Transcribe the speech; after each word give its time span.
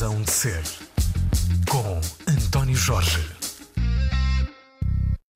Razão 0.00 0.22
de 0.22 0.30
Ser, 0.30 0.62
com 1.70 2.00
António 2.32 2.74
Jorge. 2.74 3.18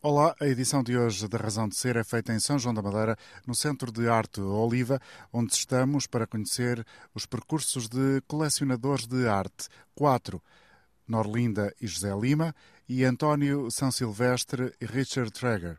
Olá, 0.00 0.34
a 0.40 0.46
edição 0.46 0.82
de 0.82 0.96
hoje 0.96 1.28
da 1.28 1.36
Razão 1.36 1.68
de 1.68 1.76
Ser 1.76 1.96
é 1.96 2.02
feita 2.02 2.32
em 2.32 2.40
São 2.40 2.58
João 2.58 2.72
da 2.72 2.80
Madeira, 2.80 3.14
no 3.46 3.54
Centro 3.54 3.92
de 3.92 4.08
Arte 4.08 4.40
Oliva, 4.40 4.98
onde 5.30 5.52
estamos 5.52 6.06
para 6.06 6.26
conhecer 6.26 6.82
os 7.14 7.26
percursos 7.26 7.90
de 7.90 8.22
colecionadores 8.26 9.06
de 9.06 9.28
arte. 9.28 9.68
Quatro, 9.94 10.42
Norlinda 11.06 11.70
e 11.78 11.86
José 11.86 12.14
Lima, 12.18 12.54
e 12.88 13.04
António 13.04 13.70
São 13.70 13.92
Silvestre 13.92 14.72
e 14.80 14.86
Richard 14.86 15.30
Traeger. 15.30 15.78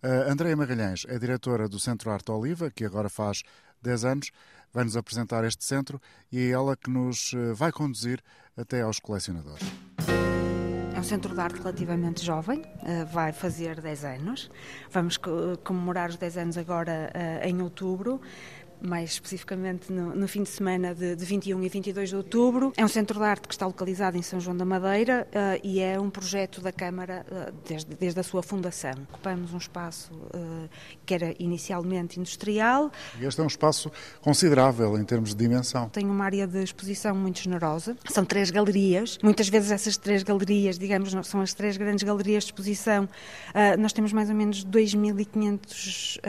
A 0.00 0.30
Andréia 0.30 0.56
Magalhães 0.56 1.04
é 1.08 1.18
diretora 1.18 1.68
do 1.68 1.80
Centro 1.80 2.12
Arte 2.12 2.30
Oliva, 2.30 2.70
que 2.70 2.84
agora 2.84 3.08
faz 3.08 3.42
10 3.82 4.04
anos, 4.04 4.30
vai-nos 4.72 4.96
apresentar 4.96 5.44
este 5.44 5.64
centro 5.64 6.00
e 6.30 6.38
é 6.38 6.50
ela 6.50 6.76
que 6.76 6.90
nos 6.90 7.32
eh, 7.34 7.52
vai 7.52 7.70
conduzir 7.70 8.20
até 8.56 8.82
aos 8.82 8.98
colecionadores. 8.98 9.66
É 10.94 10.98
um 10.98 11.02
centro 11.02 11.34
de 11.34 11.40
arte 11.40 11.58
relativamente 11.58 12.24
jovem, 12.24 12.62
eh, 12.84 13.04
vai 13.04 13.32
fazer 13.32 13.80
10 13.80 14.04
anos. 14.04 14.50
Vamos 14.90 15.18
comemorar 15.64 16.10
os 16.10 16.16
10 16.16 16.36
anos 16.36 16.58
agora 16.58 17.10
eh, 17.14 17.48
em 17.48 17.60
outubro 17.62 18.20
mais 18.82 19.12
especificamente 19.12 19.92
no, 19.92 20.14
no 20.14 20.26
fim 20.26 20.42
de 20.42 20.48
semana 20.48 20.94
de, 20.94 21.14
de, 21.14 21.24
21 21.24 21.62
e 21.62 21.68
22 21.68 22.08
de 22.10 22.16
outubro. 22.16 22.72
É 22.76 22.84
um 22.84 22.88
centro 22.88 23.18
de 23.18 23.24
arte 23.24 23.46
que 23.46 23.54
está 23.54 23.66
localizado 23.66 24.16
em 24.16 24.22
São 24.22 24.40
João 24.40 24.56
da 24.56 24.64
Madeira 24.64 25.26
uh, 25.28 25.60
e 25.62 25.80
é 25.80 25.98
um 26.00 26.10
projeto 26.10 26.60
da 26.60 26.72
Câmara 26.72 27.24
uh, 27.30 27.52
desde, 27.66 27.94
desde 27.94 28.18
a 28.18 28.22
sua 28.22 28.42
fundação. 28.42 28.92
Ocupamos 29.10 29.54
um 29.54 29.58
espaço 29.58 30.12
uh, 30.12 30.68
que 31.06 31.14
era 31.14 31.34
inicialmente 31.38 32.18
industrial. 32.18 32.90
E 33.20 33.24
este 33.24 33.40
é 33.40 33.44
um 33.44 33.46
espaço 33.46 33.90
considerável 34.20 34.98
em 34.98 35.04
termos 35.04 35.30
de 35.30 35.36
dimensão. 35.36 35.88
Tem 35.88 36.06
uma 36.06 36.24
área 36.24 36.46
de 36.46 36.62
exposição 36.62 37.14
muito 37.14 37.40
generosa. 37.40 37.96
São 38.08 38.24
três 38.24 38.50
galerias. 38.50 39.18
Muitas 39.22 39.48
vezes 39.48 39.70
essas 39.70 39.96
três 39.96 40.22
galerias, 40.22 40.78
digamos, 40.78 41.12
são 41.26 41.40
as 41.40 41.54
três 41.54 41.76
grandes 41.76 42.02
galerias 42.02 42.44
de 42.44 42.50
exposição. 42.50 43.08
nós 43.78 43.92
temos 43.92 44.12
mais 44.12 44.28
ou 44.28 44.34
menos 44.34 44.64
2.500 44.64 46.20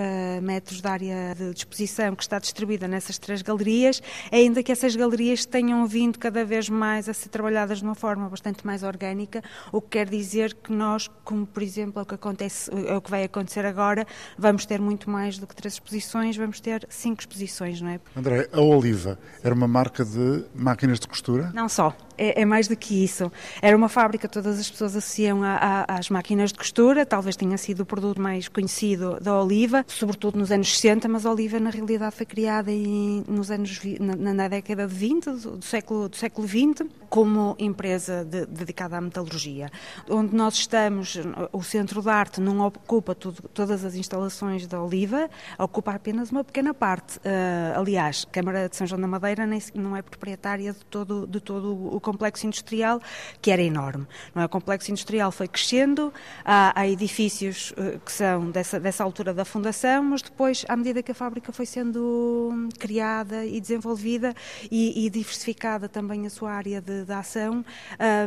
metros 0.42 0.82
de 0.82 0.88
área 0.88 1.36
de 1.36 1.58
exposição 1.58 2.16
que 2.16 2.24
está 2.24 2.40
distribuída 2.44 2.88
nessas 2.88 3.18
três 3.18 3.42
galerias, 3.42 4.02
ainda 4.32 4.62
que 4.62 4.72
essas 4.72 4.96
galerias 4.96 5.46
tenham 5.46 5.86
vindo 5.88 6.20
cada 6.20 6.46
vez 6.46 6.70
mais 6.70 7.10
a 7.10 7.14
ser 7.14 7.30
trabalhadas 7.30 7.80
de 7.80 7.84
uma 7.84 7.96
forma 7.96 8.30
bastante 8.30 8.66
mais 8.66 8.84
orgânica, 8.84 9.42
o 9.72 9.82
que 9.82 9.90
quer 9.90 10.10
dizer 10.10 10.54
que 10.54 10.72
nós, 10.72 11.10
como 11.24 11.46
por 11.46 11.64
exemplo 11.64 12.00
é 12.00 12.04
o 12.04 12.06
que 12.06 12.16
acontece, 12.16 12.70
é 12.88 12.96
o 12.96 13.02
que 13.02 13.10
vai 13.10 13.24
acontecer 13.24 13.66
agora, 13.66 14.06
vamos 14.38 14.66
ter 14.66 14.80
muito 14.80 15.10
mais 15.10 15.38
do 15.38 15.48
que 15.48 15.56
três 15.56 15.74
exposições, 15.74 16.38
vamos 16.38 16.60
ter 16.60 16.86
cinco 16.90 17.22
exposições, 17.22 17.82
não 17.82 17.90
é? 17.90 18.00
André, 18.16 18.50
a 18.52 18.62
Oliva 18.62 19.18
era 19.44 19.54
uma 19.54 19.68
marca 19.68 20.04
de 20.04 20.46
máquinas 20.54 21.00
de 21.00 21.08
costura? 21.08 21.52
Não 21.54 21.70
só, 21.70 21.96
é, 22.18 22.42
é, 22.42 22.46
mais 22.46 22.68
do 22.68 22.76
que 22.76 23.04
isso. 23.04 23.32
Era 23.62 23.76
uma 23.76 23.90
fábrica, 23.90 24.28
todas 24.28 24.60
as 24.60 24.70
pessoas 24.70 24.96
associam 24.96 25.44
a, 25.44 25.86
a, 25.88 25.98
às 25.98 26.10
máquinas 26.10 26.52
de 26.52 26.58
costura, 26.58 27.06
talvez 27.06 27.36
tenha 27.36 27.58
sido 27.58 27.82
o 27.82 27.86
produto 27.86 28.22
mais 28.22 28.48
conhecido 28.48 29.20
da 29.20 29.42
Oliva, 29.42 29.86
sobretudo 29.88 30.38
nos 30.38 30.52
anos 30.52 30.74
60, 30.74 31.08
mas 31.08 31.26
a 31.26 31.32
Oliva 31.32 31.60
na 31.60 31.70
realidade 31.70 32.16
foi 32.16 32.26
criada 32.26 32.72
em, 32.72 33.24
nos 33.28 33.50
anos, 33.52 33.80
na, 34.00 34.34
na, 34.34 34.48
década 34.48 34.88
de 34.88 34.94
20, 34.94 35.26
do, 35.26 35.58
do, 35.58 35.66
século, 35.66 36.10
do 36.10 36.16
século 36.16 36.48
20, 36.48 36.86
como 37.10 37.56
empresa 37.60 38.26
de, 38.26 38.46
dedicada 38.46 38.98
à 38.98 39.02
metalurgia. 39.02 39.70
Onde 40.10 40.36
nós 40.36 40.56
estamos, 40.56 41.20
o 41.52 41.64
Centro 41.64 42.02
de 42.02 42.10
Arte 42.10 42.42
não 42.42 42.60
ocupa 42.62 43.14
tudo, 43.16 43.44
todas 43.54 43.84
as 43.86 43.96
instalações 43.96 44.68
da 44.68 44.82
Oliva, 44.82 45.30
ocupa 45.58 45.94
apenas 45.94 46.32
uma 46.32 46.44
pequena 46.44 46.74
parte. 46.74 47.18
Uh, 47.18 47.80
aliás, 47.80 48.26
a 48.28 48.32
Câmara 48.32 48.70
de 48.70 48.76
São 48.76 48.88
João 48.88 49.00
da 49.00 49.08
Madeira 49.08 49.46
nem, 49.46 49.62
não 49.74 49.96
é 49.96 50.02
proprietária 50.02 50.74
de 50.74 50.86
todo, 50.86 51.28
de 51.28 51.40
todo 51.40 51.96
o 51.96 52.00
complexo 52.04 52.46
industrial, 52.46 53.02
que 53.42 53.52
era 53.52 53.62
enorme. 53.62 54.08
Não 54.34 54.42
é? 54.42 54.46
O 54.46 54.50
complexo 54.50 54.92
industrial 54.92 55.32
foi 55.32 55.48
crescendo, 55.48 56.14
há, 56.46 56.80
há 56.80 56.88
edifícios 56.88 57.72
uh, 57.72 58.00
que 58.00 58.12
são 58.12 58.52
dessa, 58.52 58.80
dessa 58.80 59.04
altura 59.04 59.34
da 59.34 59.46
fundação, 59.46 60.04
mas 60.04 60.22
depois, 60.22 60.66
à 60.70 60.76
medida 60.76 61.04
que 61.04 61.12
a 61.12 61.16
fábrica 61.16 61.52
foi 61.52 61.66
sendo 61.66 62.70
criada 62.80 63.46
e 63.46 63.60
desenvolvida 63.60 64.34
e, 64.72 65.06
e 65.06 65.10
diversificada 65.10 65.90
também 65.90 66.26
a 66.26 66.30
sua 66.30 66.52
área 66.52 66.82
de 66.82 66.94
de, 67.06 67.14
ação, 67.14 67.66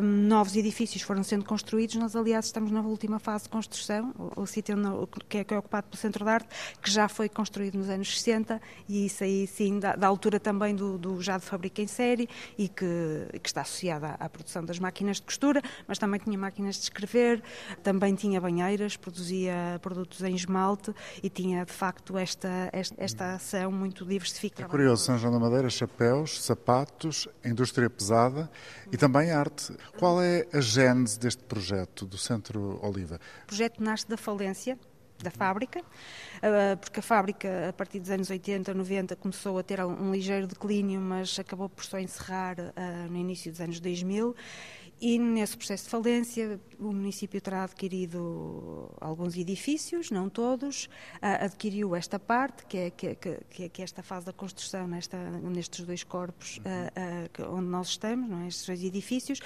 um, 0.02 0.06
novos 0.26 0.56
edifícios 0.56 1.02
foram 1.02 1.22
sendo 1.22 1.44
construídos. 1.44 1.94
Nós, 1.96 2.16
aliás, 2.16 2.46
estamos 2.46 2.70
na 2.70 2.80
última 2.80 3.18
fase 3.18 3.44
de 3.44 3.50
construção, 3.50 4.12
o, 4.18 4.42
o 4.42 4.46
sítio 4.46 4.76
no, 4.76 5.06
que, 5.28 5.38
é, 5.38 5.44
que, 5.44 5.54
é, 5.54 5.58
ocupado 5.58 5.88
pelo 5.88 6.00
Centro 6.00 6.24
de 6.24 6.30
Arte, 6.30 6.48
que 6.82 6.90
já 6.90 7.08
foi 7.08 7.28
construído 7.28 7.76
nos 7.76 7.88
anos 7.88 8.18
60 8.18 8.60
e 8.88 9.06
isso 9.06 9.22
aí, 9.22 9.46
sim, 9.46 9.78
da, 9.78 9.94
da 9.94 10.06
altura 10.06 10.40
também 10.40 10.74
do, 10.74 10.98
do, 10.98 11.22
já 11.22 11.38
de 11.38 11.44
fábrica 11.44 11.80
em 11.80 11.86
série 11.86 12.28
e 12.58 12.68
que, 12.68 13.38
que 13.42 13.48
está 13.48 13.64
associada 13.66 14.16
à, 14.18 14.28
produção 14.28 14.64
das 14.64 14.78
máquinas 14.78 15.16
de 15.16 15.22
costura, 15.22 15.60
mas 15.86 15.98
também 15.98 16.18
tinha 16.20 16.38
máquinas 16.38 16.76
de 16.76 16.82
escrever, 16.82 17.42
também 17.82 18.14
tinha 18.14 18.40
banheiras, 18.40 18.96
produzia 18.96 19.78
produtos 19.82 20.22
em 20.22 20.34
esmalte 20.34 20.94
e 21.22 21.28
tinha, 21.28 21.64
de 21.64 21.72
facto, 21.72 22.16
esta, 22.16 22.70
esta, 22.72 22.94
esta 22.98 23.34
ação 23.34 23.70
muito 23.70 24.04
diversificada. 24.04 24.64
É 24.64 24.70
curioso, 24.70 25.04
São 25.04 25.18
João 25.18 25.32
da 25.32 25.38
Madeira, 25.38 25.68
chapéus, 25.68 26.42
sapatos, 26.42 27.28
indústria 27.44 27.90
pesada 27.90 28.50
e 28.90 28.96
também 28.96 29.30
arte. 29.30 29.76
Qual 29.98 30.22
é 30.22 30.46
a 30.52 30.60
gênese 30.60 31.18
deste 31.18 31.42
projeto 31.44 32.06
do 32.06 32.16
Centro 32.16 32.78
Oliva? 32.82 33.20
O 33.44 33.46
projeto 33.46 33.82
nasce 33.82 34.08
da 34.08 34.16
falência 34.16 34.78
da 35.22 35.30
fábrica, 35.30 35.82
ah, 36.42 36.76
porque 36.76 37.00
a 37.00 37.02
fábrica, 37.02 37.68
a 37.68 37.72
partir 37.72 38.00
dos 38.00 38.10
anos 38.10 38.30
80, 38.30 38.72
90, 38.74 39.16
começou 39.16 39.58
a 39.58 39.62
ter 39.62 39.84
um 39.84 40.12
ligeiro 40.12 40.46
declínio, 40.46 41.00
mas 41.00 41.38
acabou 41.38 41.68
por 41.68 41.84
só 41.84 41.98
encerrar 41.98 42.56
ah, 42.76 43.06
no 43.08 43.16
início 43.16 43.50
dos 43.50 43.60
anos 43.60 43.80
2000 43.80 44.34
e 45.00 45.18
nesse 45.18 45.56
processo 45.56 45.84
de 45.84 45.90
falência, 45.90 46.60
o 46.78 46.92
município 46.92 47.40
terá 47.40 47.64
adquirido 47.64 48.90
alguns 49.00 49.36
edifícios, 49.36 50.10
não 50.10 50.28
todos, 50.28 50.88
adquiriu 51.20 51.94
esta 51.94 52.18
parte, 52.18 52.64
que 52.66 52.78
é, 52.78 52.90
que, 52.90 53.14
que, 53.14 53.68
que 53.68 53.82
é 53.82 53.84
esta 53.84 54.02
fase 54.02 54.26
da 54.26 54.32
construção 54.32 54.86
nesta, 54.86 55.16
nestes 55.40 55.84
dois 55.84 56.04
corpos 56.04 56.58
uhum. 56.58 57.56
onde 57.56 57.66
nós 57.66 57.88
estamos, 57.88 58.28
não 58.28 58.40
é? 58.40 58.48
estes 58.48 58.66
dois 58.66 58.82
edifícios. 58.82 59.40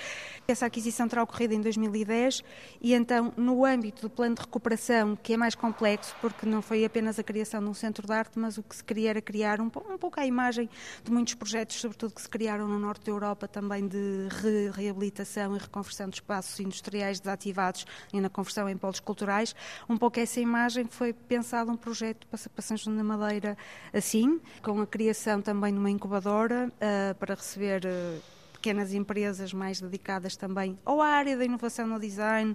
Essa 0.47 0.67
aquisição 0.67 1.09
terá 1.09 1.23
ocorrido 1.23 1.55
em 1.55 1.61
2010 1.61 2.43
e 2.81 2.95
então, 2.95 3.33
no 3.37 3.65
âmbito 3.65 4.03
do 4.03 4.11
plano 4.11 4.35
de 4.35 4.43
recuperação, 4.43 5.17
que 5.17 5.33
é 5.35 5.37
mais 5.37 5.55
complexo, 5.55 6.15
porque 6.21 6.47
não 6.47 6.63
foi 6.63 6.85
apenas 6.85 7.19
a 7.19 7.23
criação 7.23 7.63
de 7.63 7.69
um 7.69 7.75
centro 7.75 8.07
de 8.07 8.13
arte, 8.13 8.39
mas 8.39 8.59
o 8.59 8.63
que 8.63 8.75
se 8.75 8.85
queria 8.85 9.11
era 9.11 9.23
criar 9.23 9.61
um, 9.61 9.67
um 9.67 9.99
pouco 9.99 10.19
a 10.19 10.27
imagem 10.27 10.69
de 11.05 11.11
muitos 11.11 11.35
projetos, 11.35 11.77
sobretudo 11.77 12.15
que 12.15 12.23
se 12.23 12.29
criaram 12.29 12.67
no 12.67 12.79
norte 12.79 13.07
da 13.07 13.13
Europa, 13.13 13.47
também 13.47 13.87
de 13.87 14.29
re 14.31 14.71
reabilitação 14.71 15.57
e 15.57 15.59
reconversão 15.59 16.09
de 16.09 16.17
espaços 16.17 16.59
industriais 16.61 17.20
desativados 17.21 17.87
e 18.13 18.21
na 18.21 18.29
conversão 18.29 18.69
em 18.69 18.77
polos 18.77 19.01
culturais. 19.01 19.55
Um 19.89 19.97
pouco 19.97 20.19
essa 20.19 20.41
imagem 20.41 20.87
foi 20.87 21.13
pensado 21.13 21.71
um 21.71 21.77
projeto 21.77 22.27
para, 22.27 22.63
São 22.63 22.77
João 22.77 22.97
da 22.97 23.05
Madeira 23.05 23.57
assim, 23.93 24.41
com 24.63 24.81
a 24.81 24.87
criação 24.87 25.41
também 25.41 25.73
de 25.73 25.79
uma 25.79 25.91
incubadora 25.91 26.71
uh, 26.71 27.15
para 27.17 27.35
receber 27.35 27.83
uh, 27.85 28.23
pequenas 28.53 28.93
empresas 28.93 29.53
mais 29.55 29.81
dedicadas 29.81 30.37
também 30.37 30.79
ou 30.85 31.01
à 31.01 31.09
área 31.09 31.37
da 31.37 31.45
inovação 31.45 31.87
no 31.87 31.99
design 31.99 32.55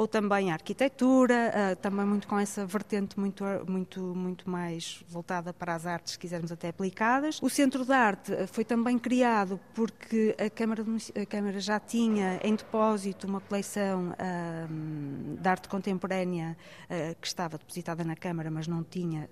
ou 0.00 0.08
também 0.08 0.50
a 0.50 0.54
arquitetura, 0.54 1.52
uh, 1.52 1.76
também 1.76 2.06
muito 2.06 2.26
com 2.26 2.38
essa 2.38 2.64
vertente 2.64 3.20
muito, 3.20 3.44
muito, 3.68 4.00
muito 4.00 4.48
mais 4.48 5.04
voltada 5.06 5.52
para 5.52 5.74
as 5.74 5.84
artes, 5.84 6.14
se 6.14 6.18
quisermos 6.18 6.50
até 6.50 6.68
aplicadas. 6.68 7.38
O 7.42 7.50
Centro 7.50 7.84
de 7.84 7.92
Arte 7.92 8.32
ah, 8.32 8.46
foi 8.46 8.64
também 8.64 8.98
criado 8.98 9.60
porque 9.74 10.34
a 10.38 10.48
Câmara, 10.48 10.82
a 11.20 11.26
Câmara 11.26 11.60
já 11.60 11.78
tinha 11.78 12.40
em 12.42 12.54
depósito 12.54 13.26
uma 13.26 13.42
coleção 13.42 14.12
uh, 14.12 15.36
de 15.38 15.46
arte 15.46 15.68
contemporânea 15.68 16.56
uh, 16.84 17.14
que 17.20 17.26
estava 17.26 17.58
depositada 17.58 18.02
na 18.02 18.16
Câmara, 18.16 18.50
mas 18.50 18.66
não 18.66 18.82
tinha 18.82 19.28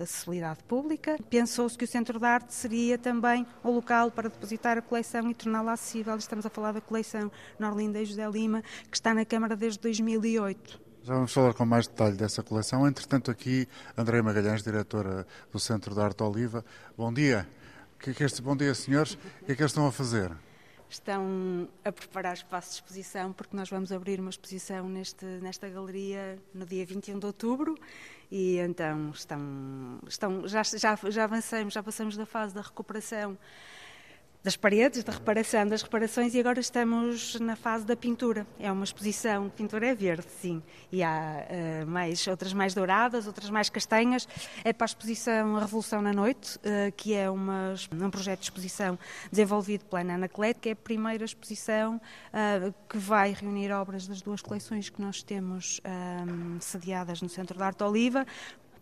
acessibilidade 0.00 0.62
pública. 0.64 1.16
Pensou-se 1.30 1.78
que 1.78 1.84
o 1.84 1.88
Centro 1.88 2.18
de 2.18 2.26
Arte 2.26 2.52
seria 2.52 2.98
também 2.98 3.46
o 3.64 3.70
local 3.70 4.10
para 4.10 4.28
depositar 4.28 4.76
a 4.76 4.82
coleção 4.82 5.30
e 5.30 5.34
torná-la 5.34 5.72
acessível. 5.72 6.14
Estamos 6.16 6.44
a 6.44 6.50
falar 6.50 6.72
da 6.72 6.82
coleção 6.82 7.32
Norlinda 7.58 7.98
e 7.98 8.04
José 8.04 8.28
Lima, 8.28 8.62
que 8.90 8.96
está 8.96 9.14
na 9.14 9.24
Câmara 9.24 9.56
desde 9.56 9.80
2008. 10.02 10.80
Já 11.04 11.14
vamos 11.14 11.32
falar 11.32 11.54
com 11.54 11.64
mais 11.64 11.86
detalhe 11.86 12.16
dessa 12.16 12.42
coleção. 12.42 12.86
Entretanto, 12.86 13.30
aqui, 13.30 13.68
André 13.96 14.22
Magalhães, 14.22 14.62
diretora 14.62 15.26
do 15.50 15.58
Centro 15.58 15.94
de 15.94 16.00
Arte 16.00 16.22
Oliva. 16.22 16.64
Bom 16.96 17.12
dia. 17.12 17.48
Que 17.98 18.10
é 18.10 18.14
que 18.14 18.24
este... 18.24 18.42
Bom 18.42 18.56
dia, 18.56 18.74
senhores. 18.74 19.14
O 19.14 19.44
que 19.46 19.52
é 19.52 19.54
que 19.54 19.62
eles 19.62 19.70
estão 19.70 19.86
a 19.86 19.92
fazer? 19.92 20.30
Estão 20.88 21.68
a 21.84 21.90
preparar 21.90 22.34
espaço 22.34 22.68
de 22.68 22.74
exposição, 22.74 23.32
porque 23.32 23.56
nós 23.56 23.68
vamos 23.70 23.90
abrir 23.90 24.20
uma 24.20 24.30
exposição 24.30 24.88
neste, 24.88 25.24
nesta 25.24 25.68
galeria 25.68 26.38
no 26.54 26.66
dia 26.66 26.84
21 26.84 27.18
de 27.18 27.26
outubro. 27.26 27.76
E 28.30 28.58
então 28.58 29.10
estão, 29.10 29.98
estão 30.06 30.46
já, 30.46 30.62
já, 30.62 30.96
já 31.08 31.24
avançamos, 31.24 31.74
já 31.74 31.82
passamos 31.82 32.16
da 32.16 32.26
fase 32.26 32.54
da 32.54 32.60
recuperação 32.60 33.36
das 34.42 34.56
paredes, 34.56 35.04
da 35.04 35.12
reparação, 35.12 35.66
das 35.66 35.82
reparações 35.82 36.34
e 36.34 36.40
agora 36.40 36.58
estamos 36.58 37.38
na 37.38 37.54
fase 37.54 37.84
da 37.86 37.94
pintura. 37.94 38.46
É 38.58 38.70
uma 38.72 38.84
exposição, 38.84 39.48
pintura 39.48 39.86
é 39.86 39.94
verde, 39.94 40.26
sim, 40.40 40.62
e 40.90 41.02
há 41.02 41.46
uh, 41.84 41.86
mais, 41.86 42.26
outras 42.26 42.52
mais 42.52 42.74
douradas, 42.74 43.26
outras 43.26 43.50
mais 43.50 43.70
castanhas. 43.70 44.26
É 44.64 44.72
para 44.72 44.84
a 44.84 44.86
exposição 44.86 45.56
A 45.56 45.60
Revolução 45.60 46.02
na 46.02 46.12
Noite, 46.12 46.56
uh, 46.58 46.92
que 46.96 47.14
é 47.14 47.30
uma, 47.30 47.74
um 47.92 48.10
projeto 48.10 48.40
de 48.40 48.46
exposição 48.46 48.98
desenvolvido 49.30 49.84
pela 49.84 50.02
Ana 50.02 50.28
Clet, 50.28 50.58
que 50.58 50.70
é 50.70 50.72
a 50.72 50.76
primeira 50.76 51.24
exposição 51.24 51.96
uh, 51.96 52.74
que 52.88 52.98
vai 52.98 53.32
reunir 53.32 53.70
obras 53.70 54.08
das 54.08 54.20
duas 54.20 54.42
coleções 54.42 54.90
que 54.90 55.00
nós 55.00 55.22
temos 55.22 55.80
sediadas 56.60 57.22
no 57.22 57.28
Centro 57.28 57.56
de 57.56 57.62
Arte 57.62 57.82
Oliva, 57.84 58.26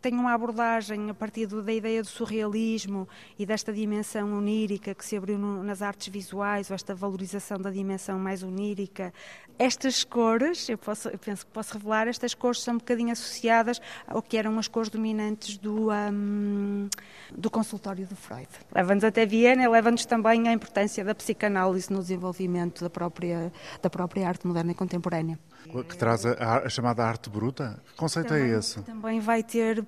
tem 0.00 0.14
uma 0.14 0.32
abordagem 0.32 1.10
a 1.10 1.14
partir 1.14 1.46
da 1.46 1.72
ideia 1.72 2.02
do 2.02 2.08
surrealismo 2.08 3.08
e 3.38 3.44
desta 3.44 3.72
dimensão 3.72 4.36
onírica 4.36 4.94
que 4.94 5.04
se 5.04 5.16
abriu 5.16 5.38
no, 5.38 5.62
nas 5.62 5.82
artes 5.82 6.08
visuais, 6.08 6.70
ou 6.70 6.74
esta 6.74 6.94
valorização 6.94 7.58
da 7.58 7.70
dimensão 7.70 8.18
mais 8.18 8.42
onírica. 8.42 9.12
Estas 9.58 10.02
cores, 10.04 10.68
eu, 10.70 10.78
posso, 10.78 11.08
eu 11.08 11.18
penso 11.18 11.44
que 11.44 11.52
posso 11.52 11.74
revelar, 11.74 12.08
estas 12.08 12.32
cores 12.32 12.62
são 12.62 12.74
um 12.74 12.78
bocadinho 12.78 13.12
associadas 13.12 13.80
ao 14.06 14.22
que 14.22 14.38
eram 14.38 14.58
as 14.58 14.66
cores 14.66 14.88
dominantes 14.88 15.58
do, 15.58 15.90
um, 15.90 16.88
do 17.30 17.50
consultório 17.50 18.06
do 18.06 18.16
Freud. 18.16 18.48
Leva-nos 18.74 19.04
até 19.04 19.26
Viena 19.26 19.62
e 19.62 19.68
leva-nos 19.68 20.06
também 20.06 20.48
à 20.48 20.52
importância 20.52 21.04
da 21.04 21.14
psicanálise 21.14 21.92
no 21.92 21.98
desenvolvimento 21.98 22.82
da 22.82 22.88
própria, 22.88 23.52
da 23.82 23.90
própria 23.90 24.26
arte 24.26 24.46
moderna 24.46 24.72
e 24.72 24.74
contemporânea. 24.74 25.38
Que 25.68 25.96
traz 25.96 26.26
a, 26.26 26.64
a 26.64 26.68
chamada 26.68 27.04
arte 27.04 27.30
bruta? 27.30 27.80
Que 27.90 27.94
conceito 27.94 28.34
é 28.34 28.38
também, 28.38 28.54
é 28.54 28.58
esse? 28.58 28.82
Também 28.82 29.20
vai 29.20 29.42
ter 29.42 29.80
uh, 29.80 29.86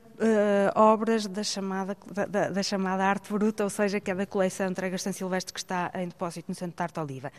obras 0.77 1.27
da 1.27 1.43
chamada, 1.43 1.97
da, 2.29 2.51
da, 2.51 2.63
chamada 2.63 3.05
arte 3.05 3.33
bruta, 3.33 3.65
ou 3.65 3.71
seja, 3.71 3.99
que 3.99 4.11
é 4.11 4.15
da 4.15 4.27
coleção 4.27 4.69
Entregas 4.69 5.03
São 5.03 5.13
Silvestre 5.13 5.53
que 5.53 5.59
está 5.59 5.91
em 5.95 6.09
depósito 6.09 6.47
no 6.49 6.55
Centro 6.55 6.77
de 6.77 6.83
Arte 6.83 7.01
Oliva. 7.01 7.33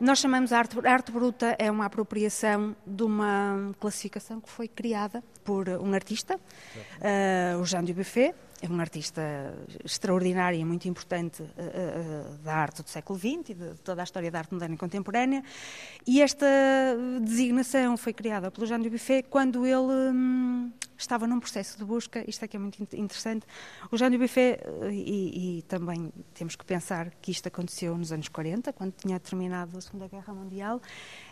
Nós 0.00 0.18
chamamos 0.18 0.52
arte, 0.52 0.76
arte 0.86 1.12
bruta, 1.12 1.54
é 1.58 1.70
uma 1.70 1.86
apropriação 1.86 2.74
de 2.84 3.04
uma 3.04 3.72
classificação 3.78 4.40
que 4.40 4.50
foi 4.50 4.66
criada 4.66 5.22
por 5.44 5.68
um 5.68 5.94
artista, 5.94 6.34
uh, 6.36 7.60
o 7.60 7.64
Jean 7.64 7.84
Dubuffet, 7.84 8.34
é 8.64 8.68
um 8.68 8.80
artista 8.80 9.22
extraordinário 9.84 10.58
e 10.58 10.64
muito 10.64 10.88
importante 10.88 11.42
uh, 11.42 11.46
uh, 11.46 12.38
da 12.38 12.54
arte 12.54 12.82
do 12.82 12.88
século 12.88 13.18
XX 13.18 13.50
e 13.50 13.54
de 13.54 13.74
toda 13.82 14.00
a 14.00 14.04
história 14.04 14.30
da 14.30 14.38
arte 14.38 14.54
moderna 14.54 14.74
e 14.74 14.78
contemporânea. 14.78 15.42
E 16.06 16.22
esta 16.22 16.46
designação 17.20 17.96
foi 17.98 18.14
criada 18.14 18.50
pelo 18.50 18.66
Jean 18.66 18.80
Dubuffet 18.80 19.24
quando 19.24 19.66
ele 19.66 19.76
um, 19.76 20.72
estava 20.96 21.26
num 21.26 21.38
processo 21.38 21.76
de 21.76 21.84
busca, 21.84 22.24
isto 22.26 22.42
é 22.42 22.48
que 22.48 22.56
é 22.56 22.60
muito 22.60 22.82
interessante. 22.96 23.46
O 23.90 23.98
Jean 23.98 24.10
Dubuffet, 24.10 24.60
e, 24.90 25.58
e 25.58 25.62
também 25.62 26.10
temos 26.32 26.56
que 26.56 26.64
pensar 26.64 27.10
que 27.20 27.30
isto 27.30 27.46
aconteceu 27.46 27.96
nos 27.98 28.12
anos 28.12 28.28
40, 28.28 28.72
quando 28.72 28.92
tinha 28.92 29.20
terminado 29.20 29.76
a 29.76 29.80
Segunda 29.80 30.08
Guerra 30.08 30.32
Mundial, 30.32 30.80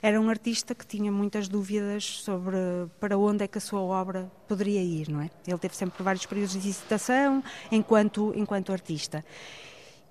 era 0.03 0.21
um 0.21 0.29
artista 0.29 0.75
que 0.75 0.85
tinha 0.85 1.13
muitas 1.13 1.49
dúvidas 1.49 2.05
sobre 2.05 2.57
para 2.99 3.17
onde 3.17 3.45
é 3.45 3.49
que 3.49 3.59
a 3.59 3.61
sua 3.61 3.81
obra 3.81 4.31
poderia 4.49 4.83
ir, 4.83 5.09
não 5.09 5.21
é? 5.21 5.31
Ele 5.47 5.59
teve 5.59 5.77
sempre 5.77 6.03
vários 6.03 6.27
períodos 6.27 6.61
de 6.61 6.69
hesitação 6.69 7.43
enquanto, 7.71 8.33
enquanto 8.37 8.73
artista 8.73 9.25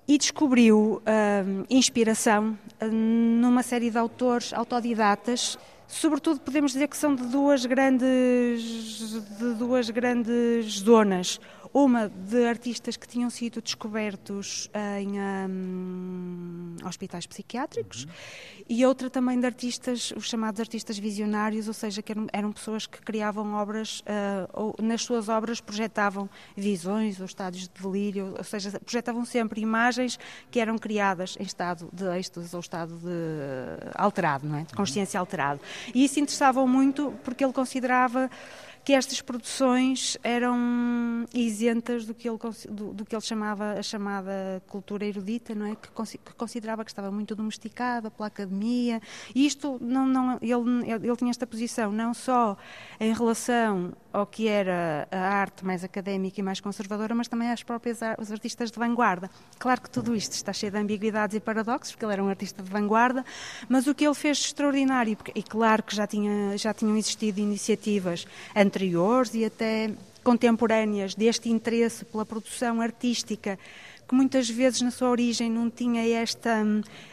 e 0.06 0.18
descobriu 0.18 1.00
uh, 1.00 1.66
inspiração 1.70 2.58
uh, 2.80 2.86
numa 2.86 3.62
série 3.62 3.90
de 3.90 3.98
autores 3.98 4.52
autodidatas. 4.52 5.58
Sobretudo 5.86 6.40
podemos 6.40 6.72
dizer 6.72 6.88
que 6.88 6.96
são 6.96 7.14
de 7.14 7.24
duas 7.26 7.66
grandes, 7.66 9.22
de 9.38 9.54
duas 9.54 9.90
grandes 9.90 10.80
zonas 10.80 11.38
uma 11.72 12.08
de 12.08 12.46
artistas 12.46 12.96
que 12.96 13.08
tinham 13.08 13.30
sido 13.30 13.62
descobertos 13.62 14.70
em 14.98 15.18
um, 15.18 16.76
hospitais 16.84 17.26
psiquiátricos 17.26 18.04
uhum. 18.04 18.10
e 18.68 18.84
outra 18.84 19.08
também 19.08 19.40
de 19.40 19.46
artistas, 19.46 20.12
os 20.14 20.28
chamados 20.28 20.60
artistas 20.60 20.98
visionários, 20.98 21.68
ou 21.68 21.74
seja, 21.74 22.02
que 22.02 22.12
eram, 22.12 22.26
eram 22.32 22.52
pessoas 22.52 22.86
que 22.86 23.00
criavam 23.00 23.54
obras, 23.54 24.00
uh, 24.00 24.48
ou 24.52 24.76
nas 24.82 25.02
suas 25.02 25.28
obras 25.28 25.60
projetavam 25.60 26.28
visões 26.54 27.20
ou 27.20 27.26
estados 27.26 27.60
de 27.60 27.70
delírio, 27.70 28.34
ou 28.36 28.44
seja, 28.44 28.78
projetavam 28.80 29.24
sempre 29.24 29.60
imagens 29.60 30.18
que 30.50 30.60
eram 30.60 30.76
criadas 30.76 31.36
em 31.40 31.44
estado 31.44 31.88
de 31.92 32.04
êxtase 32.18 32.54
ou 32.54 32.60
estado 32.60 32.94
de 32.96 33.92
alterado, 33.94 34.46
não 34.46 34.58
é? 34.58 34.62
de 34.64 34.74
consciência 34.74 35.18
alterado. 35.18 35.60
E 35.94 36.04
isso 36.04 36.20
interessava 36.20 36.66
muito 36.66 37.14
porque 37.24 37.42
ele 37.42 37.52
considerava 37.52 38.30
que 38.84 38.92
estas 38.92 39.20
produções 39.20 40.18
eram 40.24 41.24
isentas 41.32 42.04
do 42.04 42.14
que 42.14 42.28
ele, 42.28 42.38
do, 42.68 42.92
do 42.92 43.04
que 43.04 43.14
ele 43.14 43.22
chamava 43.22 43.74
a 43.74 43.82
chamada 43.82 44.62
cultura 44.66 45.04
erudita, 45.04 45.54
não 45.54 45.66
é? 45.66 45.76
Que, 45.76 45.88
que, 45.88 46.34
considerava 46.34 46.84
que 46.84 46.90
estava 46.90 47.10
muito 47.10 47.34
domesticada 47.36 48.10
pela 48.10 48.26
academia. 48.26 49.00
E 49.34 49.46
isto, 49.46 49.78
não, 49.80 50.06
não, 50.06 50.38
ele, 50.42 50.90
ele 50.90 51.16
tinha 51.16 51.30
esta 51.30 51.46
posição 51.46 51.92
não 51.92 52.12
só 52.12 52.56
em 52.98 53.12
relação 53.12 53.92
ao 54.12 54.26
que 54.26 54.48
era 54.48 55.08
a 55.10 55.18
arte 55.18 55.64
mais 55.64 55.82
académica 55.82 56.40
e 56.40 56.42
mais 56.42 56.60
conservadora, 56.60 57.14
mas 57.14 57.28
também 57.28 57.50
às 57.50 57.62
próprias 57.62 58.00
os 58.18 58.30
artistas 58.30 58.70
de 58.70 58.78
vanguarda. 58.78 59.30
Claro 59.58 59.80
que 59.80 59.90
tudo 59.90 60.14
isto 60.14 60.32
está 60.32 60.52
cheio 60.52 60.70
de 60.70 60.78
ambiguidades 60.78 61.36
e 61.36 61.40
paradoxos, 61.40 61.92
porque 61.92 62.04
ele 62.04 62.12
era 62.12 62.22
um 62.22 62.28
artista 62.28 62.62
de 62.62 62.70
vanguarda, 62.70 63.24
mas 63.68 63.86
o 63.86 63.94
que 63.94 64.04
ele 64.04 64.14
fez 64.14 64.38
extraordinário, 64.38 65.16
e 65.34 65.42
claro 65.42 65.82
que 65.82 65.94
já, 65.94 66.06
tinha, 66.06 66.56
já 66.58 66.74
tinham 66.74 66.96
existido 66.96 67.40
iniciativas 67.40 68.26
anteriores 68.54 69.34
e 69.34 69.44
até 69.44 69.90
contemporâneas 70.22 71.14
deste 71.14 71.50
interesse 71.50 72.04
pela 72.04 72.24
produção 72.24 72.80
artística 72.80 73.58
que 74.12 74.16
muitas 74.16 74.50
vezes 74.50 74.82
na 74.82 74.90
sua 74.90 75.08
origem 75.08 75.50
não 75.50 75.70
tinha 75.70 76.06
esta, 76.06 76.62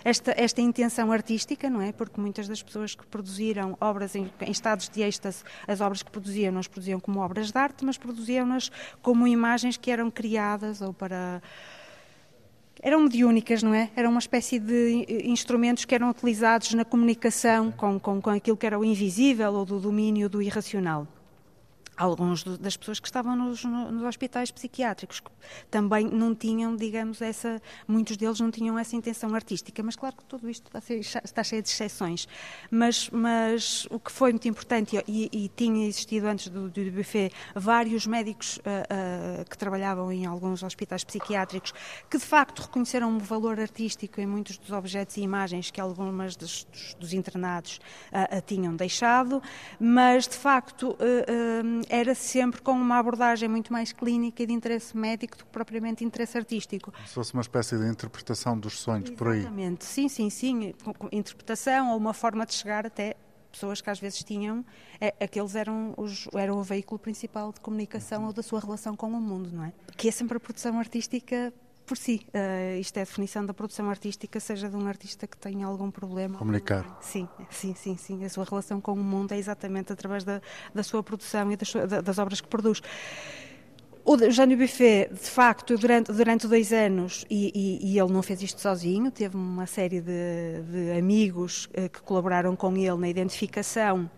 esta, 0.03 0.33
esta 0.35 0.59
intenção 0.59 1.13
artística, 1.13 1.69
não 1.69 1.81
é? 1.81 1.93
Porque 1.93 2.19
muitas 2.19 2.45
das 2.45 2.61
pessoas 2.61 2.93
que 2.93 3.07
produziram 3.07 3.77
obras 3.79 4.17
em, 4.17 4.29
em 4.41 4.51
estados 4.51 4.89
de 4.89 5.01
êxtase, 5.01 5.41
as 5.65 5.79
obras 5.79 6.03
que 6.03 6.11
produziam, 6.11 6.51
não 6.51 6.59
as 6.59 6.67
produziam 6.67 6.99
como 6.99 7.21
obras 7.21 7.53
de 7.53 7.57
arte, 7.57 7.85
mas 7.85 7.97
produziam-nas 7.97 8.69
como 9.01 9.25
imagens 9.25 9.77
que 9.77 9.89
eram 9.89 10.11
criadas 10.11 10.81
ou 10.81 10.93
para 10.93 11.41
eram 12.81 12.99
mediúnicas, 12.99 13.63
não 13.63 13.73
é? 13.73 13.89
Era 13.95 14.09
uma 14.09 14.19
espécie 14.19 14.59
de 14.59 15.05
instrumentos 15.23 15.85
que 15.85 15.95
eram 15.95 16.09
utilizados 16.09 16.73
na 16.73 16.83
comunicação 16.83 17.71
com, 17.71 17.97
com, 17.97 18.21
com 18.21 18.29
aquilo 18.29 18.57
que 18.57 18.65
era 18.65 18.77
o 18.77 18.83
invisível 18.83 19.53
ou 19.53 19.63
do 19.63 19.79
domínio 19.79 20.27
do 20.27 20.41
irracional 20.41 21.07
alguns 21.99 22.43
das 22.43 22.77
pessoas 22.77 22.99
que 22.99 23.07
estavam 23.07 23.35
nos, 23.35 23.65
nos, 23.65 24.03
hospitais 24.03 24.49
psiquiátricos 24.51 25.19
que 25.19 25.29
também 25.69 26.05
não 26.05 26.33
tinham, 26.33 26.73
digamos, 26.73 27.21
essa, 27.21 27.61
muitos 27.85 28.15
deles 28.15 28.39
não 28.39 28.49
tinham 28.49 28.79
essa 28.79 28.95
intenção 28.95 29.35
artística, 29.35 29.83
mas 29.83 29.97
claro 29.97 30.15
que 30.15 30.23
tudo 30.23 30.49
isto 30.49 30.71
está, 30.73 31.21
está 31.23 31.43
cheio 31.43 31.61
de 31.61 31.67
exceções. 31.67 32.25
Mas, 32.71 33.09
mas 33.09 33.85
o 33.91 33.99
que 33.99 34.11
foi 34.11 34.31
muito 34.31 34.47
importante, 34.47 34.97
e, 35.07 35.29
e 35.31 35.49
tinha 35.49 35.85
existido 35.85 36.27
antes 36.27 36.47
do, 36.47 36.69
do 36.69 36.91
buffet, 36.91 37.33
vários 37.53 38.07
médicos 38.07 38.57
uh, 38.57 39.41
uh, 39.41 39.49
que 39.49 39.57
trabalhavam 39.57 40.09
em 40.09 40.25
alguns 40.25 40.63
hospitais 40.63 41.03
psiquiátricos 41.03 41.73
que 42.09 42.17
de 42.17 42.25
facto 42.25 42.61
reconheceram 42.61 43.09
um 43.09 43.17
valor 43.17 43.59
artístico 43.59 44.21
em 44.21 44.25
muitos 44.25 44.57
dos 44.57 44.71
objetos 44.71 45.17
e 45.17 45.21
imagens 45.21 45.69
que 45.69 45.81
algumas 45.81 46.37
dos, 46.37 46.63
dos, 46.71 46.93
dos 46.93 47.13
internados 47.13 47.81
uh, 48.13 48.41
tinham 48.45 48.73
deixado, 48.73 49.43
mas 49.77 50.29
de 50.29 50.37
facto 50.37 50.95
era 51.89 52.13
sempre 52.13 52.61
com 52.61 52.71
uma 52.71 52.99
abordagem 52.99 53.49
muito 53.49 53.73
mais 53.73 53.91
clínica 53.91 54.43
e 54.43 54.45
de 54.45 54.53
interesse 54.53 54.95
médico 54.95 55.37
do 55.37 55.45
que 55.45 55.51
propriamente 55.51 56.05
interesse 56.05 56.37
artístico. 56.37 56.93
Se 57.05 57.15
fosse 57.15 57.33
uma 57.33 57.41
espécie 57.41 57.77
de 57.77 57.87
interpretação 57.87 58.57
dos 58.57 58.79
sonhos, 58.79 59.09
Exatamente. 59.09 59.17
por 59.17 59.27
aí. 59.29 59.39
Exatamente, 59.39 59.85
sim, 59.85 60.07
sim, 60.07 60.29
sim. 60.29 60.73
Interpretação 61.11 61.91
ou 61.91 61.97
uma 61.97 62.13
forma 62.13 62.45
de 62.45 62.53
chegar 62.53 62.85
até 62.85 63.15
pessoas 63.51 63.81
que 63.81 63.89
às 63.89 63.99
vezes 63.99 64.23
tinham, 64.23 64.63
é, 65.01 65.13
aqueles 65.19 65.55
eram, 65.55 65.93
os, 65.97 66.27
eram 66.33 66.59
o 66.59 66.63
veículo 66.63 66.99
principal 66.99 67.51
de 67.51 67.59
comunicação 67.59 68.25
ou 68.25 68.33
da 68.33 68.43
sua 68.43 68.59
relação 68.59 68.95
com 68.95 69.07
o 69.07 69.21
mundo, 69.21 69.49
não 69.51 69.63
é? 69.63 69.73
Que 69.97 70.07
é 70.07 70.11
sempre 70.11 70.37
a 70.37 70.39
produção 70.39 70.77
artística 70.77 71.51
por 71.89 71.97
si. 71.97 72.21
Uh, 72.27 72.79
isto 72.79 72.95
é 72.97 73.01
a 73.01 73.03
definição 73.03 73.43
da 73.43 73.51
produção 73.51 73.89
artística, 73.89 74.39
seja 74.39 74.69
de 74.69 74.75
um 74.75 74.87
artista 74.87 75.25
que 75.25 75.35
tenha 75.35 75.65
algum 75.65 75.89
problema. 75.89 76.37
Comunicar. 76.37 76.99
Sim, 77.01 77.27
sim, 77.49 77.73
sim, 77.73 77.97
sim. 77.97 78.23
A 78.23 78.29
sua 78.29 78.45
relação 78.45 78.79
com 78.79 78.93
o 78.93 79.03
mundo 79.03 79.31
é 79.31 79.39
exatamente 79.39 79.91
através 79.91 80.23
da, 80.23 80.39
da 80.73 80.83
sua 80.83 81.01
produção 81.01 81.51
e 81.51 81.57
das, 81.57 81.73
das 82.03 82.19
obras 82.19 82.39
que 82.39 82.47
produz. 82.47 82.79
O 84.05 84.31
Jânio 84.31 84.55
Buffet, 84.55 85.09
de 85.11 85.29
facto, 85.29 85.77
durante, 85.77 86.11
durante 86.11 86.47
dois 86.47 86.71
anos, 86.71 87.25
e, 87.27 87.51
e, 87.55 87.93
e, 87.93 87.99
ele 87.99 88.11
não 88.11 88.21
fez 88.21 88.41
isto 88.43 88.61
sozinho, 88.61 89.09
teve 89.09 89.35
uma 89.35 89.65
série 89.65 89.99
de, 89.99 90.61
de 90.71 90.91
amigos 90.97 91.65
uh, 91.65 91.89
que 91.89 92.01
colaboraram 92.03 92.55
com 92.55 92.77
ele 92.77 92.97
na 92.97 93.09
identificação 93.09 94.09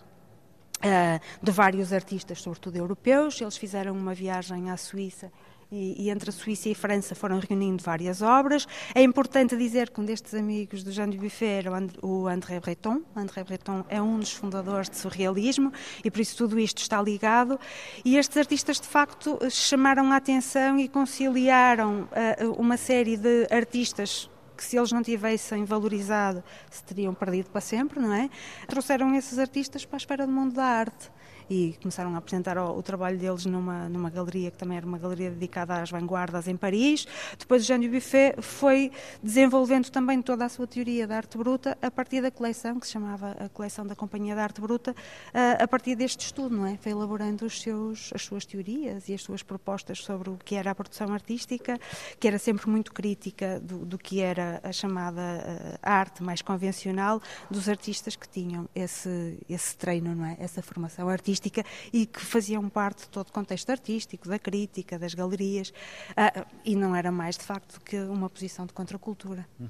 uh, 0.79 1.19
de 1.41 1.51
vários 1.51 1.93
artistas, 1.93 2.41
sobretudo 2.41 2.75
europeus. 2.75 3.39
Eles 3.39 3.55
fizeram 3.55 3.93
uma 3.93 4.13
viagem 4.13 4.69
à 4.69 4.75
Suíça 4.75 5.31
e, 5.71 6.03
e, 6.03 6.09
entre 6.09 6.29
a 6.29 6.33
Suíça 6.33 6.67
e 6.67 6.73
a 6.73 6.75
França 6.75 7.15
foram 7.15 7.39
reunindo 7.39 7.81
várias 7.81 8.21
obras. 8.21 8.67
É 8.93 9.01
importante 9.01 9.55
dizer 9.55 9.89
que 9.89 10.01
um 10.01 10.05
destes 10.05 10.33
amigos 10.33 10.83
do 10.83 10.91
Jean 10.91 11.09
Dubuffet 11.09 11.45
era 11.45 11.71
o 12.01 12.27
André 12.27 12.59
Breton. 12.59 13.01
André 13.15 13.43
Breton 13.43 13.85
é 13.87 14.01
um 14.01 14.19
dos 14.19 14.33
fundadores 14.33 14.89
de 14.89 14.97
surrealismo 14.97 15.71
e 16.03 16.11
por 16.11 16.19
isso 16.19 16.35
tudo 16.35 16.59
isto 16.59 16.79
está 16.79 17.01
ligado. 17.01 17.57
E 18.03 18.17
estes 18.17 18.35
artistas, 18.35 18.81
de 18.81 18.87
facto, 18.87 19.39
chamaram 19.49 20.11
a 20.11 20.17
atenção 20.17 20.77
e 20.77 20.89
conciliaram 20.89 22.01
uh, 22.03 22.51
uma 22.59 22.75
série 22.75 23.15
de 23.15 23.47
artistas 23.49 24.29
que 24.57 24.65
se 24.65 24.77
eles 24.77 24.91
não 24.91 25.01
tivessem 25.01 25.65
valorizado, 25.65 26.43
se 26.69 26.83
teriam 26.83 27.15
perdido 27.15 27.49
para 27.49 27.61
sempre, 27.61 27.99
não 27.99 28.13
é? 28.13 28.29
Trouxeram 28.67 29.15
esses 29.15 29.39
artistas 29.39 29.85
para 29.85 29.95
a 29.95 29.97
esfera 29.97 30.27
do 30.27 30.31
mundo 30.31 30.53
da 30.53 30.65
arte 30.65 31.09
e 31.51 31.75
começaram 31.81 32.15
a 32.15 32.17
apresentar 32.17 32.57
o, 32.57 32.77
o, 32.77 32.81
trabalho 32.81 33.17
deles 33.17 33.45
numa, 33.45 33.89
numa 33.89 34.09
galeria 34.09 34.49
que 34.49 34.57
também 34.57 34.77
era 34.77 34.85
uma 34.85 34.97
galeria 34.97 35.29
dedicada 35.29 35.81
às 35.81 35.91
vanguardas 35.91 36.47
em 36.47 36.55
Paris. 36.55 37.05
Depois 37.37 37.63
o 37.63 37.65
Jean 37.65 37.77
Dubuffet 37.77 38.35
foi 38.41 38.89
desenvolvendo 39.21 39.89
também 39.89 40.21
toda 40.21 40.45
a 40.45 40.49
sua 40.49 40.65
teoria 40.65 41.05
da 41.05 41.17
arte 41.17 41.37
bruta 41.37 41.77
a 41.81 41.91
partir 41.91 42.21
da 42.21 42.31
coleção, 42.31 42.79
que 42.79 42.87
se 42.87 42.93
chamava 42.93 43.31
a 43.31 43.49
coleção 43.49 43.85
da 43.85 43.93
Companhia 43.93 44.33
da 44.33 44.43
Arte 44.43 44.61
Bruta, 44.61 44.95
a, 45.33 45.63
a 45.63 45.67
partir 45.67 45.93
deste 45.93 46.25
estudo, 46.27 46.55
não 46.55 46.65
é? 46.65 46.77
Foi 46.77 46.93
elaborando 46.93 47.45
os 47.45 47.61
seus, 47.61 48.11
as 48.15 48.21
suas 48.21 48.45
teorias 48.45 49.09
e 49.09 49.13
as 49.13 49.21
suas 49.21 49.43
propostas 49.43 49.99
sobre 49.99 50.29
o 50.29 50.37
que 50.37 50.55
era 50.55 50.71
a 50.71 50.75
produção 50.75 51.11
artística, 51.13 51.77
que 52.17 52.29
era 52.29 52.39
sempre 52.39 52.69
muito 52.69 52.93
crítica 52.93 53.59
do, 53.59 53.79
do 53.79 53.97
que 53.97 54.21
era 54.21 54.61
a 54.63 54.71
chamada 54.71 55.21
uh, 55.21 55.79
arte 55.81 56.23
mais 56.23 56.41
convencional 56.41 57.21
dos 57.49 57.67
artistas 57.67 58.15
que 58.15 58.29
tinham 58.29 58.69
esse, 58.73 59.37
esse 59.49 59.75
treino, 59.75 60.15
não 60.15 60.25
é? 60.25 60.37
Essa 60.39 60.61
formação 60.61 61.09
artística 61.09 61.40
artística 61.41 61.65
e 61.91 62.05
que 62.05 62.19
faziam 62.19 62.69
parte 62.69 63.03
de 63.03 63.09
todo 63.09 63.27
o 63.29 63.31
contexto 63.31 63.69
artístico, 63.71 64.29
da 64.29 64.37
crítica, 64.37 64.99
das 64.99 65.13
galerias, 65.13 65.69
uh, 66.11 66.45
e 66.63 66.75
não 66.75 66.95
era 66.95 67.11
mais, 67.11 67.37
de 67.37 67.43
facto, 67.43 67.81
que 67.81 67.97
uma 67.97 68.29
posição 68.29 68.65
de 68.65 68.73
contracultura. 68.73 69.47
Uhum. 69.59 69.69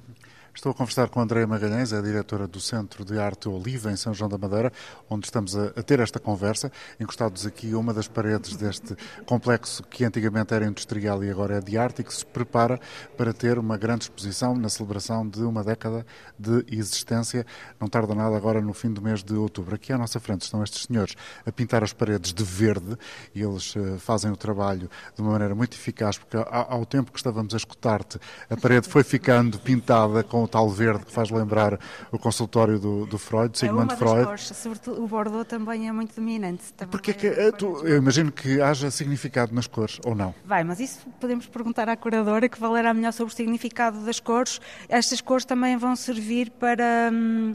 Estou 0.54 0.70
a 0.70 0.74
conversar 0.74 1.08
com 1.08 1.18
a 1.18 1.22
Andréia 1.22 1.46
Magalhães, 1.46 1.94
a 1.94 2.02
diretora 2.02 2.46
do 2.46 2.60
Centro 2.60 3.06
de 3.06 3.18
Arte 3.18 3.48
Oliva, 3.48 3.90
em 3.90 3.96
São 3.96 4.12
João 4.12 4.28
da 4.28 4.36
Madeira, 4.36 4.70
onde 5.08 5.24
estamos 5.24 5.56
a, 5.56 5.68
a 5.68 5.82
ter 5.82 5.98
esta 5.98 6.20
conversa, 6.20 6.70
encostados 7.00 7.46
aqui 7.46 7.74
uma 7.74 7.92
das 7.92 8.06
paredes 8.06 8.54
deste 8.54 8.94
complexo 9.24 9.82
que 9.82 10.04
antigamente 10.04 10.52
era 10.52 10.66
industrial 10.66 11.24
e 11.24 11.30
agora 11.30 11.56
é 11.56 11.60
de 11.60 11.78
arte 11.78 12.02
e 12.02 12.04
que 12.04 12.14
se 12.14 12.24
prepara 12.24 12.78
para 13.16 13.32
ter 13.32 13.58
uma 13.58 13.78
grande 13.78 14.04
exposição 14.04 14.54
na 14.54 14.68
celebração 14.68 15.26
de 15.26 15.40
uma 15.40 15.64
década 15.64 16.06
de 16.38 16.64
existência. 16.70 17.46
Não 17.80 17.88
tarda 17.88 18.14
nada 18.14 18.36
agora 18.36 18.60
no 18.60 18.74
fim 18.74 18.92
do 18.92 19.00
mês 19.00 19.24
de 19.24 19.34
outubro. 19.34 19.74
Aqui 19.74 19.90
à 19.90 19.98
nossa 19.98 20.20
frente 20.20 20.42
estão 20.42 20.62
estes 20.62 20.84
senhores 20.84 21.16
a 21.46 21.50
pintar 21.50 21.82
as 21.82 21.94
paredes 21.94 22.32
de 22.32 22.44
verde 22.44 22.96
e 23.34 23.42
eles 23.42 23.74
uh, 23.74 23.98
fazem 23.98 24.30
o 24.30 24.36
trabalho 24.36 24.88
de 25.16 25.22
uma 25.22 25.32
maneira 25.32 25.54
muito 25.54 25.74
eficaz, 25.74 26.18
porque 26.18 26.36
ao, 26.36 26.46
ao 26.72 26.86
tempo 26.86 27.10
que 27.10 27.18
estávamos 27.18 27.54
a 27.54 27.56
escutar-te, 27.56 28.20
a 28.50 28.56
parede 28.56 28.86
foi 28.86 29.02
ficando 29.02 29.58
pintada 29.58 30.22
com 30.22 30.41
o 30.42 30.48
tal 30.48 30.68
verde 30.68 31.04
que 31.04 31.12
faz 31.12 31.30
lembrar 31.30 31.78
o 32.10 32.18
consultório 32.18 32.78
do, 32.78 33.06
do 33.06 33.18
Freud, 33.18 33.56
Sigmund 33.58 33.92
é 33.92 33.96
Freud. 33.96 34.40
Sobretudo 34.40 35.02
o 35.02 35.06
Bordeaux 35.06 35.46
também 35.46 35.88
é 35.88 35.92
muito 35.92 36.14
dominante. 36.14 36.64
Porque 36.90 37.12
é 37.12 37.14
que, 37.14 37.26
é, 37.26 37.52
tu, 37.52 37.86
eu 37.86 37.96
imagino 37.96 38.30
que 38.30 38.60
haja 38.60 38.90
significado 38.90 39.54
nas 39.54 39.66
cores, 39.66 40.00
ou 40.04 40.14
não? 40.14 40.34
Vai, 40.44 40.64
mas 40.64 40.80
isso 40.80 41.06
podemos 41.20 41.46
perguntar 41.46 41.88
à 41.88 41.96
curadora 41.96 42.48
que 42.48 42.58
valerá 42.58 42.92
melhor 42.92 43.12
sobre 43.12 43.32
o 43.32 43.36
significado 43.36 44.04
das 44.04 44.20
cores. 44.20 44.60
Estas 44.88 45.20
cores 45.20 45.44
também 45.44 45.76
vão 45.76 45.96
servir 45.96 46.50
para. 46.50 47.10
Hum, 47.12 47.54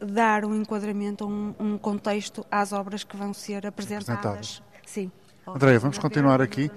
dar 0.00 0.44
um 0.44 0.54
enquadramento, 0.54 1.26
um, 1.26 1.54
um, 1.58 1.78
contexto 1.78 2.44
às 2.50 2.74
obras 2.74 3.04
que 3.04 3.16
vão 3.16 3.32
ser 3.32 3.66
apresentadas. 3.66 4.18
apresentadas. 4.18 4.62
Sim. 4.84 5.10
Andréia, 5.46 5.78
vamos 5.78 5.98
continuar 5.98 6.42
aqui. 6.42 6.70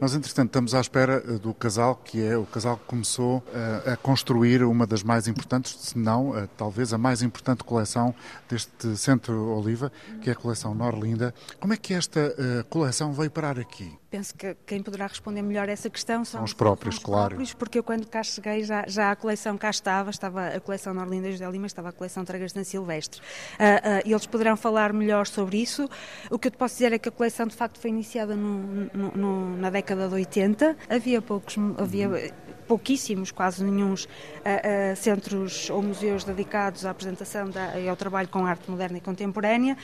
Nós, 0.00 0.14
entretanto, 0.14 0.48
estamos 0.48 0.74
à 0.74 0.80
espera 0.80 1.22
eh, 1.28 1.32
do 1.38 1.52
casal, 1.52 1.94
que 1.94 2.24
é 2.24 2.34
o 2.34 2.46
casal 2.46 2.78
que 2.78 2.84
começou 2.84 3.44
a, 3.52 3.90
eh, 3.90 3.92
a 3.92 3.96
construir 3.98 4.62
uma 4.62 4.86
das 4.86 5.02
mais 5.02 5.28
importantes, 5.28 5.76
se 5.78 5.98
não, 5.98 6.34
eh, 6.34 6.48
talvez 6.56 6.94
a 6.94 6.98
mais 6.98 7.20
importante 7.20 7.62
coleção 7.62 8.14
deste 8.48 8.96
Centro 8.96 9.34
Oliva, 9.50 9.92
que 10.22 10.30
é 10.30 10.32
a 10.32 10.36
coleção 10.36 10.74
Norlinda. 10.74 11.34
Como 11.60 11.74
é 11.74 11.76
que 11.76 11.92
esta 11.92 12.34
coleção 12.70 13.12
veio 13.12 13.30
parar 13.30 13.58
aqui? 13.58 13.99
Penso 14.10 14.34
que 14.34 14.56
quem 14.66 14.82
poderá 14.82 15.06
responder 15.06 15.40
melhor 15.40 15.68
essa 15.68 15.88
questão 15.88 16.24
são, 16.24 16.40
são 16.40 16.44
os 16.44 16.52
próprios, 16.52 16.96
são 16.96 17.00
os 17.00 17.04
claro. 17.04 17.28
Próprios, 17.28 17.54
porque 17.54 17.78
eu 17.78 17.84
quando 17.84 18.06
cá 18.06 18.22
cheguei 18.22 18.64
já, 18.64 18.84
já 18.86 19.12
a 19.12 19.16
coleção 19.16 19.56
cá 19.56 19.70
estava, 19.70 20.10
estava 20.10 20.48
a 20.48 20.60
coleção 20.60 20.92
Norlinda 20.92 21.30
José 21.30 21.48
Lima, 21.48 21.66
estava 21.66 21.90
a 21.90 21.92
coleção 21.92 22.24
Tragas 22.24 22.52
de 22.52 22.64
Silvestre. 22.64 23.20
Uh, 23.20 23.62
uh, 23.62 24.02
e 24.04 24.12
eles 24.12 24.26
poderão 24.26 24.56
falar 24.56 24.92
melhor 24.92 25.26
sobre 25.26 25.58
isso. 25.58 25.88
O 26.28 26.38
que 26.38 26.48
eu 26.48 26.50
te 26.50 26.56
posso 26.56 26.74
dizer 26.74 26.92
é 26.92 26.98
que 26.98 27.08
a 27.08 27.12
coleção 27.12 27.46
de 27.46 27.54
facto 27.54 27.78
foi 27.78 27.90
iniciada 27.90 28.34
no, 28.34 28.90
no, 28.92 29.12
no, 29.12 29.56
na 29.56 29.70
década 29.70 30.08
de 30.08 30.14
80. 30.14 30.76
Havia 30.88 31.22
poucos, 31.22 31.56
havia 31.78 32.34
pouquíssimos, 32.66 33.30
quase 33.30 33.62
nenhum, 33.64 33.94
uh, 33.94 34.96
centros 34.96 35.70
ou 35.70 35.82
museus 35.82 36.24
dedicados 36.24 36.84
à 36.84 36.90
apresentação 36.90 37.48
da, 37.48 37.78
e 37.78 37.88
ao 37.88 37.96
trabalho 37.96 38.28
com 38.28 38.44
arte 38.44 38.68
moderna 38.70 38.98
e 38.98 39.00
contemporânea. 39.00 39.76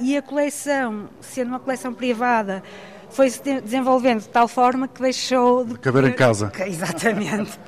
e 0.00 0.16
a 0.16 0.22
coleção, 0.22 1.08
sendo 1.20 1.48
uma 1.48 1.60
coleção 1.60 1.92
privada, 1.92 2.62
foi 3.10 3.30
se 3.30 3.42
desenvolvendo 3.60 4.20
de 4.20 4.28
tal 4.28 4.48
forma 4.48 4.88
que 4.88 5.00
deixou 5.00 5.64
de 5.64 5.78
caber 5.78 6.04
em 6.04 6.12
casa. 6.12 6.52
Exatamente. 6.66 7.58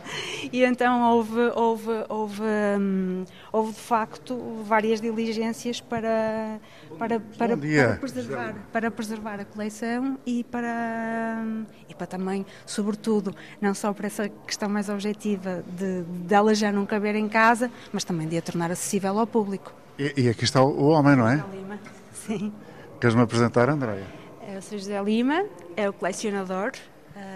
E 0.53 0.65
então 0.65 1.03
houve, 1.11 1.41
houve, 1.55 1.91
houve, 2.09 2.43
hum, 2.81 3.25
houve 3.53 3.73
de 3.73 3.81
facto 3.81 4.63
várias 4.65 5.01
diligências 5.01 5.81
para, 5.81 6.59
para, 6.99 7.21
para, 7.21 7.57
para, 7.57 7.97
preservar, 7.97 8.55
para 8.73 8.91
preservar 8.91 9.41
a 9.41 9.45
coleção 9.45 10.19
e 10.27 10.45
para, 10.45 11.43
hum, 11.45 11.65
e 11.89 11.95
para 11.95 12.07
também, 12.07 12.45
sobretudo, 12.67 13.35
não 13.61 13.75
só 13.75 13.93
para 13.93 14.07
essa 14.07 14.29
questão 14.29 14.69
mais 14.69 14.89
objetiva 14.89 15.63
de 15.77 16.03
dela 16.27 16.55
já 16.55 16.73
não 16.73 16.87
caber 16.87 17.15
em 17.15 17.29
casa, 17.29 17.71
mas 17.93 18.05
também 18.05 18.27
de 18.27 18.39
a 18.39 18.43
tornar 18.43 18.71
acessível 18.71 19.19
ao 19.19 19.27
público. 19.27 19.73
E, 19.99 20.15
e 20.17 20.29
aqui 20.29 20.45
está 20.45 20.63
o 20.63 20.89
homem, 20.89 21.17
não 21.17 21.29
é? 21.29 21.45
Sim. 22.13 22.53
Queres-me 23.01 23.23
apresentar, 23.23 23.69
Andréia? 23.69 24.18
Eu 24.51 24.63
sou 24.63 24.79
José 24.79 25.01
Lima, 25.03 25.45
é 25.77 25.91
o 25.91 25.93
colecionador. 25.93 26.73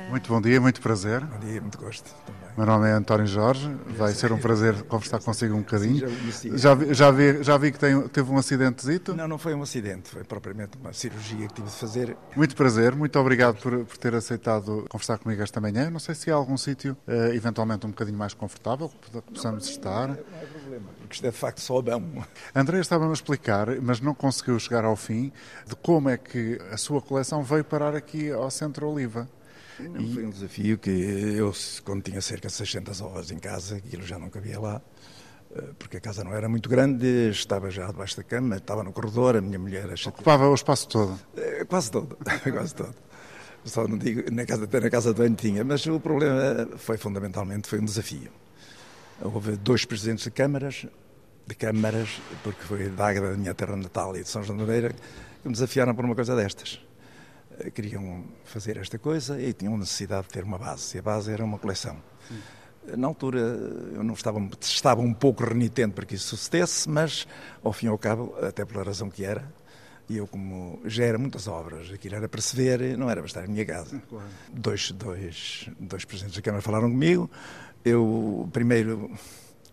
Muito 0.09 0.29
bom 0.29 0.41
dia, 0.41 0.59
muito 0.61 0.81
prazer. 0.81 1.21
Bom 1.21 1.39
dia, 1.41 1.61
muito 1.61 1.77
gosto 1.77 2.11
também. 2.25 2.43
Meu 2.57 2.67
nome 2.67 2.89
é 2.89 2.93
António 2.93 3.27
Jorge, 3.27 3.71
vai 3.97 4.13
ser 4.13 4.31
um 4.31 4.39
prazer 4.39 4.83
conversar 4.83 5.21
consigo 5.21 5.55
um 5.55 5.61
bocadinho. 5.61 6.07
já, 6.55 6.75
vi, 6.75 6.95
já, 6.95 7.11
vi, 7.11 7.43
já 7.43 7.57
vi 7.57 7.73
que 7.73 7.79
tem, 7.79 8.09
teve 8.09 8.31
um 8.31 8.37
acidentezito? 8.37 9.15
Não, 9.15 9.27
não 9.27 9.39
foi 9.39 9.55
um 9.55 9.63
acidente, 9.63 10.11
foi 10.11 10.23
propriamente 10.23 10.77
uma 10.79 10.93
cirurgia 10.93 11.49
que 11.49 11.55
tive 11.55 11.69
de 11.69 11.75
fazer. 11.75 12.17
Muito 12.37 12.55
prazer, 12.55 12.95
muito 12.95 13.19
obrigado 13.19 13.57
por, 13.57 13.85
por 13.87 13.97
ter 13.97 14.15
aceitado 14.15 14.85
conversar 14.89 15.19
comigo 15.19 15.43
esta 15.43 15.61
manhã. 15.61 15.91
Não 15.91 15.99
sei 15.99 16.15
se 16.15 16.31
há 16.31 16.35
algum 16.35 16.57
sítio, 16.59 16.95
uh, 17.09 17.35
eventualmente 17.35 17.87
um 17.87 17.91
bocadinho 17.91 18.19
mais 18.19 18.35
confortável, 18.35 18.91
que 18.91 19.23
possamos 19.33 19.65
não, 19.65 19.73
estar. 19.73 20.09
Não, 20.09 20.15
não 20.15 20.39
é 20.41 20.47
problema, 20.47 20.87
porque 21.13 21.17
isto 21.17 21.27
é 21.27 21.31
de 21.31 21.37
facto 21.37 21.61
só 21.61 21.83
bom. 21.83 22.25
André 22.55 22.81
estava-me 22.81 23.11
a 23.11 23.13
explicar, 23.13 23.69
mas 23.81 24.01
não 24.01 24.15
conseguiu 24.15 24.59
chegar 24.59 24.85
ao 24.85 24.97
fim, 24.97 25.31
de 25.67 25.77
como 25.77 26.09
é 26.09 26.17
que 26.17 26.59
a 26.71 26.77
sua 26.79 27.03
coleção 27.03 27.43
veio 27.43 27.65
parar 27.65 27.95
aqui 27.95 28.31
ao 28.31 28.51
Centro 28.51 28.89
Oliva. 28.89 29.29
E... 29.79 30.15
Foi 30.15 30.25
um 30.25 30.31
desafio 30.31 30.79
que 30.79 30.91
eu, 30.91 31.53
quando 31.85 32.03
tinha 32.03 32.21
cerca 32.21 32.49
de 32.49 32.55
600 32.55 33.01
horas 33.03 33.31
em 33.31 33.39
casa, 33.39 33.77
aquilo 33.77 34.03
já 34.03 34.19
não 34.19 34.31
cabia 34.31 34.59
lá, 34.59 34.81
eh, 35.55 35.71
porque 35.79 35.99
a 35.99 36.01
casa 36.01 36.25
não 36.25 36.33
era 36.33 36.49
muito 36.49 36.69
grande, 36.69 37.31
estava 37.31 37.71
já 37.71 37.87
debaixo 37.89 38.17
da 38.17 38.23
cama, 38.23 38.57
estava 38.57 38.83
no 38.83 38.93
corredor, 38.93 39.37
a 39.37 39.41
minha 39.41 39.59
mulher... 39.59 39.87
Ocupava 40.07 40.49
o 40.49 40.55
espaço 40.55 40.89
todo? 40.89 41.19
Eh, 41.37 41.65
quase 41.67 41.91
todo, 41.91 42.17
quase 42.53 42.75
todo. 42.75 42.95
Só 43.65 43.87
não 43.87 43.99
digo, 43.99 44.31
na 44.33 44.45
casa, 44.47 44.65
até 44.65 44.81
na 44.81 44.91
casa 44.91 45.13
de 45.13 45.21
banho 45.21 45.35
tinha, 45.35 45.65
mas 45.65 45.85
o 45.87 46.01
problema 46.01 46.69
foi 46.77 46.97
fundamentalmente, 46.97 47.69
foi 47.69 47.81
um 47.81 47.85
desafio. 47.85 48.31
Houve 49.21 49.57
dois 49.57 49.85
presidentes 49.85 50.25
de 50.25 50.31
câmaras, 50.31 50.87
de 51.47 51.55
câmaras, 51.55 52.21
porque 52.43 52.63
foi 52.63 52.89
da 52.89 53.09
Águeda 53.09 53.31
da 53.31 53.37
minha 53.37 53.55
terra 53.55 53.77
natal 53.77 54.17
e 54.17 54.23
de 54.23 54.29
São 54.29 54.43
João 54.43 54.59
de 54.59 54.65
Madeira, 54.65 54.91
que 55.43 55.49
me 55.49 55.53
desafiaram 55.53 55.95
por 55.95 56.05
uma 56.05 56.15
coisa 56.15 56.37
destas. 56.37 56.81
Eh, 57.59 57.71
queriam 57.71 58.25
fazer 58.45 58.77
esta 58.77 58.99
coisa 58.99 59.41
e 59.41 59.53
tinham 59.53 59.77
necessidade 59.77 60.29
de 60.29 60.33
ter 60.33 60.45
uma 60.45 60.59
base. 60.59 60.97
E 60.97 61.01
a 61.01 61.03
base 61.03 61.33
era 61.33 61.45
uma 61.45 61.59
coleção. 61.59 61.97
Sim. 62.29 62.41
Na 62.97 63.07
altura 63.07 63.39
eu 63.39 64.03
não 64.03 64.15
estava, 64.15 64.41
estava 64.61 65.01
um 65.01 65.15
pouco 65.15 65.45
renitente 65.45 65.95
para 65.95 66.05
que 66.05 66.17
isso 66.17 66.37
sucedesse, 66.37 66.89
mas 66.89 67.27
ao 67.63 67.73
fim 67.73 67.87
e 67.87 67.89
ao 67.89 67.99
cabo, 67.99 68.35
até 68.43 68.65
pela 68.65 68.83
razão 68.83 69.09
que 69.09 69.25
era, 69.25 69.49
e 70.09 70.17
eu 70.17 70.27
como 70.27 70.81
já 70.85 71.05
era 71.05 71.17
muitas 71.17 71.47
obras, 71.47 71.93
aquilo 71.93 72.17
era 72.17 72.29
para 72.29 72.41
se 72.41 72.57
ver, 72.57 72.99
não 72.99 73.09
era 73.09 73.21
para 73.21 73.29
estar 73.29 73.45
em 73.45 73.49
minha 73.49 73.65
casa. 73.65 74.03
Claro. 74.09 74.27
Dois, 74.53 74.91
dois, 74.91 75.69
dois 75.79 76.05
presidentes 76.05 76.37
da 76.37 76.43
Câmara 76.43 76.61
falaram 76.61 76.91
comigo, 76.91 77.31
eu 77.85 78.49
primeiro 78.53 79.11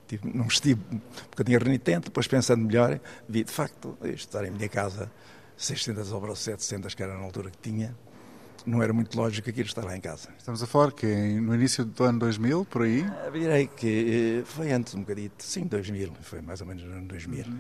tive, 0.10 0.32
não 0.34 0.48
estive 0.48 0.82
um 0.92 1.00
bocadinho 1.30 1.60
renitente, 1.60 2.06
depois 2.06 2.28
pensando 2.28 2.66
melhor, 2.66 3.00
vi 3.28 3.44
de 3.44 3.52
facto 3.52 3.98
estar 4.04 4.44
em 4.44 4.52
minha 4.52 4.68
casa 4.68 5.12
600 5.56 6.12
obras 6.14 6.30
ou 6.30 6.36
700 6.36 6.94
que 6.96 7.04
era 7.04 7.14
na 7.14 7.24
altura 7.24 7.52
que 7.52 7.58
tinha, 7.58 7.96
não 8.66 8.82
era 8.82 8.92
muito 8.92 9.16
lógico 9.18 9.50
aquilo 9.50 9.68
estar 9.68 9.84
lá 9.84 9.96
em 9.96 10.02
casa. 10.02 10.30
Estamos 10.38 10.62
a 10.64 10.68
falar 10.68 10.92
que 10.92 11.06
no 11.06 11.54
início 11.54 11.86
do 11.86 12.04
ano 12.04 12.20
2000, 12.20 12.66
por 12.66 12.84
aí? 12.84 13.06
Ah, 13.06 13.30
direi 13.30 13.68
que 13.68 14.42
eh, 14.42 14.46
foi 14.46 14.72
antes 14.72 14.96
um 14.96 15.02
bocadito, 15.02 15.44
sim, 15.44 15.66
2000, 15.66 16.14
foi 16.22 16.42
mais 16.42 16.62
ou 16.62 16.68
menos 16.68 16.84
no 16.84 16.92
ano 16.92 17.08
2000. 17.08 17.46
Uhum. 17.46 17.60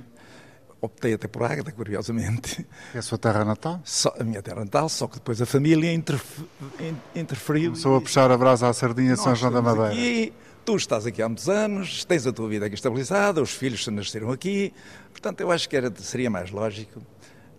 Optei 0.82 1.14
até 1.14 1.28
por 1.28 1.44
Águeda, 1.44 1.74
curiosamente. 1.74 2.66
É 2.94 3.00
a 3.00 3.02
sua 3.02 3.18
terra 3.18 3.44
natal? 3.44 3.82
Só, 3.84 4.16
a 4.18 4.24
minha 4.24 4.42
terra 4.42 4.62
natal, 4.62 4.88
só 4.88 5.08
que 5.08 5.16
depois 5.16 5.42
a 5.42 5.46
família 5.46 5.92
interferiu. 5.92 7.72
Começou 7.72 7.96
e... 7.96 7.98
a 7.98 8.02
puxar 8.02 8.32
a 8.32 8.38
brasa 8.38 8.70
à 8.70 8.74
sardinha 8.74 9.16
de 9.16 9.22
São 9.22 9.36
João 9.36 9.52
da 9.52 9.62
Madeira. 9.62 9.90
Aqui, 9.90 10.34
tu 10.66 10.76
estás 10.76 11.06
aqui 11.06 11.22
há 11.22 11.28
muitos 11.28 11.50
anos, 11.50 12.06
tens 12.06 12.26
a 12.28 12.34
tua 12.34 12.48
vida 12.48 12.66
aqui 12.66 12.76
estabilizada, 12.76 13.42
os 13.42 13.52
filhos 13.52 13.86
nasceram 13.88 14.32
aqui, 14.32 14.74
portanto 15.12 15.42
eu 15.42 15.52
acho 15.52 15.68
que 15.68 15.76
era, 15.76 15.94
seria 15.98 16.30
mais 16.30 16.52
lógico 16.52 17.02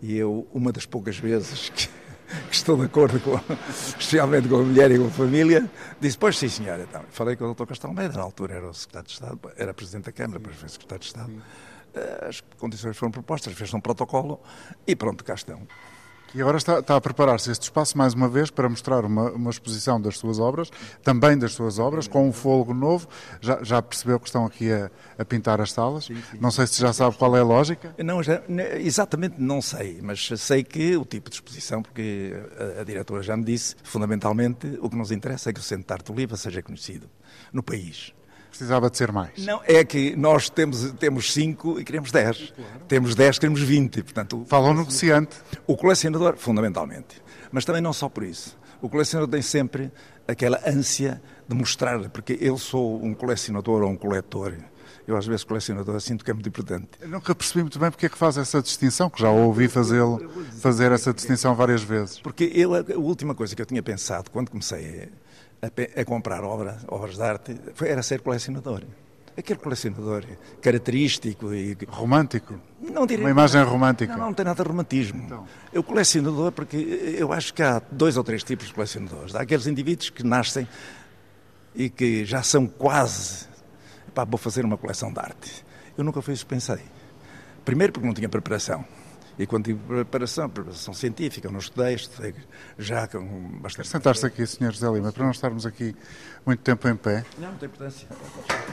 e 0.01 0.17
eu, 0.17 0.47
uma 0.53 0.71
das 0.71 0.85
poucas 0.85 1.17
vezes 1.17 1.69
que, 1.69 1.87
que 2.49 2.55
estou 2.55 2.77
de 2.77 2.85
acordo 2.85 3.19
com, 3.19 3.39
especialmente 3.69 4.47
com 4.47 4.55
a 4.55 4.63
mulher 4.63 4.91
e 4.91 4.97
com 4.97 5.07
a 5.07 5.11
família, 5.11 5.69
disse, 5.99 6.17
pois 6.17 6.37
sim 6.37 6.49
senhora. 6.49 6.83
Então, 6.89 7.03
falei 7.09 7.35
com 7.35 7.45
o 7.45 7.53
Dr. 7.53 7.65
Castelo 7.65 7.91
Almeida, 7.91 8.15
na 8.15 8.23
altura 8.23 8.55
era 8.55 8.69
o 8.69 8.73
secretário 8.73 9.07
de 9.07 9.13
Estado, 9.13 9.39
era 9.57 9.73
presidente 9.73 10.05
da 10.05 10.11
Câmara, 10.11 10.39
depois 10.39 10.57
foi 10.57 10.69
secretário 10.69 11.01
de 11.01 11.07
Estado. 11.07 11.31
As 12.27 12.41
condições 12.57 12.95
foram 12.97 13.11
propostas, 13.11 13.53
fez 13.53 13.73
um 13.73 13.81
protocolo 13.81 14.39
e 14.87 14.95
pronto, 14.95 15.23
cá 15.23 15.33
estão. 15.33 15.67
E 16.33 16.41
agora 16.41 16.57
está, 16.57 16.79
está 16.79 16.95
a 16.95 17.01
preparar-se 17.01 17.51
este 17.51 17.63
espaço 17.63 17.97
mais 17.97 18.13
uma 18.13 18.29
vez 18.29 18.49
para 18.49 18.69
mostrar 18.69 19.03
uma, 19.03 19.31
uma, 19.31 19.49
exposição 19.49 19.99
das 19.99 20.17
suas 20.17 20.39
obras, 20.39 20.71
também 21.03 21.37
das 21.37 21.53
suas 21.53 21.77
obras, 21.77 22.07
com 22.07 22.27
um 22.27 22.31
fôlego 22.31 22.73
novo. 22.73 23.07
Já, 23.41 23.61
já 23.63 23.81
percebeu 23.81 24.19
que 24.19 24.27
estão 24.27 24.45
aqui 24.45 24.71
a, 24.71 24.89
a 25.17 25.25
pintar 25.25 25.59
as 25.59 25.71
salas? 25.71 26.05
Sim, 26.05 26.15
sim. 26.31 26.37
Não 26.39 26.49
sei 26.49 26.67
se 26.67 26.79
já 26.79 26.93
sabe 26.93 27.17
qual 27.17 27.35
é 27.35 27.41
a 27.41 27.43
lógica. 27.43 27.93
Não, 27.97 28.23
já, 28.23 28.41
exatamente 28.79 29.35
não 29.39 29.61
sei, 29.61 29.99
mas 30.01 30.29
sei 30.37 30.63
que 30.63 30.95
o 30.95 31.05
tipo 31.05 31.29
de 31.29 31.35
exposição, 31.35 31.81
porque 31.81 32.33
a, 32.77 32.81
a 32.81 32.83
diretora 32.83 33.21
já 33.21 33.35
me 33.35 33.43
disse, 33.43 33.75
fundamentalmente 33.83 34.79
o 34.81 34.89
que 34.89 34.95
nos 34.95 35.11
interessa 35.11 35.49
é 35.49 35.53
que 35.53 35.59
o 35.59 35.63
Centro 35.63 35.87
de 35.87 35.93
Arte 35.93 36.11
Oliva 36.11 36.37
seja 36.37 36.61
conhecido 36.61 37.09
no 37.51 37.61
país. 37.61 38.13
Precisava 38.51 38.89
de 38.89 38.97
ser 38.97 39.11
mais. 39.13 39.43
Não, 39.45 39.61
é 39.63 39.83
que 39.83 40.13
nós 40.15 40.49
temos, 40.49 40.91
temos 40.99 41.33
cinco 41.33 41.79
e 41.79 41.85
queremos 41.85 42.11
dez. 42.11 42.53
Claro. 42.53 42.85
Temos 42.87 43.15
dez, 43.15 43.39
queremos 43.39 43.61
vinte. 43.61 44.03
Portanto, 44.03 44.43
Fala 44.45 44.69
o 44.69 44.73
negociante. 44.73 45.37
O 45.65 45.77
colecionador, 45.77 46.35
fundamentalmente. 46.35 47.21
Mas 47.49 47.63
também 47.63 47.81
não 47.81 47.93
só 47.93 48.09
por 48.09 48.23
isso. 48.23 48.59
O 48.81 48.89
colecionador 48.89 49.31
tem 49.31 49.41
sempre 49.41 49.89
aquela 50.27 50.59
ânsia 50.67 51.21
de 51.47 51.55
mostrar, 51.55 52.09
porque 52.09 52.37
eu 52.41 52.57
sou 52.57 53.01
um 53.03 53.13
colecionador 53.13 53.83
ou 53.83 53.89
um 53.89 53.95
coletor. 53.95 54.53
Eu, 55.07 55.17
às 55.17 55.25
vezes, 55.25 55.43
colecionador, 55.43 55.99
sinto 55.99 56.23
que 56.23 56.29
é 56.29 56.33
muito 56.33 56.49
importante. 56.49 56.89
Eu 56.99 57.09
nunca 57.09 57.33
percebi 57.33 57.61
muito 57.61 57.79
bem 57.79 57.89
porque 57.89 58.05
é 58.05 58.09
que 58.09 58.17
faz 58.17 58.37
essa 58.37 58.61
distinção, 58.61 59.09
que 59.09 59.21
já 59.21 59.29
ouvi 59.29 59.67
fazê-lo, 59.67 60.29
fazer 60.59 60.91
essa 60.91 61.13
distinção 61.13 61.55
várias 61.55 61.81
vezes. 61.81 62.19
Porque 62.19 62.51
eu, 62.53 62.75
a 62.75 62.83
última 62.97 63.33
coisa 63.33 63.55
que 63.55 63.61
eu 63.61 63.65
tinha 63.65 63.81
pensado 63.81 64.29
quando 64.29 64.49
comecei 64.51 65.09
a, 65.61 66.01
a 66.01 66.05
comprar 66.05 66.43
obra, 66.43 66.79
obras 66.87 67.15
de 67.15 67.21
arte 67.21 67.55
foi, 67.75 67.89
era 67.89 68.01
ser 68.01 68.21
colecionador. 68.21 68.83
Aquele 69.37 69.59
colecionador 69.59 70.25
característico 70.61 71.53
e. 71.53 71.77
Romântico? 71.87 72.59
Não 72.81 73.05
diria. 73.05 73.23
Uma 73.23 73.31
imagem 73.31 73.63
romântica? 73.63 74.15
Não, 74.17 74.25
não 74.25 74.33
tem 74.33 74.43
nada 74.43 74.61
de 74.61 74.67
romantismo. 74.67 75.23
Então. 75.23 75.47
Eu 75.71 75.83
colecionador, 75.83 76.51
porque 76.51 76.75
eu 77.17 77.31
acho 77.31 77.53
que 77.53 77.63
há 77.63 77.81
dois 77.91 78.17
ou 78.17 78.23
três 78.23 78.43
tipos 78.43 78.67
de 78.67 78.73
colecionadores. 78.73 79.33
Há 79.33 79.41
aqueles 79.41 79.67
indivíduos 79.67 80.09
que 80.09 80.23
nascem 80.23 80.67
e 81.73 81.89
que 81.89 82.25
já 82.25 82.43
são 82.43 82.67
quase. 82.67 83.47
Pá, 84.13 84.25
vou 84.25 84.37
fazer 84.37 84.65
uma 84.65 84.77
coleção 84.77 85.13
de 85.13 85.19
arte. 85.19 85.65
Eu 85.97 86.03
nunca 86.03 86.21
fui 86.21 86.33
isso 86.33 86.45
que 86.45 86.53
pensei. 86.53 86.79
Primeiro 87.63 87.93
porque 87.93 88.05
não 88.05 88.13
tinha 88.13 88.27
preparação. 88.27 88.83
E 89.39 89.47
quando 89.47 89.65
tive 89.65 89.79
preparação, 89.79 90.49
preparação 90.49 90.93
científica, 90.93 91.49
não 91.49 91.59
estudei, 91.59 91.95
estudei 91.95 92.35
já 92.77 93.07
com 93.07 93.23
bastante... 93.59 93.87
Sentar-se 93.87 94.25
aqui, 94.25 94.45
Sr. 94.45 94.71
José 94.71 94.89
Lima, 94.91 95.11
para 95.11 95.23
não 95.23 95.31
estarmos 95.31 95.65
aqui 95.65 95.95
muito 96.45 96.61
tempo 96.61 96.87
em 96.87 96.95
pé. 96.95 97.25
Não, 97.37 97.51
não 97.51 97.57
tem 97.57 97.67
importância. 97.67 98.07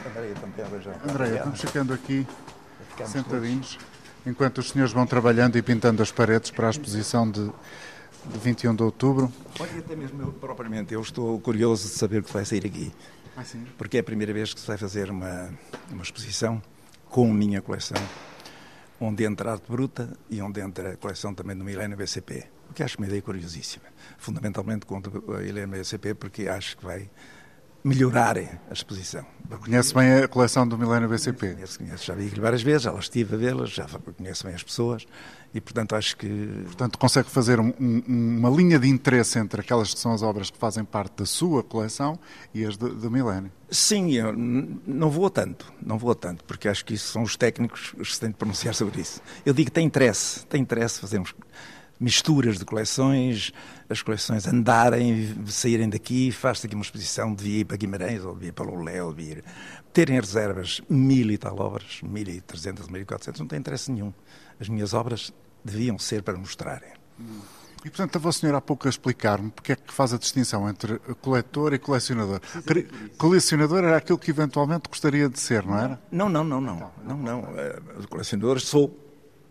Andréia 0.09 0.35
também 0.35 0.81
já. 0.81 0.91
Andréia, 1.09 1.37
estamos 1.37 1.61
ficando 1.61 1.93
aqui 1.93 2.27
sentadinhos, 3.07 3.75
todos. 3.75 3.87
enquanto 4.25 4.57
os 4.59 4.69
senhores 4.69 4.93
vão 4.93 5.05
trabalhando 5.05 5.57
e 5.57 5.61
pintando 5.61 6.03
as 6.03 6.11
paredes 6.11 6.51
para 6.51 6.67
a 6.67 6.69
exposição 6.69 7.29
de, 7.29 7.45
de 7.45 8.39
21 8.39 8.75
de 8.75 8.83
outubro. 8.83 9.31
Olha, 9.59 9.79
até 9.79 9.95
mesmo 9.95 10.21
eu, 10.21 10.33
propriamente, 10.33 10.93
eu 10.93 11.01
estou 11.01 11.39
curioso 11.39 11.87
de 11.87 11.93
saber 11.95 12.19
o 12.19 12.23
que 12.23 12.33
vai 12.33 12.43
sair 12.43 12.65
aqui. 12.65 12.91
Ah, 13.37 13.43
sim? 13.43 13.65
Porque 13.77 13.97
é 13.97 13.99
a 14.01 14.03
primeira 14.03 14.33
vez 14.33 14.53
que 14.53 14.59
se 14.59 14.67
vai 14.67 14.77
fazer 14.77 15.09
uma, 15.09 15.49
uma 15.89 16.03
exposição 16.03 16.61
com 17.09 17.31
a 17.31 17.33
minha 17.33 17.61
coleção 17.61 17.97
onde 18.99 19.23
entra 19.23 19.49
a 19.49 19.53
arte 19.53 19.71
bruta 19.71 20.09
e 20.29 20.41
onde 20.41 20.59
entra 20.59 20.93
a 20.93 20.97
coleção 20.97 21.33
também 21.33 21.55
do 21.55 21.63
Milênio 21.63 21.97
BCP, 21.97 22.45
o 22.69 22.73
que 22.73 22.83
acho 22.83 22.97
uma 22.97 23.07
ideia 23.07 23.21
curiosíssima. 23.21 23.85
Fundamentalmente 24.17 24.85
contra 24.85 25.11
a 25.17 25.39
Milênio 25.39 25.69
BCP 25.69 26.13
porque 26.13 26.47
acho 26.47 26.77
que 26.77 26.85
vai 26.85 27.09
melhorar 27.83 28.37
a 28.37 28.73
exposição. 28.73 29.25
Conhece 29.63 29.93
bem 29.93 30.23
a 30.23 30.27
coleção 30.27 30.67
do 30.67 30.77
Milênio 30.77 31.07
BCP? 31.07 31.53
Conheço, 31.55 31.79
conheço. 31.79 32.05
Já 32.05 32.13
vi 32.13 32.27
várias 32.27 32.61
vezes, 32.61 32.83
já 32.83 32.93
estive 32.93 33.35
a 33.35 33.37
vê-las, 33.37 33.69
já 33.69 33.87
conheço 34.17 34.45
bem 34.45 34.55
as 34.55 34.63
pessoas 34.63 35.07
e, 35.53 35.59
portanto, 35.59 35.95
acho 35.95 36.15
que... 36.15 36.27
Portanto, 36.65 36.97
consegue 36.97 37.29
fazer 37.29 37.59
um, 37.59 37.73
um, 37.79 38.03
uma 38.07 38.49
linha 38.49 38.77
de 38.77 38.87
interesse 38.87 39.39
entre 39.39 39.61
aquelas 39.61 39.93
que 39.93 39.99
são 39.99 40.13
as 40.13 40.21
obras 40.21 40.49
que 40.49 40.57
fazem 40.57 40.83
parte 40.83 41.17
da 41.17 41.25
sua 41.25 41.63
coleção 41.63 42.19
e 42.53 42.63
as 42.65 42.77
do, 42.77 42.93
do 42.93 43.09
Milênio? 43.09 43.51
Sim, 43.69 44.11
eu 44.13 44.33
não 44.33 45.09
vou 45.09 45.29
tanto, 45.29 45.71
não 45.81 45.97
vou 45.97 46.13
tanto, 46.15 46.43
porque 46.43 46.67
acho 46.67 46.85
que 46.85 46.93
isso 46.93 47.11
são 47.11 47.23
os 47.23 47.35
técnicos 47.35 47.93
que 47.97 48.13
se 48.13 48.19
têm 48.19 48.29
de 48.29 48.35
pronunciar 48.35 48.73
sobre 48.73 49.01
isso. 49.01 49.21
Eu 49.45 49.53
digo 49.53 49.69
que 49.69 49.73
tem 49.73 49.85
interesse, 49.85 50.45
tem 50.45 50.61
interesse 50.61 50.99
fazermos 50.99 51.33
misturas 51.99 52.57
de 52.57 52.63
coleções, 52.63 53.51
as 53.89 54.01
coleções 54.01 54.47
andarem, 54.47 55.35
saírem 55.47 55.89
daqui, 55.89 56.31
faz-se 56.31 56.65
aqui 56.65 56.73
uma 56.73 56.83
exposição, 56.83 57.33
devia 57.33 57.59
ir 57.59 57.65
para 57.65 57.75
Guimarães, 57.75 58.23
ou 58.23 58.33
devia 58.33 58.49
ir 58.49 58.53
para 58.53 58.65
Lolé, 58.65 59.03
ou 59.03 59.13
devia 59.13 59.33
ir... 59.33 59.43
Terem 59.91 60.19
reservas 60.19 60.81
mil 60.87 61.29
e 61.31 61.37
tal 61.37 61.59
obras, 61.59 61.99
mil 62.03 62.27
e 62.27 62.39
trezentas, 62.39 62.87
mil 62.87 63.01
e 63.01 63.05
quatrocentas, 63.05 63.39
não 63.41 63.47
tem 63.47 63.59
interesse 63.59 63.91
nenhum. 63.91 64.13
As 64.59 64.69
minhas 64.69 64.93
obras 64.93 65.33
deviam 65.63 65.97
ser 65.97 66.23
para 66.23 66.37
mostrarem. 66.37 66.91
E, 67.83 67.89
portanto, 67.89 68.09
estava 68.09 68.27
o 68.27 68.33
senhor 68.33 68.55
há 68.55 68.61
pouco 68.61 68.87
a 68.87 68.89
explicar-me 68.89 69.51
porque 69.51 69.71
é 69.71 69.75
que 69.75 69.93
faz 69.93 70.13
a 70.13 70.17
distinção 70.17 70.69
entre 70.69 70.99
coletor 71.21 71.73
e 71.73 71.79
colecionador. 71.79 72.41
Colecionador 73.17 73.83
era 73.83 73.97
aquilo 73.97 74.17
que 74.17 74.31
eventualmente 74.31 74.89
gostaria 74.89 75.29
de 75.29 75.39
ser, 75.39 75.65
não 75.65 75.77
era? 75.77 76.01
Não, 76.11 76.27
não, 76.27 76.43
não, 76.43 76.59
não. 76.59 76.91
Não, 77.05 77.17
não. 77.17 77.57
Eh, 77.57 77.79
colecionador 78.09 78.59
sou 78.59 79.09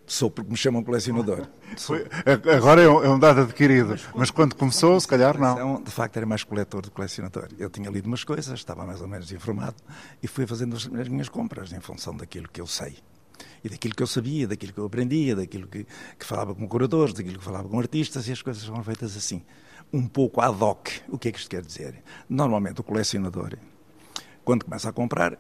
Sou 0.08 0.30
porque 0.30 0.50
me 0.50 0.56
chamam 0.56 0.82
colecionador. 0.82 1.46
Foi, 1.76 2.06
agora 2.56 2.80
é 2.80 2.88
um, 2.88 3.04
é 3.04 3.10
um, 3.10 3.18
dado 3.18 3.42
adquirido, 3.42 3.90
mas, 3.90 4.08
mas 4.14 4.30
quando 4.30 4.54
começou, 4.56 4.98
se 4.98 5.06
calhar 5.06 5.38
não. 5.38 5.82
De 5.82 5.90
facto, 5.90 6.16
era 6.16 6.24
mais 6.24 6.42
coletor 6.42 6.80
do 6.80 6.88
que 6.88 6.96
colecionador. 6.96 7.48
Eu 7.58 7.68
tinha 7.68 7.90
lido 7.90 8.06
umas 8.06 8.24
coisas, 8.24 8.58
estava 8.58 8.86
mais 8.86 9.02
ou 9.02 9.06
menos 9.06 9.30
informado 9.30 9.76
e 10.22 10.26
fui 10.26 10.46
fazendo 10.46 10.76
as, 10.76 10.86
as 10.86 11.08
minhas 11.08 11.28
compras 11.28 11.72
em 11.74 11.80
função 11.80 12.16
daquilo 12.16 12.48
que 12.48 12.58
eu 12.58 12.66
sei. 12.66 12.96
E 13.62 13.68
daquilo 13.68 13.94
que 13.94 14.02
eu 14.02 14.06
sabia, 14.06 14.46
daquilo 14.46 14.72
que 14.72 14.78
eu 14.78 14.86
aprendia, 14.86 15.36
daquilo 15.36 15.66
que, 15.66 15.86
que 16.18 16.24
falava 16.24 16.54
com 16.54 16.66
curadores, 16.68 17.14
daquilo 17.14 17.38
que 17.38 17.44
falava 17.44 17.68
com 17.68 17.78
artistas, 17.78 18.28
e 18.28 18.32
as 18.32 18.42
coisas 18.42 18.64
foram 18.64 18.82
feitas 18.82 19.16
assim. 19.16 19.42
Um 19.92 20.06
pouco 20.06 20.40
ad 20.40 20.62
hoc. 20.62 20.88
O 21.08 21.18
que 21.18 21.28
é 21.28 21.32
que 21.32 21.38
isto 21.38 21.50
quer 21.50 21.62
dizer? 21.62 22.02
Normalmente, 22.28 22.80
o 22.80 22.84
colecionador, 22.84 23.56
quando 24.44 24.64
começa 24.64 24.88
a 24.88 24.92
comprar, 24.92 25.38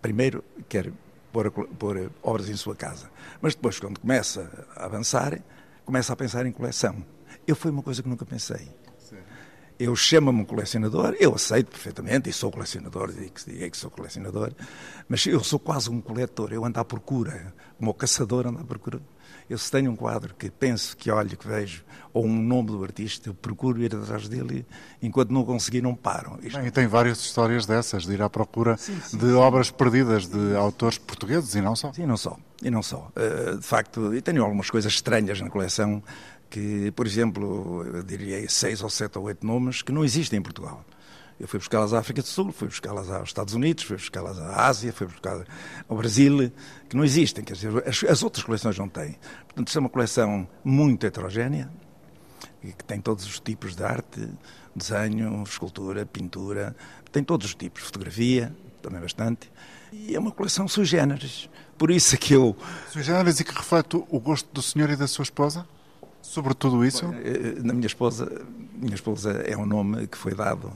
primeiro 0.00 0.44
quer 0.68 0.92
pôr, 1.32 1.50
pôr 1.50 2.10
obras 2.22 2.48
em 2.48 2.56
sua 2.56 2.74
casa. 2.74 3.10
Mas 3.40 3.54
depois, 3.54 3.78
quando 3.78 4.00
começa 4.00 4.66
a 4.76 4.84
avançar, 4.84 5.40
começa 5.84 6.12
a 6.12 6.16
pensar 6.16 6.46
em 6.46 6.52
coleção. 6.52 7.04
Eu 7.46 7.56
foi 7.56 7.70
uma 7.70 7.82
coisa 7.82 8.02
que 8.02 8.08
nunca 8.08 8.24
pensei. 8.24 8.68
Eu 9.80 9.96
chamo-me 9.96 10.42
um 10.42 10.44
colecionador, 10.44 11.16
eu 11.18 11.34
aceito 11.34 11.70
perfeitamente, 11.70 12.28
e 12.28 12.34
sou 12.34 12.50
colecionador, 12.50 13.10
digo 13.10 13.32
que, 13.32 13.70
que 13.70 13.76
sou 13.78 13.90
colecionador, 13.90 14.52
mas 15.08 15.24
eu 15.24 15.42
sou 15.42 15.58
quase 15.58 15.88
um 15.88 16.02
coletor, 16.02 16.52
eu 16.52 16.66
ando 16.66 16.78
à 16.78 16.84
procura, 16.84 17.54
como 17.78 17.90
o 17.90 17.94
caçador 17.94 18.46
anda 18.46 18.60
à 18.60 18.64
procura 18.64 19.00
eu 19.50 19.58
se 19.58 19.68
tenho 19.68 19.90
um 19.90 19.96
quadro 19.96 20.32
que 20.32 20.48
penso, 20.48 20.96
que 20.96 21.10
olho, 21.10 21.36
que 21.36 21.46
vejo, 21.46 21.82
ou 22.12 22.24
um 22.24 22.40
nome 22.40 22.68
do 22.68 22.84
artista, 22.84 23.28
eu 23.28 23.34
procuro 23.34 23.82
ir 23.82 23.92
atrás 23.92 24.28
dele 24.28 24.64
e 25.02 25.06
enquanto 25.08 25.30
não 25.30 25.44
conseguir 25.44 25.82
não 25.82 25.92
paro. 25.92 26.38
Isto... 26.40 26.56
Bem, 26.56 26.68
e 26.68 26.70
tem 26.70 26.86
várias 26.86 27.18
histórias 27.18 27.66
dessas, 27.66 28.04
de 28.04 28.12
ir 28.12 28.22
à 28.22 28.30
procura 28.30 28.76
sim, 28.76 28.96
sim, 29.00 29.18
de 29.18 29.26
sim. 29.26 29.32
obras 29.32 29.68
perdidas 29.68 30.28
de 30.28 30.54
autores 30.54 30.98
portugueses 30.98 31.56
e 31.56 31.60
não 31.60 31.74
só. 31.74 31.92
Sim, 31.92 32.06
não 32.06 32.16
só. 32.16 32.38
E 32.62 32.70
não 32.70 32.80
só. 32.80 33.10
Uh, 33.16 33.58
de 33.58 33.66
facto, 33.66 34.14
e 34.14 34.22
tenho 34.22 34.44
algumas 34.44 34.70
coisas 34.70 34.92
estranhas 34.92 35.40
na 35.40 35.50
coleção 35.50 36.00
que, 36.50 36.90
por 36.90 37.06
exemplo, 37.06 37.84
eu 37.84 38.02
diria 38.02 38.46
seis 38.50 38.82
ou 38.82 38.90
sete 38.90 39.16
ou 39.16 39.24
oito 39.24 39.46
nomes 39.46 39.80
que 39.82 39.92
não 39.92 40.04
existem 40.04 40.40
em 40.40 40.42
Portugal. 40.42 40.84
Eu 41.38 41.48
fui 41.48 41.58
buscá-las 41.58 41.94
à 41.94 42.00
África 42.00 42.20
do 42.20 42.28
Sul, 42.28 42.52
fui 42.52 42.68
buscá-las 42.68 43.08
aos 43.08 43.30
Estados 43.30 43.54
Unidos, 43.54 43.84
fui 43.84 43.96
buscá-las 43.96 44.38
à 44.38 44.66
Ásia, 44.66 44.92
fui 44.92 45.06
buscá-las 45.06 45.46
ao 45.88 45.96
Brasil, 45.96 46.52
que 46.86 46.94
não 46.94 47.02
existem, 47.02 47.42
quer 47.42 47.54
dizer, 47.54 47.88
as, 47.88 48.04
as, 48.04 48.22
outras 48.22 48.44
coleções 48.44 48.76
não 48.76 48.88
têm. 48.88 49.16
Portanto, 49.46 49.68
isto 49.68 49.78
é 49.78 49.80
uma 49.80 49.88
coleção 49.88 50.46
muito 50.62 51.06
heterogénea, 51.06 51.70
que 52.60 52.84
tem 52.84 53.00
todos 53.00 53.24
os 53.24 53.40
tipos 53.40 53.74
de 53.74 53.82
arte, 53.82 54.28
desenho, 54.76 55.42
escultura, 55.42 56.04
pintura, 56.04 56.76
tem 57.10 57.24
todos 57.24 57.46
os 57.46 57.54
tipos, 57.54 57.84
fotografia, 57.84 58.54
também 58.82 59.00
bastante, 59.00 59.50
e 59.92 60.14
é 60.14 60.18
uma 60.18 60.32
coleção 60.32 60.68
sui 60.68 60.84
generis. 60.84 61.48
Por 61.78 61.90
isso 61.90 62.14
é 62.14 62.18
que 62.18 62.34
eu... 62.34 62.54
Sui 62.90 63.02
generis 63.02 63.40
e 63.40 63.44
que 63.44 63.54
reflete 63.54 63.96
o 63.96 64.20
gosto 64.20 64.46
do 64.52 64.60
senhor 64.60 64.90
e 64.90 64.96
da 64.96 65.06
sua 65.06 65.22
esposa? 65.22 65.66
Sobre 66.22 66.54
tudo 66.54 66.84
isso? 66.84 67.06
Eh, 67.24 67.62
na 67.62 67.72
minha 67.72 67.86
esposa, 67.86 68.30
minha 68.74 68.94
esposa 68.94 69.32
é 69.46 69.56
um 69.56 69.66
nome 69.66 70.06
que 70.06 70.16
foi 70.16 70.34
dado 70.34 70.72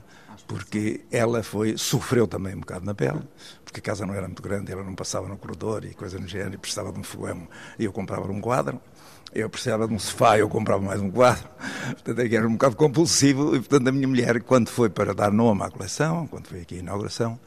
porque 0.46 1.00
ela 1.11 1.42
foi 1.42 1.76
sofreu 1.76 2.26
também 2.26 2.54
um 2.54 2.61
bocado 2.61 2.85
na 2.85 2.94
pele, 2.94 3.20
porque 3.64 3.80
a 3.80 3.83
casa 3.83 4.04
não 4.07 4.14
era 4.14 4.26
muito 4.26 4.42
grande, 4.42 4.72
ela 4.72 4.83
não 4.83 4.94
passava 4.94 5.28
no 5.28 5.37
corredor 5.37 5.85
e 5.85 5.94
coisa 5.94 6.18
no 6.18 6.28
género, 6.28 6.54
e 6.54 6.59
precisava 6.59 6.92
de 6.92 6.98
um 6.98 7.02
fogão, 7.02 7.48
e 7.78 7.85
eu 7.85 7.92
comprava 7.92 8.30
um 8.30 8.40
quadro, 8.40 8.80
eu 9.33 9.48
precisava 9.48 9.88
de 9.88 9.94
um 9.94 9.98
sofá, 9.98 10.38
eu 10.38 10.48
comprava 10.48 10.83
mais 10.83 11.00
um 11.00 11.11
quadro, 11.11 11.48
portanto 11.92 12.18
é 12.20 12.35
era 12.35 12.46
um 12.46 12.52
bocado 12.52 12.76
compulsivo, 12.76 13.57
e 13.57 13.61
portanto 13.61 13.88
a 13.88 13.92
minha 13.92 14.09
mulher, 14.09 14.42
quando 14.42 14.68
foi 14.68 14.90
para 14.90 15.14
dar 15.14 15.33
nome 15.33 15.62
à 15.62 15.70
coleção, 15.70 16.26
quando 16.26 16.48
foi 16.48 16.61
aqui 16.61 16.76
a 16.76 16.78
inauguração, 16.78 17.38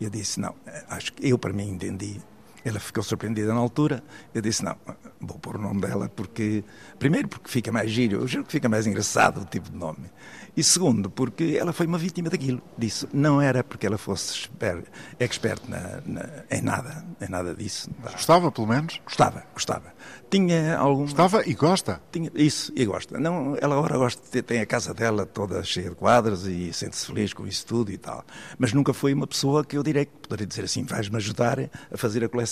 eu 0.00 0.10
disse, 0.10 0.40
não, 0.40 0.54
acho 0.88 1.12
que 1.12 1.28
eu 1.28 1.38
para 1.38 1.52
mim 1.52 1.70
entendi 1.70 2.20
Ela 2.64 2.80
ficou 2.80 3.02
surpreendida 3.02 3.52
na 3.52 3.60
altura. 3.60 4.02
Eu 4.34 4.42
disse: 4.42 4.64
não, 4.64 4.76
vou 5.20 5.38
pôr 5.38 5.56
o 5.56 5.60
nome 5.60 5.80
dela 5.80 6.08
porque. 6.08 6.64
Primeiro, 6.98 7.28
porque 7.28 7.48
fica 7.48 7.72
mais 7.72 7.90
giro, 7.90 8.20
eu 8.20 8.28
juro 8.28 8.44
que 8.44 8.52
fica 8.52 8.68
mais 8.68 8.86
engraçado 8.86 9.40
o 9.40 9.44
tipo 9.44 9.70
de 9.70 9.76
nome. 9.76 10.10
E 10.54 10.62
segundo, 10.62 11.08
porque 11.08 11.56
ela 11.58 11.72
foi 11.72 11.86
uma 11.86 11.96
vítima 11.96 12.28
daquilo. 12.28 12.60
Disso. 12.76 13.08
Não 13.12 13.40
era 13.40 13.64
porque 13.64 13.86
ela 13.86 13.96
fosse 13.96 14.40
expert, 14.40 14.84
expert 15.18 15.62
na, 15.66 16.02
na, 16.04 16.28
em 16.50 16.60
nada, 16.60 17.06
em 17.20 17.28
nada 17.28 17.54
disso. 17.54 17.90
Gostava, 18.02 18.52
pelo 18.52 18.66
menos? 18.66 19.00
Gostava, 19.02 19.44
gostava. 19.54 19.94
Tinha 20.30 20.76
algum. 20.76 21.04
Gostava 21.04 21.42
e 21.46 21.54
gosta? 21.54 22.02
Tinha, 22.12 22.30
isso, 22.34 22.70
e 22.76 22.84
gosta. 22.84 23.18
Não, 23.18 23.56
ela 23.60 23.76
agora 23.76 23.96
gosta, 23.96 24.42
tem 24.42 24.60
a 24.60 24.66
casa 24.66 24.92
dela 24.92 25.24
toda 25.24 25.62
cheia 25.64 25.88
de 25.88 25.96
quadros 25.96 26.46
e 26.46 26.70
sente-se 26.72 27.06
feliz 27.06 27.32
com 27.32 27.46
isso 27.46 27.64
tudo 27.66 27.90
e 27.90 27.96
tal. 27.96 28.22
Mas 28.58 28.74
nunca 28.74 28.92
foi 28.92 29.14
uma 29.14 29.26
pessoa 29.26 29.64
que 29.64 29.78
eu 29.78 29.82
direi 29.82 30.04
que 30.04 30.12
poderia 30.28 30.46
dizer 30.46 30.64
assim: 30.64 30.84
vais-me 30.84 31.16
ajudar 31.16 31.58
a 31.60 31.96
fazer 31.96 32.24
a 32.24 32.28
coleção. 32.28 32.51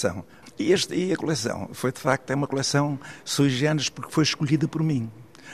E, 0.58 0.72
este, 0.72 0.94
e 0.94 1.12
a 1.12 1.16
coleção 1.16 1.70
foi, 1.72 1.90
de 1.92 2.00
facto, 2.00 2.30
é 2.30 2.34
uma 2.34 2.46
coleção 2.46 2.98
sui 3.24 3.48
generis 3.48 3.88
porque 3.88 4.12
foi 4.12 4.24
escolhida 4.24 4.68
por 4.68 4.82
mim. 4.82 5.10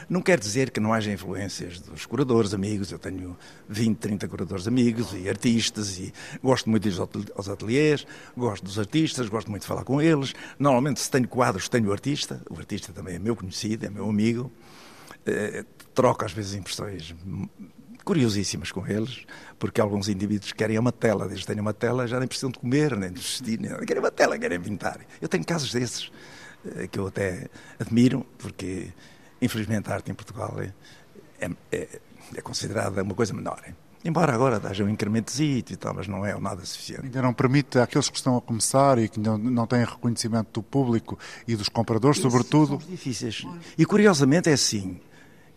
Não 0.09 0.20
quer 0.20 0.38
dizer 0.38 0.70
que 0.70 0.78
não 0.78 0.92
haja 0.92 1.11
influências 1.11 1.80
dos 1.80 2.04
curadores 2.06 2.52
amigos, 2.52 2.92
eu 2.92 2.98
tenho 2.98 3.37
20, 3.68 3.98
30 3.98 4.28
curadores 4.28 4.68
amigos 4.68 5.12
e 5.14 5.28
artistas 5.28 5.98
e 5.98 6.12
gosto 6.42 6.68
muito 6.68 6.88
de 6.88 6.94
ir 6.94 7.00
aos 7.35 7.48
ateliês, 7.48 8.06
gosto 8.37 8.64
dos 8.64 8.78
artistas, 8.78 9.28
gosto 9.28 9.50
muito 9.50 9.62
de 9.62 9.68
falar 9.68 9.85
com 9.85 10.00
eles. 10.00 10.35
Normalmente, 10.59 11.00
se 11.00 11.11
tenho 11.11 11.26
quadros, 11.26 11.68
tenho 11.68 11.88
o 11.88 11.92
artista, 11.92 12.42
o 12.50 12.59
artista 12.59 12.92
também 12.92 13.16
é 13.16 13.18
meu 13.18 13.35
conhecido, 13.35 13.87
é 13.87 13.90
meu 13.90 14.09
amigo. 14.09 14.52
Eh, 15.24 15.64
troco 15.94 16.24
às 16.24 16.32
vezes 16.32 16.54
impressões 16.54 17.14
curiosíssimas 18.06 18.70
com 18.70 18.86
eles, 18.86 19.26
porque 19.58 19.80
alguns 19.80 20.08
indivíduos 20.08 20.52
querem 20.52 20.78
uma 20.78 20.92
tela, 20.92 21.26
eles 21.26 21.44
têm 21.44 21.58
uma 21.58 21.74
tela, 21.74 22.06
já 22.06 22.20
nem 22.20 22.28
precisam 22.28 22.52
de 22.52 22.58
comer, 22.60 22.96
nem 22.96 23.10
de 23.10 23.20
vestir, 23.20 23.58
nem... 23.58 23.76
querem 23.84 24.00
uma 24.00 24.12
tela, 24.12 24.38
querem 24.38 24.60
pintar. 24.60 25.00
Eu 25.20 25.28
tenho 25.28 25.44
casos 25.44 25.72
desses 25.72 26.12
eh, 26.76 26.86
que 26.86 27.00
eu 27.00 27.08
até 27.08 27.48
admiro, 27.80 28.24
porque 28.38 28.92
infelizmente 29.42 29.90
a 29.90 29.94
arte 29.94 30.12
em 30.12 30.14
Portugal 30.14 30.54
é, 30.60 30.72
é, 31.40 31.50
é, 31.72 32.00
é 32.36 32.40
considerada 32.40 33.02
uma 33.02 33.14
coisa 33.14 33.34
menor. 33.34 33.60
Embora 34.04 34.32
agora 34.32 34.60
haja 34.64 34.84
um 34.84 34.88
incremento 34.88 35.32
e 35.42 35.62
tal, 35.76 35.92
mas 35.92 36.06
não 36.06 36.24
é 36.24 36.38
nada 36.38 36.64
suficiente. 36.64 37.06
Ainda 37.06 37.20
não 37.22 37.34
permite 37.34 37.76
àqueles 37.80 38.08
que 38.08 38.16
estão 38.16 38.36
a 38.36 38.40
começar 38.40 39.00
e 39.00 39.08
que 39.08 39.18
não, 39.18 39.36
não 39.36 39.66
têm 39.66 39.84
reconhecimento 39.84 40.48
do 40.52 40.62
público 40.62 41.18
e 41.48 41.56
dos 41.56 41.68
compradores, 41.68 42.18
Esses 42.18 42.30
sobretudo. 42.30 42.80
São 42.80 42.88
difíceis. 42.88 43.44
E 43.76 43.84
curiosamente 43.84 44.48
é 44.48 44.52
assim. 44.52 45.00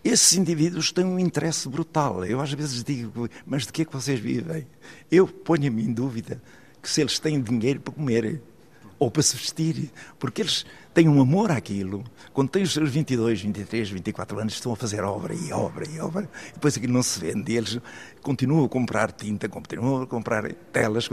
Esses 0.03 0.33
indivíduos 0.33 0.91
têm 0.91 1.05
um 1.05 1.19
interesse 1.19 1.67
brutal. 1.67 2.23
Eu 2.25 2.39
às 2.39 2.53
vezes 2.53 2.83
digo, 2.83 3.29
mas 3.45 3.65
de 3.65 3.73
que 3.73 3.81
é 3.81 3.85
que 3.85 3.93
vocês 3.93 4.19
vivem? 4.19 4.65
Eu 5.11 5.27
ponho-me 5.27 5.83
em 5.83 5.93
dúvida 5.93 6.41
que 6.81 6.89
se 6.89 7.01
eles 7.01 7.19
têm 7.19 7.41
dinheiro 7.41 7.81
para 7.81 7.93
comer 7.93 8.41
ou 8.99 9.09
para 9.09 9.23
se 9.23 9.35
vestir, 9.35 9.89
porque 10.19 10.41
eles 10.41 10.65
têm 10.93 11.07
um 11.07 11.21
amor 11.21 11.51
àquilo. 11.51 12.03
Quando 12.33 12.49
têm 12.49 12.63
os 12.63 12.73
seus 12.73 12.89
22, 12.89 13.41
23, 13.41 13.89
24 13.89 14.39
anos, 14.39 14.53
estão 14.53 14.73
a 14.73 14.75
fazer 14.75 15.03
obra 15.03 15.33
e 15.33 15.53
obra 15.53 15.87
e 15.89 15.99
obra, 16.01 16.29
e 16.49 16.53
depois 16.53 16.75
aquilo 16.75 16.93
não 16.93 17.01
se 17.01 17.17
vende. 17.19 17.53
E 17.53 17.57
eles 17.57 17.79
continuam 18.21 18.65
a 18.65 18.69
comprar 18.69 19.13
tinta, 19.13 19.47
continuam 19.47 20.03
a 20.03 20.07
comprar 20.07 20.51
telas, 20.73 21.09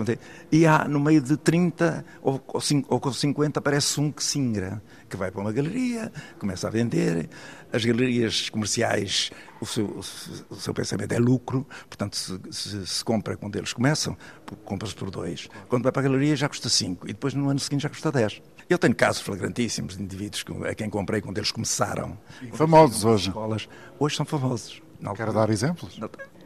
e 0.51 0.66
há 0.66 0.87
no 0.88 0.99
meio 0.99 1.20
de 1.20 1.37
30 1.37 2.05
ou, 2.20 2.42
ou 2.88 3.12
50 3.12 3.61
aparece 3.61 4.01
um 4.01 4.11
que 4.11 4.25
singra, 4.25 4.83
que 5.09 5.16
vai 5.16 5.31
para 5.31 5.40
uma 5.40 5.53
galeria, 5.53 6.12
começa 6.38 6.66
a 6.66 6.71
vender. 6.71 7.29
As 7.73 7.85
galerias 7.85 8.49
comerciais, 8.49 9.31
o 9.61 9.66
seu, 9.66 10.01
o 10.49 10.55
seu 10.55 10.73
pensamento 10.73 11.12
é 11.12 11.19
lucro, 11.19 11.66
portanto, 11.88 12.16
se, 12.16 12.38
se, 12.51 12.87
se 12.87 13.05
compra 13.05 13.37
quando 13.37 13.57
eles 13.57 13.73
começam, 13.73 14.16
compra-se 14.64 14.95
por 14.95 15.11
dois. 15.11 15.49
Quando 15.69 15.83
vai 15.83 15.92
para 15.92 16.01
a 16.01 16.05
galeria 16.05 16.37
já 16.37 16.49
custa 16.49 16.69
5 16.69 17.07
e 17.09 17.12
depois 17.12 17.35
no 17.35 17.49
ano 17.49 17.59
seguinte 17.59 17.83
já 17.83 17.88
custa 17.88 18.11
10. 18.12 18.40
Eu 18.69 18.79
tenho 18.79 18.95
casos 18.95 19.23
flagrantíssimos 19.23 19.97
de 19.97 20.03
indivíduos 20.03 20.45
a 20.69 20.75
quem 20.75 20.90
comprei 20.90 21.21
quando 21.21 21.38
eles 21.38 21.53
começaram. 21.53 22.19
Famosos 22.53 23.05
hoje. 23.05 23.29
Escolas. 23.29 23.69
Hoje 23.99 24.16
são 24.16 24.27
famosos. 24.27 24.83
Quero 25.14 25.33
dar 25.33 25.51
exemplos? 25.51 26.01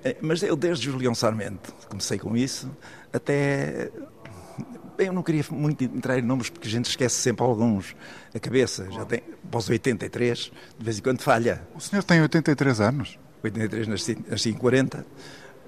É, 0.04 0.16
mas 0.20 0.42
eu, 0.42 0.56
desde 0.56 0.86
Julião 0.86 1.14
Sarmento, 1.14 1.72
comecei 1.88 2.18
com 2.18 2.36
isso, 2.36 2.70
até. 3.12 3.90
Eu 5.00 5.12
não 5.12 5.22
queria 5.22 5.44
muito 5.50 5.82
entrar 5.82 6.18
em 6.18 6.22
nomes 6.22 6.50
porque 6.50 6.68
a 6.68 6.70
gente 6.70 6.88
esquece 6.88 7.16
sempre 7.16 7.44
alguns. 7.44 7.96
A 8.34 8.38
cabeça 8.38 8.86
já 8.90 9.04
tem, 9.04 9.22
após 9.44 9.68
83, 9.68 10.52
de 10.78 10.84
vez 10.84 10.98
em 10.98 11.02
quando 11.02 11.22
falha. 11.22 11.62
O 11.74 11.80
senhor 11.80 12.02
tem 12.02 12.20
83 12.20 12.80
anos? 12.80 13.18
83, 13.42 13.88
nasci, 13.88 14.18
nasci 14.28 14.50
em 14.50 14.54
40. 14.54 15.06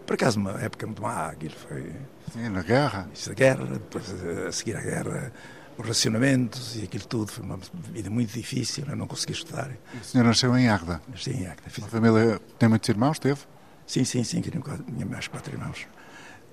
Por 0.07 0.15
acaso, 0.15 0.39
uma 0.39 0.61
época 0.61 0.87
muito 0.87 1.01
má, 1.01 1.29
aquilo 1.29 1.55
foi. 1.55 1.93
Sim, 2.33 2.49
na 2.51 2.63
guerra. 2.63 3.09
Isso 3.15 3.31
da 3.31 3.35
guerra, 3.35 3.65
depois 3.65 4.05
a 4.47 4.53
seguir 4.53 4.77
à 4.77 4.81
guerra 4.81 5.33
os 5.79 5.87
racionamentos 5.87 6.77
e 6.77 6.85
aquilo 6.85 7.05
tudo. 7.07 7.33
Foi 7.33 7.45
uma 7.45 7.59
vida 7.91 8.11
muito 8.11 8.33
difícil, 8.33 8.85
eu 8.89 8.97
não 8.97 9.07
consegui 9.07 9.33
estudar. 9.33 9.71
O 9.99 10.05
senhor 10.05 10.25
nasceu 10.25 10.57
em 10.57 10.69
Águeda? 10.69 11.01
Nasci 11.09 11.31
em 11.31 11.47
Águeda. 11.47 11.63
A 11.67 11.89
família 11.89 12.41
tem 12.59 12.69
muitos 12.69 12.89
irmãos, 12.89 13.19
teve? 13.19 13.41
Sim, 13.87 14.05
sim, 14.05 14.25
sim, 14.25 14.41
tinha 14.41 15.07
mais 15.07 15.29
quatro 15.29 15.55
irmãos. 15.55 15.87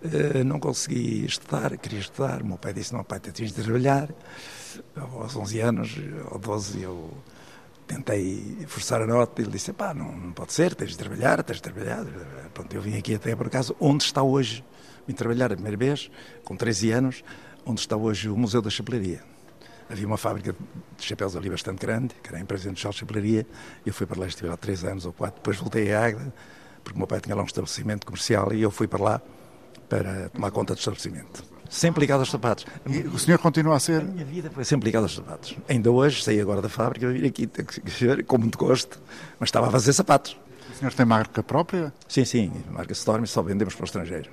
Uh, 0.02 0.44
não 0.46 0.60
consegui 0.60 1.26
estudar, 1.26 1.78
queria 1.78 2.00
estudar. 2.00 2.42
O 2.42 2.46
meu 2.46 2.58
pai 2.58 2.74
disse: 2.74 2.94
Não, 2.94 3.04
pai, 3.04 3.20
tens 3.20 3.52
de 3.52 3.64
trabalhar. 3.64 4.10
Aos 4.96 5.36
11 5.36 5.60
anos, 5.60 5.96
ou 6.32 6.40
12, 6.40 6.82
eu 6.82 7.14
tentei 7.86 8.66
forçar 8.68 9.02
a 9.02 9.06
nota. 9.08 9.42
Ele 9.42 9.52
disse: 9.52 9.74
Pá, 9.74 9.94
não, 9.94 10.12
não 10.12 10.32
pode 10.32 10.54
ser, 10.54 10.74
tens 10.74 10.92
de 10.92 10.98
trabalhar, 10.98 11.44
tens 11.44 11.58
de 11.58 11.64
trabalhar. 11.64 12.06
Pronto, 12.54 12.74
eu 12.74 12.82
vim 12.82 12.98
aqui 12.98 13.16
até 13.16 13.36
por 13.36 13.48
acaso, 13.48 13.76
onde 13.80 14.04
está 14.04 14.24
hoje. 14.24 14.64
Vim 15.06 15.14
trabalhar 15.14 15.52
a 15.52 15.56
primeira 15.56 15.76
vez, 15.76 16.10
com 16.46 16.56
13 16.56 16.92
anos, 16.92 17.24
onde 17.66 17.82
está 17.82 17.98
hoje 17.98 18.30
o 18.30 18.38
Museu 18.38 18.62
da 18.62 18.70
Chapelaria. 18.70 19.22
Havia 19.90 20.06
uma 20.06 20.18
fábrica 20.18 20.56
de 20.98 21.04
chapéus 21.04 21.36
ali 21.36 21.50
bastante 21.50 21.80
grande, 21.80 22.14
que 22.22 22.30
era 22.30 22.38
a 22.38 22.42
empresa 22.42 22.72
de 22.72 22.80
chapelaria. 22.80 23.46
Eu 23.84 23.92
fui 23.92 24.06
para 24.06 24.20
lá, 24.20 24.28
estive 24.28 24.48
lá 24.48 24.56
três 24.56 24.84
anos 24.84 25.04
ou 25.04 25.12
quatro. 25.12 25.38
Depois 25.38 25.58
voltei 25.58 25.92
a 25.92 26.06
Águeda, 26.06 26.32
porque 26.84 26.96
o 26.96 27.00
meu 27.00 27.08
pai 27.08 27.20
tinha 27.20 27.36
lá 27.36 27.42
um 27.42 27.46
estabelecimento 27.46 28.06
comercial 28.06 28.54
e 28.54 28.62
eu 28.62 28.70
fui 28.70 28.88
para 28.88 29.04
lá 29.04 29.22
para 29.90 30.30
tomar 30.30 30.52
conta 30.52 30.74
do 30.74 30.78
estabelecimento. 30.78 31.44
Sempre 31.70 32.02
ligado 32.02 32.22
aos 32.22 32.32
sapatos. 32.32 32.66
E 32.88 33.00
o 33.02 33.20
senhor 33.20 33.38
continua 33.40 33.76
a 33.76 33.80
ser? 33.80 34.02
A 34.02 34.06
minha 34.06 34.26
vida 34.26 34.50
foi 34.50 34.64
sempre 34.64 34.86
ligada 34.86 35.06
aos 35.06 35.16
sapatos. 35.16 35.56
Ainda 35.68 35.92
hoje, 35.92 36.24
saí 36.24 36.40
agora 36.40 36.62
da 36.62 36.70
fábrica, 36.70 37.08
vim 37.10 37.28
aqui 37.28 37.48
com 38.26 38.38
muito 38.38 38.58
gosto, 38.58 39.00
mas 39.40 39.50
estava 39.50 39.68
a 39.68 39.72
fazer 39.72 39.94
sapatos. 39.94 40.38
O 40.72 40.76
senhor 40.80 40.94
tem 40.94 41.06
marca 41.06 41.44
própria? 41.44 41.94
Sim, 42.08 42.26
sim, 42.26 42.52
marca 42.72 42.94
Storm, 42.94 43.26
só 43.26 43.42
vendemos 43.42 43.76
para 43.76 43.84
o 43.84 43.86
estrangeiro. 43.86 44.32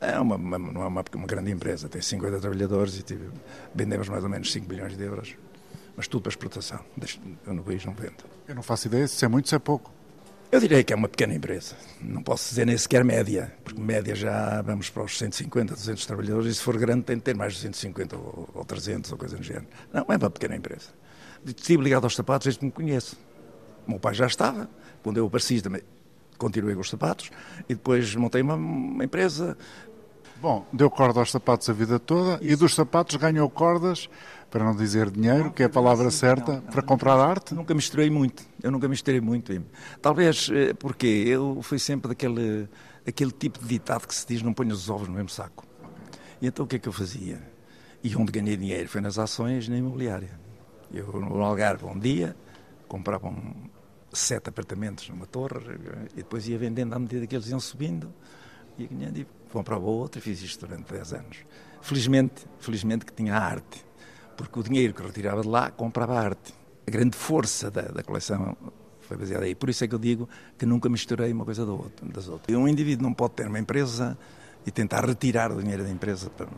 É 0.00 0.18
uma, 0.18 0.36
uma, 0.36 0.58
não 0.58 0.82
é 0.82 0.86
uma, 0.86 1.04
uma 1.14 1.26
grande 1.26 1.50
empresa, 1.50 1.88
tem 1.88 2.02
50 2.02 2.40
trabalhadores 2.40 2.98
e 2.98 3.02
tive, 3.02 3.30
vendemos 3.74 4.08
mais 4.08 4.24
ou 4.24 4.30
menos 4.30 4.50
5 4.52 4.68
milhões 4.68 4.96
de 4.96 5.04
euros, 5.04 5.36
mas 5.96 6.08
tudo 6.08 6.22
para 6.22 6.30
exportação. 6.30 6.80
Eu 7.46 7.54
no 7.54 7.62
país 7.62 7.84
não 7.84 7.94
vendo. 7.94 8.24
Eu 8.48 8.54
não 8.54 8.62
faço 8.62 8.88
ideia 8.88 9.06
se 9.06 9.24
é 9.24 9.28
muito, 9.28 9.48
se 9.48 9.54
é 9.54 9.58
pouco. 9.58 9.93
Eu 10.54 10.60
diria 10.60 10.84
que 10.84 10.92
é 10.92 10.96
uma 10.96 11.08
pequena 11.08 11.34
empresa. 11.34 11.74
Não 12.00 12.22
posso 12.22 12.48
dizer 12.50 12.64
nem 12.64 12.78
sequer 12.78 13.02
média, 13.02 13.52
porque 13.64 13.80
média 13.80 14.14
já 14.14 14.62
vamos 14.62 14.88
para 14.88 15.02
os 15.02 15.18
150, 15.18 15.74
200 15.74 16.06
trabalhadores 16.06 16.46
e 16.46 16.54
se 16.54 16.62
for 16.62 16.78
grande 16.78 17.02
tem 17.02 17.16
de 17.16 17.22
ter 17.22 17.34
mais 17.34 17.54
de 17.54 17.58
150 17.58 18.16
ou, 18.16 18.48
ou 18.54 18.64
300 18.64 19.10
ou 19.10 19.18
coisa 19.18 19.36
do 19.36 19.42
género. 19.42 19.66
Não, 19.92 20.06
é 20.08 20.16
uma 20.16 20.30
pequena 20.30 20.54
empresa. 20.54 20.90
Estive 21.44 21.82
ligado 21.82 22.04
aos 22.04 22.14
sapatos 22.14 22.44
desde 22.44 22.60
que 22.60 22.66
me 22.66 22.70
conheço. 22.70 23.18
O 23.84 23.90
meu 23.90 23.98
pai 23.98 24.14
já 24.14 24.28
estava, 24.28 24.70
quando 25.02 25.16
eu 25.16 25.26
apareci 25.26 25.60
também 25.60 25.82
continuei 26.38 26.76
com 26.76 26.82
os 26.82 26.90
sapatos 26.90 27.32
e 27.68 27.74
depois 27.74 28.14
montei 28.14 28.40
uma, 28.40 28.54
uma 28.54 29.04
empresa. 29.04 29.58
Bom, 30.44 30.66
deu 30.70 30.90
corda 30.90 31.20
aos 31.20 31.30
sapatos 31.30 31.70
a 31.70 31.72
vida 31.72 31.98
toda 31.98 32.34
Isso. 32.34 32.52
e 32.52 32.54
dos 32.54 32.74
sapatos 32.74 33.16
ganhou 33.16 33.48
cordas, 33.48 34.10
para 34.50 34.62
não 34.62 34.76
dizer 34.76 35.10
dinheiro, 35.10 35.50
que 35.50 35.62
é 35.62 35.66
a 35.66 35.70
palavra 35.70 36.10
certa, 36.10 36.60
para 36.70 36.82
comprar 36.82 37.14
arte? 37.14 37.54
Nunca 37.54 37.72
misturei 37.72 38.10
muito, 38.10 38.44
eu 38.62 38.70
nunca 38.70 38.86
misturei 38.86 39.22
muito. 39.22 39.50
Talvez 40.02 40.50
eh, 40.52 40.74
porque 40.74 41.06
eu 41.06 41.62
fui 41.62 41.78
sempre 41.78 42.08
daquele 42.08 42.68
aquele 43.08 43.30
tipo 43.30 43.58
de 43.58 43.66
ditado 43.66 44.06
que 44.06 44.14
se 44.14 44.26
diz 44.26 44.42
não 44.42 44.52
ponho 44.52 44.74
os 44.74 44.90
ovos 44.90 45.08
no 45.08 45.14
mesmo 45.14 45.30
saco. 45.30 45.64
E 46.42 46.46
então 46.46 46.66
o 46.66 46.68
que 46.68 46.76
é 46.76 46.78
que 46.78 46.90
eu 46.90 46.92
fazia? 46.92 47.40
E 48.02 48.14
onde 48.14 48.30
ganhei 48.30 48.58
dinheiro 48.58 48.86
foi 48.86 49.00
nas 49.00 49.18
ações 49.18 49.66
na 49.66 49.78
imobiliária. 49.78 50.38
Eu 50.92 51.06
no 51.06 51.42
Algarve 51.42 51.86
um 51.86 51.98
dia 51.98 52.36
comprava 52.86 53.28
um, 53.28 53.54
sete 54.12 54.50
apartamentos 54.50 55.08
numa 55.08 55.24
torre 55.24 55.56
e 56.12 56.16
depois 56.16 56.46
ia 56.46 56.58
vendendo 56.58 56.92
à 56.92 56.98
medida 56.98 57.26
que 57.26 57.34
eles 57.34 57.48
iam 57.48 57.58
subindo 57.58 58.12
ia 58.78 58.88
ganhando 58.88 59.26
e 59.54 59.56
comprava 59.56 59.84
outro 59.84 60.18
e 60.18 60.22
fiz 60.22 60.42
isto 60.42 60.66
durante 60.66 60.92
10 60.92 61.12
anos. 61.12 61.38
Felizmente, 61.80 62.46
felizmente 62.58 63.04
que 63.04 63.12
tinha 63.12 63.36
arte, 63.36 63.84
porque 64.36 64.58
o 64.58 64.62
dinheiro 64.62 64.92
que 64.92 65.02
retirava 65.02 65.42
de 65.42 65.48
lá 65.48 65.70
comprava 65.70 66.18
arte. 66.18 66.52
A 66.86 66.90
grande 66.90 67.16
força 67.16 67.70
da, 67.70 67.82
da 67.82 68.02
coleção 68.02 68.56
foi 69.00 69.16
baseada 69.16 69.44
aí. 69.44 69.54
Por 69.54 69.70
isso 69.70 69.84
é 69.84 69.88
que 69.88 69.94
eu 69.94 69.98
digo 69.98 70.28
que 70.58 70.66
nunca 70.66 70.88
misturei 70.88 71.32
uma 71.32 71.44
coisa 71.44 71.64
das 72.02 72.28
outras. 72.28 72.56
Um 72.56 72.66
indivíduo 72.66 73.04
não 73.04 73.14
pode 73.14 73.34
ter 73.34 73.46
uma 73.46 73.58
empresa 73.58 74.18
e 74.66 74.70
tentar 74.70 75.06
retirar 75.06 75.52
o 75.52 75.60
dinheiro 75.60 75.84
da 75.84 75.90
empresa 75.90 76.28
para, 76.30 76.48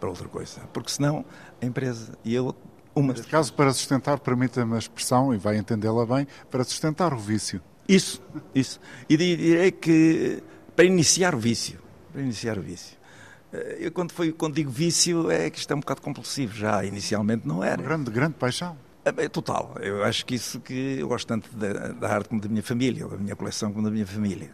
para 0.00 0.08
outra 0.08 0.28
coisa, 0.28 0.60
porque 0.72 0.90
senão 0.90 1.24
a 1.60 1.66
empresa 1.66 2.16
e 2.24 2.34
eu 2.34 2.54
uma 2.94 3.12
Neste 3.12 3.28
caso, 3.28 3.52
para 3.52 3.70
sustentar, 3.74 4.18
permita-me 4.20 4.74
a 4.74 4.78
expressão, 4.78 5.34
e 5.34 5.36
vai 5.36 5.58
entendê-la 5.58 6.06
bem, 6.06 6.26
para 6.50 6.64
sustentar 6.64 7.12
o 7.12 7.18
vício. 7.18 7.60
Isso, 7.86 8.22
isso. 8.54 8.80
E 9.06 9.18
direi 9.18 9.70
que 9.70 10.42
para 10.74 10.86
iniciar 10.86 11.34
o 11.34 11.38
vício, 11.38 11.78
para 12.16 12.22
iniciar 12.22 12.56
o 12.56 12.62
vício, 12.62 12.96
Eh, 13.52 13.76
eu, 13.80 13.92
quando, 13.92 14.10
foi, 14.10 14.32
quando 14.32 14.54
digo 14.54 14.70
vício, 14.70 15.30
é 15.30 15.48
que 15.50 15.58
isto 15.58 15.70
é 15.70 15.76
um 15.76 15.80
bocado 15.80 16.00
compulsivo 16.00 16.56
já. 16.56 16.84
Inicialmente 16.84 17.46
não 17.46 17.62
era. 17.62 17.80
Grande, 17.80 18.10
grande 18.10 18.34
paixão. 18.34 18.76
É, 19.04 19.28
total. 19.28 19.76
Eu 19.80 20.02
acho 20.02 20.26
que 20.26 20.34
isso 20.34 20.58
que 20.58 20.96
eu 20.98 21.06
gosto 21.06 21.28
tanto 21.28 21.48
da, 21.54 21.92
da 21.92 22.08
arte 22.12 22.28
como 22.28 22.40
da 22.40 22.48
minha 22.48 22.62
família, 22.62 23.06
da 23.06 23.16
minha 23.16 23.36
coleção 23.36 23.72
como 23.72 23.84
da 23.84 23.90
minha 23.90 24.06
família. 24.06 24.50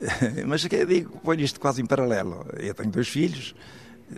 Mas 0.46 0.64
que 0.64 0.76
eu 0.76 0.86
digo, 0.86 1.18
ponho 1.20 1.40
isto 1.40 1.58
quase 1.58 1.82
em 1.82 1.86
paralelo. 1.86 2.46
Eu 2.56 2.72
tenho 2.72 2.90
dois 2.90 3.08
filhos, 3.08 3.54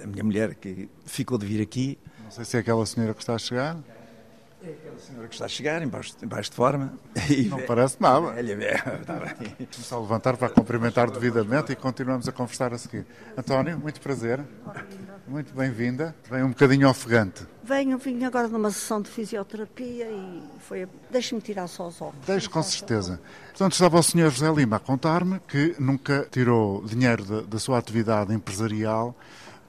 a 0.02 0.06
minha 0.06 0.22
mulher 0.22 0.56
que 0.56 0.90
ficou 1.06 1.38
de 1.38 1.46
vir 1.46 1.62
aqui. 1.62 1.98
Não 2.24 2.30
sei 2.30 2.44
se 2.44 2.56
é 2.56 2.60
aquela 2.60 2.84
senhora 2.84 3.14
que 3.14 3.20
está 3.22 3.34
a 3.34 3.38
chegar. 3.38 3.78
É 4.64 4.70
aquela 4.70 4.98
senhora 4.98 5.26
que 5.26 5.34
está 5.34 5.46
a 5.46 5.48
chegar, 5.48 5.82
embaixo, 5.82 6.14
embaixo 6.22 6.50
de 6.50 6.56
forma. 6.56 6.92
Não 7.50 7.60
parece 7.62 7.96
nada. 8.00 8.30
Velha, 8.30 8.56
velha, 8.56 8.98
está 9.00 9.14
bem. 9.14 9.56
Vamos 9.58 9.92
a 9.92 9.98
levantar 9.98 10.36
para 10.36 10.48
cumprimentar 10.50 11.10
devidamente 11.10 11.72
e 11.72 11.76
continuamos 11.76 12.28
a 12.28 12.32
conversar 12.32 12.72
a 12.72 12.78
seguir. 12.78 13.04
António, 13.36 13.76
muito 13.76 14.00
prazer. 14.00 14.40
Muito 15.26 15.52
bem-vinda. 15.52 16.14
Vem 16.30 16.44
um 16.44 16.50
bocadinho 16.50 16.88
ofegante. 16.88 17.44
Venho, 17.64 17.98
vim 17.98 18.24
agora 18.24 18.46
numa 18.46 18.70
sessão 18.70 19.02
de 19.02 19.10
fisioterapia 19.10 20.06
e 20.08 20.42
foi. 20.60 20.86
Deixe-me 21.10 21.40
tirar 21.40 21.66
só 21.66 21.88
os 21.88 22.00
óculos. 22.00 22.24
Deixe, 22.24 22.48
com 22.48 22.62
certeza. 22.62 23.20
Portanto, 23.48 23.72
estava 23.72 23.98
o 23.98 24.02
Sr. 24.02 24.30
José 24.30 24.52
Lima 24.52 24.76
a 24.76 24.80
contar-me 24.80 25.40
que 25.40 25.74
nunca 25.78 26.26
tirou 26.30 26.84
dinheiro 26.84 27.24
da, 27.24 27.40
da 27.40 27.58
sua 27.58 27.78
atividade 27.78 28.32
empresarial 28.32 29.16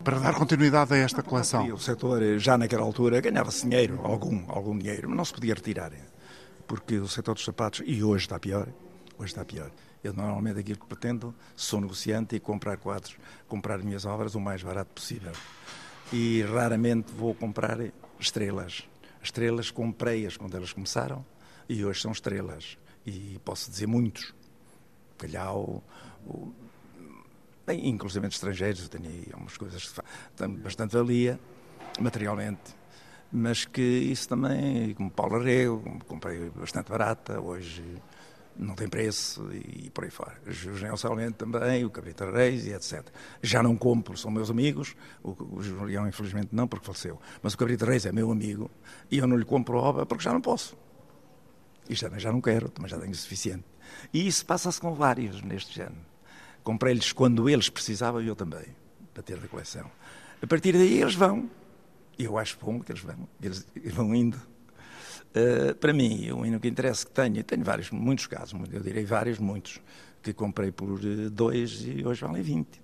para 0.04 0.20
dar 0.20 0.34
continuidade 0.36 0.94
a 0.94 0.98
esta 0.98 1.24
coleção. 1.24 1.66
O 1.74 1.80
setor, 1.80 2.38
já 2.38 2.58
naquela 2.58 2.84
altura, 2.84 3.22
ganhava-se 3.22 3.64
dinheiro, 3.64 4.02
algum, 4.04 4.44
algum 4.52 4.78
dinheiro, 4.78 5.08
mas 5.08 5.18
não 5.18 5.26
se 5.26 5.34
podia 5.34 5.54
retirar. 5.54 5.92
Porque 6.68 6.98
o 6.98 7.08
setor 7.08 7.36
dos 7.36 7.46
sapatos, 7.46 7.82
e 7.86 8.04
hoje 8.04 8.26
está 8.26 8.38
pior, 8.38 8.68
hoje 9.18 9.32
está 9.32 9.46
pior. 9.46 9.72
Eu 10.04 10.14
normalmente 10.14 10.60
aquilo 10.60 10.80
que 10.80 10.86
pretendo, 10.86 11.34
sou 11.56 11.80
negociante 11.80 12.36
e 12.36 12.40
comprar 12.40 12.76
quadros, 12.78 13.16
comprar 13.48 13.80
minhas 13.80 14.06
obras 14.06 14.36
o 14.36 14.42
mais 14.42 14.62
barato 14.62 14.92
possível. 14.94 15.32
E 16.12 16.42
raramente 16.42 17.14
vou 17.14 17.34
comprar 17.34 17.78
estrelas. 18.20 18.84
Estrelas 19.22 19.72
comprei-as 19.72 20.36
quando 20.36 20.58
elas 20.58 20.74
começaram 20.74 21.26
e 21.70 21.86
hoje 21.86 22.02
são 22.02 22.12
estrelas. 22.12 22.78
E 23.06 23.40
posso 23.46 23.72
dizer 23.72 23.88
muitos. 23.88 24.34
Calhau, 25.18 25.82
Bem, 27.66 27.88
inclusive 27.88 28.28
estrangeiros, 28.28 28.84
eu 28.84 28.90
tenho 28.90 29.08
aí 29.08 29.28
algumas 29.32 29.56
coisas 29.56 29.88
que 29.88 30.02
têm 30.36 30.50
bastante 30.56 30.98
valia, 30.98 31.40
materialmente, 31.98 32.76
mas 33.32 33.64
que 33.64 33.82
isso 33.82 34.28
também, 34.28 34.94
como 34.94 35.10
Paulo 35.10 35.38
Arrego, 35.38 35.82
comprei 36.06 36.50
bastante 36.50 36.90
barata, 36.90 37.40
hoje 37.40 37.82
não 38.58 38.76
tem 38.76 38.90
preço 38.90 39.50
e 39.54 39.90
por 39.92 40.04
aí 40.04 40.10
fora. 40.10 40.38
O 40.46 40.52
Julião 40.52 40.98
Salmente 40.98 41.36
também, 41.36 41.86
o 41.86 41.90
Cabrita 41.90 42.30
Reis 42.30 42.66
e 42.66 42.74
etc. 42.74 43.02
Já 43.42 43.64
não 43.64 43.78
compro, 43.78 44.18
são 44.18 44.30
meus 44.30 44.50
amigos, 44.50 44.94
o, 45.24 45.62
Julião 45.62 46.06
infelizmente 46.06 46.50
não 46.52 46.68
porque 46.68 46.86
faleceu, 46.86 47.18
mas 47.42 47.54
o 47.54 47.58
Cabrita 47.58 47.86
Reis 47.86 48.06
é 48.06 48.12
meu 48.12 48.30
amigo 48.30 48.70
e 49.10 49.20
eu 49.20 49.26
não 49.26 49.38
lhe 49.38 49.46
compro 49.46 49.78
obra 49.78 50.06
porque 50.06 50.24
já 50.24 50.34
não 50.34 50.42
posso. 50.42 50.78
E 51.90 51.96
também 51.96 52.20
já 52.20 52.32
não 52.32 52.42
quero, 52.42 52.70
também 52.70 52.90
já 52.90 52.98
tenho 52.98 53.12
o 53.12 53.16
suficiente. 53.16 53.64
E 54.14 54.28
isso 54.28 54.46
passa-se 54.46 54.82
com 54.82 54.94
vários 54.94 55.42
neste 55.42 55.74
género. 55.74 56.13
Comprei-lhes 56.64 57.12
quando 57.12 57.50
eles 57.50 57.70
precisavam 57.70 58.22
e 58.22 58.28
eu 58.28 58.36
também, 58.36 58.66
para 59.14 59.22
ter 59.22 59.38
da 59.38 59.48
coleção. 59.48 59.90
A 60.42 60.48
partir 60.48 60.74
daí 60.74 61.02
eles 61.02 61.16
vão. 61.16 61.50
Eu 62.18 62.38
acho 62.38 62.58
bom 62.62 62.80
que 62.80 62.92
eles 62.92 63.02
vão. 63.02 63.28
Eles 63.42 63.66
vão 63.94 64.14
indo. 64.14 64.38
Uh, 65.36 65.76
para 65.76 65.92
mim, 65.92 66.30
o 66.30 66.38
único 66.38 66.68
interesse 66.68 67.06
que 67.06 67.12
tenho, 67.12 67.38
e 67.38 67.44
tenho 67.44 67.64
vários, 67.64 67.90
muitos 67.90 68.28
casos, 68.28 68.54
eu 68.72 68.80
direi 68.82 69.04
vários, 69.04 69.40
muitos, 69.40 69.82
que 70.22 70.32
comprei 70.32 70.72
por 70.72 71.00
eh, 71.04 71.30
dois 71.30 71.84
e 71.86 72.06
hoje 72.06 72.22
valem 72.22 72.44
20. 72.44 72.82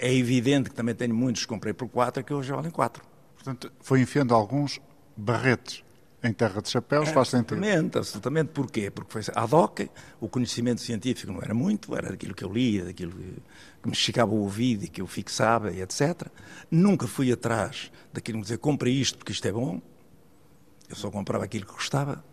É 0.00 0.12
evidente 0.12 0.68
que 0.68 0.74
também 0.74 0.96
tenho 0.96 1.14
muitos 1.14 1.42
que 1.42 1.48
comprei 1.48 1.72
por 1.72 1.88
quatro 1.88 2.24
que 2.24 2.34
hoje 2.34 2.50
valem 2.50 2.72
quatro. 2.72 3.04
Portanto, 3.34 3.72
foi 3.80 4.00
enfiando 4.00 4.34
alguns 4.34 4.80
barretes 5.16 5.85
em 6.22 6.32
terra 6.32 6.60
de 6.60 6.68
chapéus, 6.68 7.08
é, 7.08 7.12
faz 7.12 7.28
sentido. 7.28 7.54
Absolutamente, 7.58 7.98
absolutamente. 7.98 8.50
Porquê? 8.52 8.90
Porque 8.90 9.12
foi 9.12 9.22
ad 9.34 9.54
hoc, 9.54 9.80
o 10.20 10.28
conhecimento 10.28 10.80
científico 10.80 11.32
não 11.32 11.40
era 11.40 11.54
muito, 11.54 11.94
era 11.94 12.10
daquilo 12.10 12.34
que 12.34 12.44
eu 12.44 12.52
lia, 12.52 12.84
daquilo 12.84 13.12
que 13.12 13.88
me 13.88 13.94
chegava 13.94 14.32
ao 14.32 14.38
ouvido 14.38 14.84
e 14.84 14.88
que 14.88 15.00
eu 15.00 15.06
fixava 15.06 15.70
e 15.70 15.80
etc. 15.80 16.26
Nunca 16.70 17.06
fui 17.06 17.30
atrás 17.30 17.90
daquilo 18.12 18.40
dizer, 18.40 18.58
compra 18.58 18.88
isto 18.88 19.18
porque 19.18 19.32
isto 19.32 19.46
é 19.46 19.52
bom. 19.52 19.80
Eu 20.88 20.96
só 20.96 21.10
comprava 21.10 21.44
aquilo 21.44 21.66
que 21.66 21.72
gostava. 21.72 22.24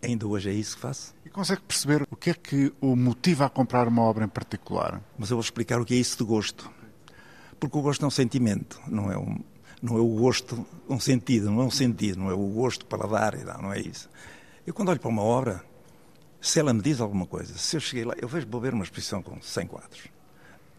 Ainda 0.00 0.26
hoje 0.26 0.48
é 0.48 0.52
isso 0.52 0.76
que 0.76 0.82
faço. 0.82 1.14
E 1.24 1.28
consegue 1.28 1.60
perceber 1.62 2.06
o 2.10 2.16
que 2.16 2.30
é 2.30 2.34
que 2.34 2.72
o 2.80 2.94
motiva 2.94 3.46
a 3.46 3.50
comprar 3.50 3.88
uma 3.88 4.02
obra 4.02 4.24
em 4.24 4.28
particular? 4.28 5.02
Mas 5.18 5.30
eu 5.30 5.36
vou 5.36 5.42
explicar 5.42 5.80
o 5.80 5.84
que 5.84 5.94
é 5.94 5.96
isso 5.96 6.18
de 6.18 6.24
gosto. 6.24 6.70
Porque 7.58 7.76
o 7.76 7.82
gosto 7.82 8.04
é 8.04 8.08
um 8.08 8.10
sentimento, 8.10 8.80
não 8.86 9.10
é 9.10 9.18
um, 9.18 9.40
não 9.82 9.96
é 9.96 10.00
o 10.00 10.08
gosto, 10.08 10.66
um 10.88 10.98
sentido, 10.98 11.50
não 11.50 11.62
é 11.62 11.64
um 11.64 11.70
sentido, 11.70 12.18
não 12.18 12.30
é 12.30 12.34
o 12.34 12.48
gosto 12.48 12.84
para 12.86 13.06
dar, 13.06 13.36
não 13.60 13.72
é 13.72 13.80
isso. 13.80 14.08
Eu 14.66 14.74
quando 14.74 14.88
olho 14.88 15.00
para 15.00 15.08
uma 15.08 15.22
obra, 15.22 15.64
se 16.40 16.60
ela 16.60 16.72
me 16.72 16.82
diz 16.82 17.00
alguma 17.00 17.26
coisa, 17.26 17.56
se 17.56 17.76
eu 17.76 17.80
cheguei 17.80 18.04
lá, 18.04 18.14
eu 18.20 18.28
vejo 18.28 18.46
vou 18.48 18.60
ver 18.60 18.74
uma 18.74 18.84
exposição 18.84 19.22
com 19.22 19.40
100 19.40 19.66
quadros, 19.66 20.08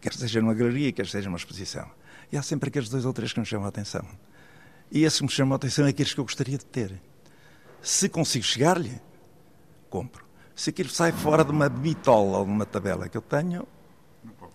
quer 0.00 0.12
seja 0.12 0.40
numa 0.40 0.54
galeria, 0.54 0.92
quer 0.92 1.06
seja 1.06 1.28
numa 1.28 1.38
exposição, 1.38 1.90
e 2.30 2.36
há 2.36 2.42
sempre 2.42 2.68
aqueles 2.68 2.88
dois 2.88 3.04
ou 3.04 3.12
três 3.12 3.32
que 3.32 3.40
me 3.40 3.46
chamam 3.46 3.66
a 3.66 3.68
atenção. 3.68 4.06
E 4.90 5.04
esses 5.04 5.18
que 5.18 5.24
me 5.24 5.30
chamam 5.30 5.54
a 5.54 5.56
atenção 5.56 5.86
é 5.86 5.90
aqueles 5.90 6.12
que 6.12 6.20
eu 6.20 6.24
gostaria 6.24 6.58
de 6.58 6.64
ter. 6.64 7.00
Se 7.80 8.08
consigo 8.08 8.44
chegar-lhe, 8.44 9.00
compro. 9.88 10.24
Se 10.54 10.70
aquilo 10.70 10.90
sai 10.90 11.12
fora 11.12 11.44
de 11.44 11.50
uma 11.50 11.68
bitola 11.68 12.38
ou 12.38 12.44
de 12.44 12.50
uma 12.50 12.66
tabela 12.66 13.08
que 13.08 13.16
eu 13.16 13.22
tenho, 13.22 13.66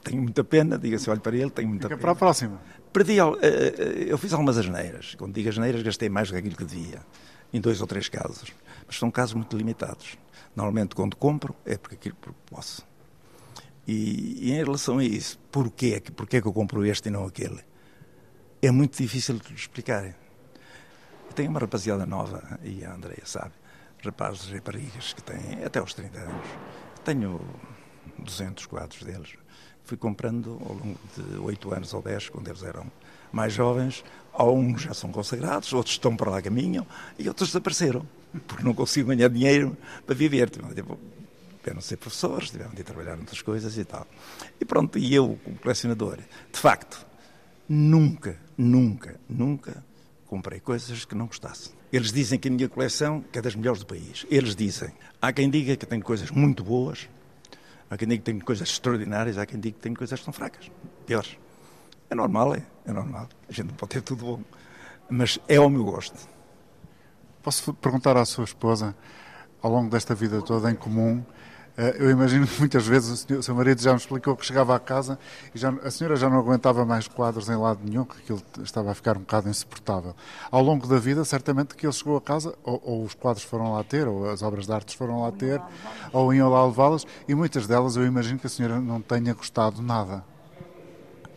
tenho 0.05 0.21
muita 0.21 0.43
pena, 0.43 0.77
diga-se, 0.77 1.09
olho 1.09 1.19
para 1.19 1.35
ele, 1.35 1.49
tenho 1.49 1.67
muita 1.67 1.87
Fica 1.87 1.97
pena. 1.97 2.01
para 2.01 2.11
a 2.11 2.15
próxima. 2.15 2.61
Perdi, 2.93 3.19
eh, 3.19 3.23
eh, 3.41 4.05
eu 4.07 4.17
fiz 4.17 4.31
algumas 4.31 4.57
asneiras. 4.57 5.15
Quando 5.15 5.33
digo 5.33 5.49
asneiras, 5.49 5.81
gastei 5.81 6.07
mais 6.09 6.27
do 6.27 6.33
que 6.33 6.39
aquilo 6.39 6.55
que 6.55 6.63
devia, 6.63 7.01
em 7.51 7.59
dois 7.59 7.81
ou 7.81 7.87
três 7.87 8.07
casos. 8.07 8.53
Mas 8.85 8.97
são 8.97 9.09
casos 9.09 9.33
muito 9.33 9.57
limitados. 9.57 10.17
Normalmente, 10.55 10.95
quando 10.95 11.15
compro, 11.17 11.55
é 11.65 11.75
porque 11.75 11.95
aquilo 11.95 12.15
posso. 12.45 12.85
E, 13.87 14.49
e 14.49 14.51
em 14.51 14.63
relação 14.63 14.99
a 14.99 15.03
isso, 15.03 15.39
porquê, 15.51 16.01
porquê 16.15 16.41
que 16.41 16.47
eu 16.47 16.53
compro 16.53 16.85
este 16.85 17.09
e 17.09 17.11
não 17.11 17.25
aquele? 17.25 17.61
É 18.61 18.71
muito 18.71 18.97
difícil 18.97 19.39
de 19.39 19.53
explicar. 19.53 20.05
Eu 20.05 21.33
tenho 21.35 21.49
uma 21.49 21.59
rapaziada 21.59 22.05
nova, 22.05 22.59
e 22.63 22.85
a 22.85 22.93
Andrea 22.93 23.25
sabe, 23.25 23.51
rapazes 24.03 24.49
e 24.49 24.53
raparigas 24.53 25.13
que 25.13 25.23
têm 25.23 25.63
até 25.65 25.79
aos 25.79 25.93
30 25.93 26.19
anos. 26.19 26.47
Tenho 27.03 27.41
200 28.19 28.65
quadros 28.67 29.03
deles 29.03 29.35
fui 29.85 29.97
comprando 29.97 30.59
ao 30.65 30.73
longo 30.73 30.99
de 31.15 31.37
oito 31.37 31.73
anos 31.73 31.93
ou 31.93 32.01
dez, 32.01 32.27
quando 32.29 32.47
eles 32.47 32.63
eram 32.63 32.85
mais 33.31 33.53
jovens. 33.53 34.03
Alguns 34.33 34.81
já 34.81 34.93
são 34.93 35.11
consagrados, 35.11 35.71
outros 35.73 35.95
estão 35.95 36.15
para 36.15 36.31
lá 36.31 36.41
caminham 36.41 36.85
e 37.17 37.27
outros 37.27 37.49
desapareceram, 37.49 38.05
porque 38.47 38.63
não 38.63 38.73
consigo 38.73 39.09
ganhar 39.09 39.29
dinheiro 39.29 39.77
para 40.05 40.15
viver. 40.15 40.49
Tiveram 40.49 41.79
de 41.79 41.83
ser 41.85 41.97
professores, 41.97 42.49
tiveram 42.49 42.71
de 42.71 42.83
trabalhar 42.83 43.17
outras 43.17 43.41
coisas 43.41 43.77
e 43.77 43.85
tal. 43.85 44.05
E 44.59 44.65
pronto, 44.65 44.97
e 44.97 45.13
eu, 45.13 45.39
como 45.43 45.57
colecionador, 45.57 46.17
de 46.17 46.59
facto, 46.59 47.05
nunca, 47.67 48.37
nunca, 48.57 49.19
nunca 49.29 49.83
comprei 50.27 50.59
coisas 50.59 51.05
que 51.05 51.15
não 51.15 51.27
gostasse. 51.27 51.71
Eles 51.91 52.11
dizem 52.11 52.37
que 52.37 52.47
a 52.47 52.51
minha 52.51 52.67
coleção 52.67 53.23
é 53.31 53.41
das 53.41 53.55
melhores 53.55 53.79
do 53.79 53.85
país. 53.85 54.25
Eles 54.29 54.55
dizem. 54.55 54.91
Há 55.21 55.31
quem 55.31 55.49
diga 55.49 55.77
que 55.77 55.85
tem 55.85 56.01
coisas 56.01 56.29
muito 56.29 56.63
boas, 56.63 57.07
Há 57.89 57.97
quem 57.97 58.07
diga 58.07 58.19
que 58.19 58.31
tem 58.31 58.39
coisas 58.39 58.69
extraordinárias, 58.69 59.37
há 59.37 59.45
quem 59.45 59.59
diga 59.59 59.75
que 59.75 59.81
tem 59.81 59.93
coisas 59.93 60.19
que 60.19 60.25
são 60.25 60.33
fracas, 60.33 60.71
piores. 61.05 61.37
É 62.09 62.15
normal, 62.15 62.55
é, 62.55 62.63
é 62.85 62.91
normal. 62.91 63.27
A 63.47 63.51
gente 63.51 63.67
não 63.67 63.75
pode 63.75 63.91
ter 63.91 64.01
tudo 64.01 64.25
bom. 64.25 64.41
Mas 65.09 65.39
é 65.47 65.57
ao 65.57 65.69
meu 65.69 65.83
gosto. 65.83 66.17
Posso 67.43 67.73
perguntar 67.75 68.17
à 68.17 68.25
sua 68.25 68.43
esposa, 68.43 68.95
ao 69.61 69.71
longo 69.71 69.89
desta 69.89 70.15
vida 70.15 70.41
toda 70.41 70.71
em 70.71 70.75
comum, 70.75 71.23
eu 71.77 72.09
imagino 72.09 72.47
que 72.47 72.57
muitas 72.57 72.87
vezes 72.87 73.27
o 73.29 73.43
seu 73.43 73.53
marido 73.53 73.81
já 73.81 73.91
me 73.91 73.97
explicou 73.97 74.35
que 74.37 74.45
chegava 74.45 74.73
à 74.73 74.79
casa 74.79 75.19
e 75.53 75.59
já, 75.59 75.69
a 75.69 75.91
senhora 75.91 76.15
já 76.15 76.29
não 76.29 76.39
aguentava 76.39 76.85
mais 76.85 77.05
quadros 77.05 77.49
em 77.49 77.55
lado 77.55 77.81
nenhum, 77.83 78.05
que 78.05 78.17
aquilo 78.17 78.41
estava 78.63 78.91
a 78.91 78.95
ficar 78.95 79.17
um 79.17 79.21
bocado 79.21 79.49
insuportável. 79.49 80.15
Ao 80.49 80.63
longo 80.63 80.87
da 80.87 80.97
vida, 80.97 81.25
certamente 81.25 81.75
que 81.75 81.85
ele 81.85 81.91
chegou 81.91 82.15
a 82.15 82.21
casa, 82.21 82.55
ou, 82.63 82.81
ou 82.83 83.03
os 83.03 83.13
quadros 83.13 83.43
foram 83.43 83.73
lá 83.73 83.83
ter, 83.83 84.07
ou 84.07 84.29
as 84.29 84.41
obras 84.41 84.67
de 84.67 84.71
arte 84.71 84.95
foram 84.95 85.21
lá 85.23 85.31
ter, 85.33 85.61
ou 86.13 86.33
iam 86.33 86.49
lá 86.49 86.65
levá-las, 86.65 87.05
e 87.27 87.35
muitas 87.35 87.67
delas 87.67 87.97
eu 87.97 88.05
imagino 88.05 88.39
que 88.39 88.47
a 88.47 88.49
senhora 88.49 88.79
não 88.79 89.01
tenha 89.01 89.33
gostado 89.33 89.81
nada. 89.81 90.23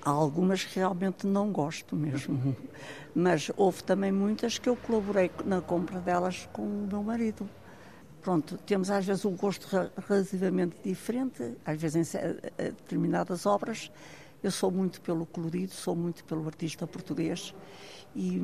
Há 0.00 0.10
algumas 0.10 0.62
que 0.62 0.78
realmente 0.78 1.26
não 1.26 1.50
gosto 1.50 1.96
mesmo, 1.96 2.56
mas 3.12 3.50
houve 3.56 3.82
também 3.82 4.12
muitas 4.12 4.56
que 4.56 4.68
eu 4.68 4.76
colaborei 4.76 5.32
na 5.44 5.60
compra 5.60 5.98
delas 5.98 6.48
com 6.52 6.62
o 6.62 6.86
meu 6.88 7.02
marido. 7.02 7.48
Pronto, 8.28 8.58
temos 8.58 8.90
às 8.90 9.06
vezes 9.06 9.24
um 9.24 9.34
gosto 9.34 9.66
relativamente 10.06 10.76
diferente, 10.84 11.56
às 11.64 11.80
vezes 11.80 12.14
em 12.14 12.20
determinadas 12.58 13.46
obras. 13.46 13.90
Eu 14.42 14.50
sou 14.50 14.70
muito 14.70 15.00
pelo 15.00 15.24
colorido, 15.24 15.72
sou 15.72 15.96
muito 15.96 16.22
pelo 16.26 16.44
artista 16.46 16.86
português 16.86 17.54
e. 18.14 18.36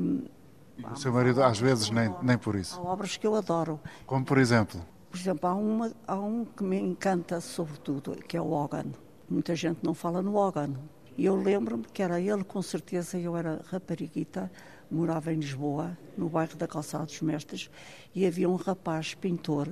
e 0.75 0.83
o 0.91 0.95
seu 0.95 1.13
marido, 1.13 1.43
às 1.43 1.59
vezes, 1.59 1.91
nem, 1.91 2.11
nem 2.23 2.35
por 2.35 2.55
isso? 2.55 2.79
Há 2.79 2.81
obras 2.81 3.15
que 3.15 3.27
eu 3.27 3.35
adoro. 3.35 3.79
Como, 4.07 4.25
por 4.25 4.39
exemplo? 4.39 4.81
Por 5.11 5.19
exemplo, 5.19 5.47
há, 5.47 5.53
uma, 5.53 5.91
há 6.07 6.15
um 6.15 6.45
que 6.45 6.63
me 6.63 6.79
encanta 6.79 7.39
sobretudo, 7.39 8.15
que 8.27 8.35
é 8.35 8.41
o 8.41 8.53
Hogan. 8.53 8.87
Muita 9.29 9.55
gente 9.55 9.81
não 9.83 9.93
fala 9.93 10.19
no 10.19 10.35
Hogan. 10.35 10.73
E 11.15 11.25
eu 11.25 11.35
lembro-me 11.35 11.85
que 11.93 12.01
era 12.01 12.19
ele, 12.19 12.43
com 12.43 12.61
certeza, 12.63 13.19
eu 13.19 13.37
era 13.37 13.61
rapariguita, 13.67 14.51
morava 14.89 15.33
em 15.33 15.39
Lisboa, 15.39 15.97
no 16.17 16.29
bairro 16.29 16.55
da 16.55 16.67
Calçada 16.67 17.05
dos 17.05 17.21
Mestres, 17.21 17.69
e 18.13 18.25
havia 18.25 18.49
um 18.49 18.55
rapaz 18.55 19.13
pintor 19.13 19.69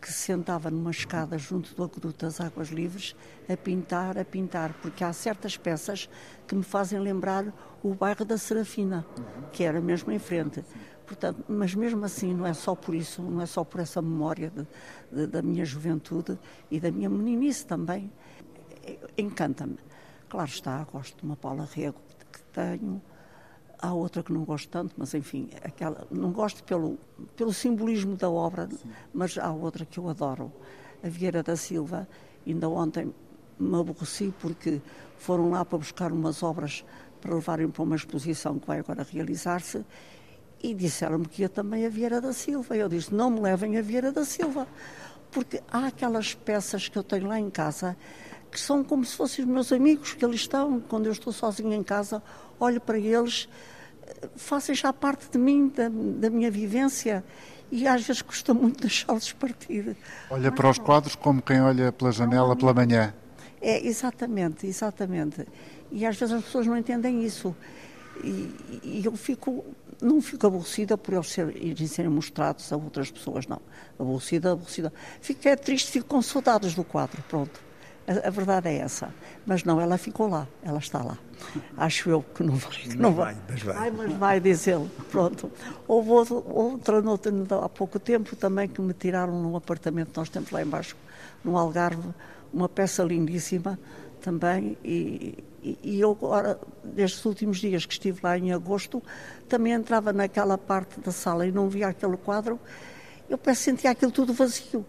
que 0.00 0.12
se 0.12 0.18
sentava 0.18 0.70
numa 0.70 0.90
escada 0.90 1.38
junto 1.38 1.74
do 1.74 1.82
aqueduto 1.82 2.24
das 2.24 2.40
Águas 2.40 2.68
Livres 2.68 3.16
a 3.48 3.56
pintar, 3.56 4.18
a 4.18 4.24
pintar, 4.24 4.72
porque 4.74 5.02
há 5.02 5.12
certas 5.12 5.56
peças 5.56 6.08
que 6.46 6.54
me 6.54 6.62
fazem 6.62 7.00
lembrar 7.00 7.52
o 7.82 7.94
bairro 7.94 8.24
da 8.24 8.38
Serafina, 8.38 9.06
que 9.52 9.64
era 9.64 9.80
mesmo 9.80 10.12
em 10.12 10.18
frente. 10.18 10.64
Portanto, 11.06 11.44
mas 11.48 11.74
mesmo 11.74 12.04
assim, 12.04 12.34
não 12.34 12.46
é 12.46 12.52
só 12.52 12.74
por 12.74 12.94
isso, 12.94 13.22
não 13.22 13.40
é 13.40 13.46
só 13.46 13.62
por 13.62 13.80
essa 13.80 14.02
memória 14.02 14.50
de, 14.50 14.66
de, 15.10 15.26
da 15.26 15.40
minha 15.40 15.64
juventude 15.64 16.38
e 16.70 16.80
da 16.80 16.90
minha 16.90 17.08
meninice 17.08 17.64
também. 17.64 18.12
Encanta-me. 19.16 19.78
Claro 20.28 20.48
está, 20.48 20.84
gosto 20.84 21.18
de 21.18 21.24
uma 21.24 21.36
Paula 21.36 21.68
Rego 21.72 22.00
que 22.32 22.42
tenho, 22.52 23.00
há 23.78 23.92
outra 23.92 24.22
que 24.22 24.32
não 24.32 24.44
gosto 24.44 24.68
tanto, 24.68 24.94
mas 24.96 25.14
enfim, 25.14 25.48
aquela, 25.62 26.06
não 26.10 26.32
gosto 26.32 26.62
pelo, 26.64 26.98
pelo 27.36 27.52
simbolismo 27.52 28.16
da 28.16 28.30
obra, 28.30 28.68
Sim. 28.70 28.90
mas 29.12 29.36
há 29.38 29.52
outra 29.52 29.84
que 29.84 29.98
eu 29.98 30.08
adoro, 30.08 30.52
a 31.02 31.08
Vieira 31.08 31.42
da 31.42 31.56
Silva. 31.56 32.08
Ainda 32.46 32.68
ontem 32.68 33.12
me 33.58 33.78
aborreci 33.78 34.32
porque 34.40 34.80
foram 35.18 35.50
lá 35.50 35.64
para 35.64 35.78
buscar 35.78 36.12
umas 36.12 36.42
obras 36.42 36.84
para 37.20 37.34
levarem 37.34 37.68
para 37.68 37.82
uma 37.82 37.96
exposição 37.96 38.58
que 38.58 38.66
vai 38.66 38.78
agora 38.78 39.06
realizar-se 39.10 39.84
e 40.62 40.74
disseram-me 40.74 41.26
que 41.26 41.42
ia 41.42 41.48
também 41.48 41.84
a 41.86 41.88
Vieira 41.88 42.20
da 42.20 42.32
Silva. 42.32 42.76
Eu 42.76 42.88
disse: 42.88 43.12
não 43.12 43.30
me 43.30 43.40
levem 43.40 43.76
a 43.76 43.82
Vieira 43.82 44.12
da 44.12 44.24
Silva, 44.24 44.66
porque 45.30 45.62
há 45.70 45.86
aquelas 45.86 46.34
peças 46.34 46.88
que 46.88 46.96
eu 46.96 47.02
tenho 47.02 47.26
lá 47.26 47.38
em 47.38 47.50
casa 47.50 47.96
que 48.50 48.60
são 48.60 48.82
como 48.82 49.04
se 49.04 49.14
fossem 49.14 49.44
os 49.44 49.50
meus 49.50 49.72
amigos, 49.72 50.14
que 50.14 50.24
eles 50.24 50.40
estão, 50.40 50.80
quando 50.80 51.06
eu 51.06 51.12
estou 51.12 51.32
sozinha 51.32 51.76
em 51.76 51.82
casa, 51.82 52.22
olho 52.58 52.80
para 52.80 52.98
eles, 52.98 53.48
fazem 54.36 54.74
já 54.74 54.92
parte 54.92 55.30
de 55.30 55.38
mim, 55.38 55.68
da, 55.68 55.88
da 55.88 56.30
minha 56.30 56.50
vivência, 56.50 57.24
e 57.70 57.86
às 57.86 58.06
vezes 58.06 58.22
custa 58.22 58.54
muito 58.54 58.80
deixá-los 58.82 59.32
partir. 59.32 59.96
Olha 60.30 60.52
para 60.52 60.70
os 60.70 60.78
quadros 60.78 61.14
como 61.14 61.42
quem 61.42 61.60
olha 61.60 61.92
pela 61.92 62.12
janela 62.12 62.56
pela 62.56 62.74
manhã. 62.74 63.14
É, 63.60 63.86
exatamente, 63.86 64.66
exatamente. 64.66 65.46
E 65.90 66.04
às 66.04 66.16
vezes 66.16 66.34
as 66.34 66.44
pessoas 66.44 66.66
não 66.66 66.76
entendem 66.76 67.24
isso. 67.24 67.54
E, 68.22 68.80
e 68.82 69.02
eu 69.04 69.16
fico, 69.16 69.64
não 70.00 70.20
fico 70.20 70.46
aborrecida 70.46 70.96
por 70.96 71.14
eles 71.14 71.28
serem, 71.28 71.86
serem 71.86 72.10
mostrados 72.10 72.72
a 72.72 72.76
outras 72.76 73.10
pessoas, 73.10 73.46
não. 73.46 73.60
Aborrecida, 73.98 74.52
aborrecida. 74.52 74.92
Fico 75.20 75.48
é 75.48 75.56
triste, 75.56 75.90
fico 75.90 76.06
com 76.06 76.22
saudades 76.22 76.74
do 76.74 76.84
quadro, 76.84 77.22
pronto. 77.28 77.65
A, 78.06 78.28
a, 78.28 78.30
verdade 78.30 78.68
é 78.68 78.76
essa. 78.78 79.12
Mas 79.44 79.64
não, 79.64 79.80
ela 79.80 79.98
ficou 79.98 80.28
lá, 80.28 80.46
ela 80.62 80.78
está 80.78 81.02
lá. 81.02 81.18
Acho 81.76 82.08
eu 82.08 82.22
que 82.22 82.42
não 82.42 82.54
vai. 82.54 82.70
Que 82.70 82.96
não, 82.96 83.12
vai, 83.12 83.34
vai, 83.34 83.42
mas 83.48 83.62
vai. 83.62 83.76
Ai, 83.76 83.90
mas 83.90 84.12
vai, 84.12 84.40
diz 84.40 84.66
ele. 84.66 84.88
Pronto. 85.10 85.50
Houve 85.88 86.10
outra, 86.10 87.00
outra, 87.00 87.32
há 87.64 87.68
pouco 87.68 87.98
tempo 87.98 88.36
também 88.36 88.68
que 88.68 88.80
me 88.80 88.94
tiraram 88.94 89.40
num 89.42 89.56
apartamento 89.56 90.10
que 90.10 90.18
nós 90.18 90.28
temos 90.28 90.50
lá 90.50 90.62
embaixo, 90.62 90.96
no 91.44 91.56
Algarve, 91.56 92.08
uma 92.52 92.68
peça 92.68 93.02
lindíssima 93.02 93.78
também. 94.20 94.78
E, 94.84 95.44
e, 95.62 95.78
e 95.82 96.00
eu 96.00 96.12
agora, 96.12 96.58
nestes 96.84 97.24
últimos 97.24 97.58
dias 97.58 97.84
que 97.84 97.92
estive 97.92 98.20
lá 98.22 98.38
em 98.38 98.52
agosto, 98.52 99.02
também 99.48 99.72
entrava 99.72 100.12
naquela 100.12 100.56
parte 100.56 101.00
da 101.00 101.10
sala 101.10 101.46
e 101.46 101.50
não 101.50 101.68
via 101.68 101.88
aquele 101.88 102.16
quadro. 102.16 102.58
Eu 103.28 103.36
parece 103.36 103.62
sentia 103.62 103.90
aquilo 103.90 104.12
tudo 104.12 104.32
vazio. 104.32 104.86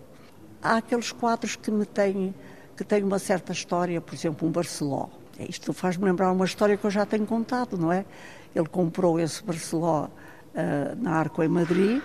Há 0.62 0.78
aqueles 0.78 1.12
quadros 1.12 1.56
que 1.56 1.72
me 1.72 1.86
têm 1.86 2.34
que 2.78 2.84
tem 2.84 3.04
uma 3.04 3.18
certa 3.18 3.52
história, 3.52 4.00
por 4.00 4.14
exemplo, 4.14 4.48
um 4.48 4.52
Barceló. 4.52 5.08
Isto 5.40 5.74
faz-me 5.74 6.06
lembrar 6.06 6.32
uma 6.32 6.46
história 6.46 6.78
que 6.78 6.86
eu 6.86 6.92
já 6.92 7.06
tenho 7.06 7.26
contado, 7.26 7.76
não 7.76 7.92
é? 7.92 8.06
Ele 8.56 8.68
comprou 8.68 9.20
esse 9.20 9.44
Barceló 9.44 10.06
uh, 10.06 10.10
na 11.02 11.12
Arco 11.12 11.42
em 11.42 11.48
Madrid 11.48 12.02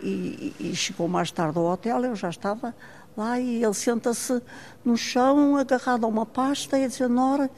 e, 0.00 0.54
e, 0.60 0.76
chegou 0.76 1.08
mais 1.08 1.32
tarde 1.32 1.58
ao 1.58 1.64
hotel, 1.64 2.04
eu 2.04 2.16
já 2.16 2.28
estava 2.28 2.74
lá 3.16 3.38
e 3.38 3.62
ele 3.62 3.74
senta-se 3.74 4.40
no 4.84 4.96
chão, 4.96 5.56
agarrado 5.56 6.04
a 6.04 6.08
uma 6.08 6.26
pasta 6.26 6.78
e 6.78 6.86
diz, 6.86 7.00
Nora, 7.00 7.50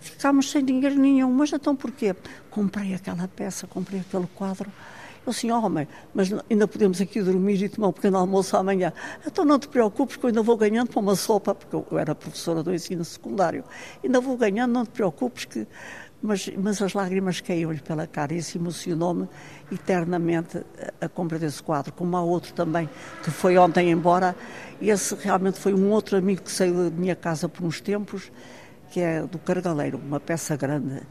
ficámos 0.00 0.50
sem 0.50 0.64
dinheiro 0.64 0.96
nenhum, 0.96 1.32
mas 1.32 1.52
então 1.52 1.74
porquê? 1.74 2.14
Comprei 2.50 2.94
aquela 2.94 3.28
peça, 3.28 3.66
comprei 3.66 4.00
aquele 4.00 4.26
quadro 4.34 4.70
eu 5.24 5.30
assim, 5.30 5.50
homem, 5.50 5.86
mas 6.12 6.30
ainda 6.50 6.66
podemos 6.66 7.00
aqui 7.00 7.22
dormir 7.22 7.62
e 7.62 7.68
tomar 7.68 7.88
um 7.88 7.92
pequeno 7.92 8.18
almoço 8.18 8.56
amanhã. 8.56 8.92
Então 9.24 9.44
não 9.44 9.58
te 9.58 9.68
preocupes 9.68 10.16
que 10.16 10.24
eu 10.24 10.28
ainda 10.28 10.42
vou 10.42 10.56
ganhando 10.56 10.90
para 10.90 10.98
uma 10.98 11.14
sopa, 11.14 11.54
porque 11.54 11.76
eu 11.76 11.98
era 11.98 12.12
professora 12.14 12.62
do 12.62 12.74
ensino 12.74 13.04
secundário. 13.04 13.64
Ainda 14.02 14.20
vou 14.20 14.36
ganhando, 14.36 14.72
não 14.72 14.84
te 14.84 14.90
preocupes 14.90 15.44
que... 15.44 15.66
Mas, 16.20 16.48
mas 16.56 16.80
as 16.80 16.92
lágrimas 16.92 17.40
caíram-lhe 17.40 17.80
pela 17.80 18.06
cara 18.06 18.32
e 18.32 18.38
isso 18.38 18.56
emocionou-me 18.56 19.28
eternamente 19.72 20.58
a, 21.00 21.06
a 21.06 21.08
compra 21.08 21.36
desse 21.36 21.60
quadro. 21.60 21.92
Como 21.92 22.16
há 22.16 22.22
outro 22.22 22.52
também 22.52 22.88
que 23.24 23.30
foi 23.30 23.58
ontem 23.58 23.90
embora. 23.90 24.36
Esse 24.80 25.16
realmente 25.16 25.58
foi 25.58 25.74
um 25.74 25.90
outro 25.90 26.16
amigo 26.16 26.42
que 26.42 26.50
saiu 26.50 26.90
da 26.90 26.90
minha 26.90 27.16
casa 27.16 27.48
por 27.48 27.64
uns 27.64 27.80
tempos, 27.80 28.30
que 28.90 29.00
é 29.00 29.22
do 29.22 29.38
Cargaleiro, 29.38 29.98
uma 29.98 30.20
peça 30.20 30.56
grande 30.56 31.02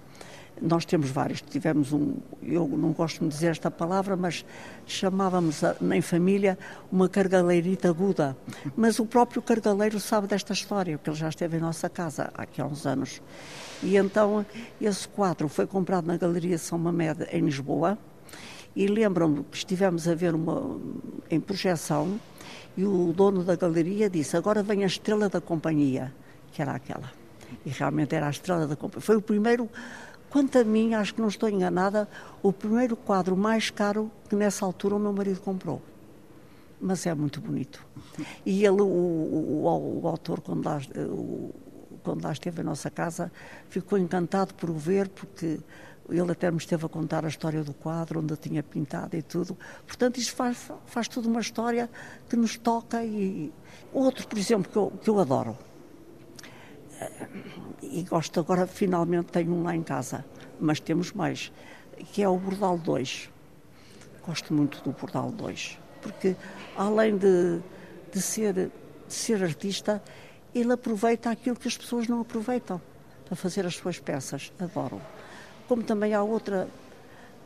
nós 0.61 0.85
temos 0.85 1.09
vários. 1.09 1.41
Tivemos 1.41 1.91
um, 1.91 2.15
eu 2.43 2.67
não 2.67 2.91
gosto 2.91 3.21
de 3.21 3.29
dizer 3.29 3.47
esta 3.47 3.71
palavra, 3.71 4.15
mas 4.15 4.45
chamávamos 4.85 5.61
em 5.93 6.01
família 6.01 6.57
uma 6.91 7.09
cargaleirita 7.09 7.89
aguda. 7.89 8.37
Mas 8.75 8.99
o 8.99 9.05
próprio 9.05 9.41
cargaleiro 9.41 9.99
sabe 9.99 10.27
desta 10.27 10.53
história, 10.53 10.97
porque 10.97 11.09
ele 11.09 11.17
já 11.17 11.29
esteve 11.29 11.57
em 11.57 11.59
nossa 11.59 11.89
casa 11.89 12.31
aqui 12.35 12.61
há 12.61 12.65
uns 12.65 12.85
anos. 12.85 13.21
E 13.81 13.97
então 13.97 14.45
esse 14.79 15.07
quadro 15.07 15.47
foi 15.47 15.65
comprado 15.65 16.05
na 16.05 16.17
Galeria 16.17 16.57
São 16.57 16.77
Mamed, 16.77 17.27
em 17.31 17.41
Lisboa. 17.41 17.97
E 18.75 18.87
lembram-me 18.87 19.43
que 19.43 19.57
estivemos 19.57 20.07
a 20.07 20.15
ver 20.15 20.33
uma 20.33 20.79
em 21.29 21.39
projeção 21.39 22.19
e 22.77 22.85
o 22.85 23.11
dono 23.11 23.43
da 23.43 23.55
galeria 23.55 24.09
disse: 24.09 24.37
Agora 24.37 24.63
vem 24.63 24.83
a 24.83 24.87
estrela 24.87 25.27
da 25.27 25.41
companhia, 25.41 26.13
que 26.53 26.61
era 26.61 26.73
aquela. 26.73 27.11
E 27.65 27.69
realmente 27.69 28.15
era 28.15 28.27
a 28.27 28.29
estrela 28.29 28.65
da 28.65 28.75
companhia. 28.75 29.01
Foi 29.01 29.17
o 29.17 29.21
primeiro 29.21 29.69
Quanto 30.31 30.57
a 30.57 30.63
mim, 30.63 30.93
acho 30.93 31.13
que 31.13 31.21
não 31.21 31.27
estou 31.27 31.49
enganada, 31.49 32.07
o 32.41 32.53
primeiro 32.53 32.95
quadro 32.95 33.35
mais 33.35 33.69
caro 33.69 34.09
que 34.29 34.35
nessa 34.35 34.65
altura 34.65 34.95
o 34.95 34.99
meu 34.99 35.11
marido 35.11 35.41
comprou. 35.41 35.81
Mas 36.79 37.05
é 37.05 37.13
muito 37.13 37.41
bonito. 37.41 37.85
E 38.45 38.65
ele, 38.65 38.81
o, 38.81 38.85
o, 38.85 39.99
o 40.01 40.07
autor, 40.07 40.39
quando 40.39 40.65
lá, 40.65 40.79
o, 40.95 41.53
quando 42.01 42.23
lá 42.23 42.31
esteve 42.31 42.61
em 42.61 42.63
nossa 42.63 42.89
casa, 42.89 43.29
ficou 43.69 43.99
encantado 43.99 44.53
por 44.53 44.69
o 44.69 44.73
ver, 44.73 45.09
porque 45.09 45.59
ele 46.09 46.31
até 46.31 46.49
me 46.49 46.57
esteve 46.57 46.85
a 46.85 46.89
contar 46.89 47.25
a 47.25 47.27
história 47.27 47.61
do 47.61 47.73
quadro, 47.73 48.21
onde 48.21 48.31
eu 48.31 48.37
tinha 48.37 48.63
pintado 48.63 49.17
e 49.17 49.21
tudo. 49.21 49.57
Portanto, 49.85 50.17
isto 50.17 50.33
faz, 50.33 50.71
faz 50.85 51.09
tudo 51.09 51.27
uma 51.27 51.41
história 51.41 51.89
que 52.29 52.37
nos 52.37 52.57
toca. 52.57 53.03
E 53.03 53.51
outro, 53.91 54.25
por 54.25 54.37
exemplo, 54.37 54.71
que 54.71 54.77
eu, 54.77 54.93
que 55.03 55.09
eu 55.09 55.19
adoro, 55.19 55.57
e 57.81 58.03
gosto 58.03 58.39
agora, 58.39 58.67
finalmente 58.67 59.31
tenho 59.31 59.53
um 59.53 59.63
lá 59.63 59.75
em 59.75 59.81
casa, 59.81 60.23
mas 60.59 60.79
temos 60.79 61.11
mais, 61.11 61.51
que 62.13 62.21
é 62.21 62.29
o 62.29 62.37
Bordal 62.37 62.77
2. 62.77 63.29
Gosto 64.25 64.53
muito 64.53 64.81
do 64.83 64.91
Bordal 64.91 65.31
2, 65.31 65.79
porque 66.01 66.35
além 66.77 67.17
de, 67.17 67.59
de, 68.13 68.21
ser, 68.21 68.53
de 68.53 68.71
ser 69.07 69.43
artista, 69.43 70.01
ele 70.53 70.71
aproveita 70.71 71.31
aquilo 71.31 71.55
que 71.55 71.67
as 71.67 71.77
pessoas 71.77 72.07
não 72.07 72.21
aproveitam 72.21 72.79
para 73.25 73.35
fazer 73.35 73.65
as 73.65 73.75
suas 73.75 73.99
peças. 73.99 74.53
Adoro. 74.59 75.01
Como 75.67 75.81
também 75.81 76.13
há 76.13 76.21
outra 76.21 76.67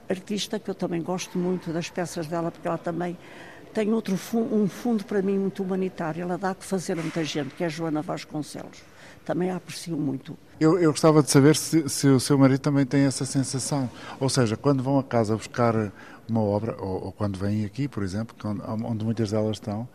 artista 0.10 0.60
que 0.60 0.69
eu 0.69 0.76
também 0.76 1.02
gosto 1.02 1.38
muito 1.38 1.71
das 1.71 1.89
peças 1.89 2.28
dela, 2.28 2.52
porque 2.52 2.67
ela 2.67 2.78
também 2.78 3.17
tem 3.74 3.93
outro 3.93 4.15
um 4.36 4.67
fundo 4.67 5.06
para 5.06 5.21
mim 5.21 5.38
muito 5.38 5.63
humanitário. 5.63 6.24
Ela 6.24 6.38
dá 6.38 6.54
que 6.54 6.65
fazer 6.65 6.93
a 6.93 7.02
muita 7.02 7.24
gente, 7.24 7.56
que 7.56 7.63
é 7.63 7.69
Joana 7.69 8.02
Vasconcelos 8.02 8.95
também 9.26 9.50
a 9.50 9.58
aprecio 9.58 9.98
muito. 9.98 10.38
Eu, 10.60 10.80
eu 10.80 10.92
gostava 10.92 11.22
de 11.22 11.30
saber 11.30 11.56
se, 11.56 11.90
se, 11.90 12.08
o 12.08 12.20
seu 12.20 12.38
marido 12.38 12.60
também 12.60 12.86
tem 12.86 13.02
essa 13.02 13.26
sensação. 13.26 13.90
Ou 14.20 14.30
seja, 14.30 14.56
quando 14.56 14.82
vão 14.82 14.98
a 15.00 15.04
casa 15.04 15.36
buscar 15.36 15.92
uma 16.30 16.42
obra, 16.42 16.76
ou, 16.80 17.06
ou 17.06 17.12
quando 17.12 17.38
vêm 17.38 17.66
aqui, 17.66 17.88
por 17.88 18.04
exemplo, 18.04 18.36
onde, 18.46 18.84
onde 18.86 19.06
muitas 19.06 19.32
delas 19.32 19.58
estão, 19.58 19.88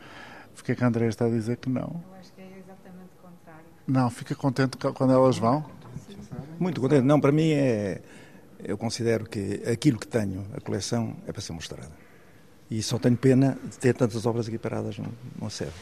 porque 0.55 0.73
é 0.73 0.75
que 0.75 0.85
a 0.85 0.89
Andréia 0.89 1.09
está 1.09 1.25
a 1.25 1.31
dizer 1.31 1.57
que 1.57 1.71
não? 1.71 2.03
Eu 2.11 2.21
acho 2.21 2.33
que 2.33 2.41
é 2.43 2.59
exatamente 2.59 3.11
o 3.19 3.27
contrário. 3.27 3.65
Não, 3.87 4.11
fica 4.11 4.35
contente 4.35 4.77
quando 4.77 5.13
elas 5.13 5.39
vão? 5.39 5.65
Muito 6.59 6.81
contente. 6.81 7.03
Não, 7.03 7.19
para 7.19 7.33
mim 7.33 7.51
é. 7.53 8.03
Eu 8.63 8.77
considero 8.77 9.25
que 9.25 9.63
aquilo 9.67 9.99
que 9.99 10.07
tenho, 10.07 10.45
a 10.55 10.61
coleção, 10.61 11.17
é 11.27 11.33
para 11.33 11.41
ser 11.41 11.55
mostrada. 11.55 11.91
E 12.71 12.83
só 12.83 12.99
tenho 12.99 13.17
pena 13.17 13.59
de 13.65 13.79
ter 13.79 13.95
tantas 13.95 14.27
obras 14.27 14.47
aqui 14.47 14.59
paradas 14.59 14.99
numa 15.39 15.49
sede. 15.49 15.73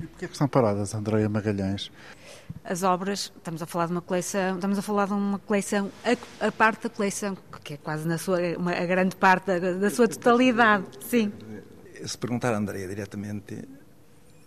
E 0.00 0.06
porquê 0.06 0.26
que 0.26 0.32
estão 0.32 0.48
paradas, 0.48 0.94
Andréia 0.94 1.28
Magalhães? 1.28 1.90
As 2.64 2.82
obras, 2.82 3.32
estamos 3.36 3.62
a 3.62 3.66
falar 3.66 3.86
de 3.86 3.92
uma 3.92 4.00
coleção, 4.02 4.56
estamos 4.56 4.78
a 4.78 4.82
falar 4.82 5.06
de 5.06 5.12
uma 5.12 5.38
coleção, 5.38 5.90
a, 6.04 6.46
a 6.48 6.52
parte 6.52 6.84
da 6.84 6.90
coleção, 6.90 7.36
que 7.62 7.74
é 7.74 7.76
quase 7.76 8.06
na 8.06 8.18
sua, 8.18 8.38
uma, 8.58 8.72
a 8.72 8.86
grande 8.86 9.14
parte 9.16 9.46
da, 9.58 9.72
da 9.74 9.90
sua 9.90 10.08
totalidade, 10.08 10.84
sim. 11.00 11.32
Se 12.04 12.18
perguntar 12.18 12.52
a 12.52 12.58
Andréia 12.58 12.88
diretamente, 12.88 13.62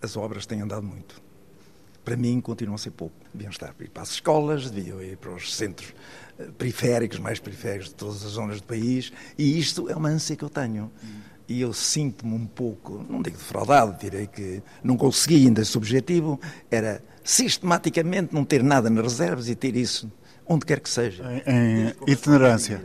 as 0.02 0.16
obras 0.16 0.46
têm 0.46 0.60
andado 0.60 0.82
muito. 0.82 1.20
para 2.04 2.16
mim 2.16 2.40
continuam 2.40 2.74
a 2.74 2.78
ser 2.78 2.90
pouco. 2.90 3.14
Deviam 3.32 3.50
estar 3.50 3.72
para 3.72 3.86
ir 3.86 3.88
para 3.90 4.02
as 4.02 4.10
escolas, 4.10 4.70
deviam 4.70 5.00
ir 5.02 5.16
para 5.16 5.30
os 5.30 5.54
centros 5.54 5.94
eh, 6.38 6.48
periféricos, 6.58 7.18
mais 7.18 7.38
periféricos 7.38 7.88
de 7.88 7.94
todas 7.94 8.24
as 8.24 8.32
zonas 8.32 8.60
do 8.60 8.66
país, 8.66 9.12
e 9.38 9.58
isto 9.58 9.88
é 9.88 9.94
uma 9.94 10.08
ânsia 10.08 10.34
que 10.36 10.42
eu 10.42 10.50
tenho. 10.50 10.90
E 11.48 11.60
eu 11.60 11.72
sinto-me 11.72 12.34
um 12.34 12.46
pouco, 12.46 13.04
não 13.08 13.20
digo 13.22 13.36
defraudado, 13.36 13.98
direi 13.98 14.26
que 14.26 14.62
não 14.84 14.96
consegui 14.96 15.46
ainda 15.46 15.62
esse 15.62 15.76
objetivo, 15.76 16.40
era 16.70 17.02
sistematicamente 17.30 18.34
não 18.34 18.44
ter 18.44 18.60
nada 18.60 18.90
nas 18.90 19.04
reservas 19.04 19.48
e 19.48 19.54
ter 19.54 19.76
isso 19.76 20.10
onde 20.44 20.66
quer 20.66 20.80
que 20.80 20.90
seja. 20.90 21.22
Em, 21.46 21.86
em 21.86 21.94
itinerância. 22.08 22.82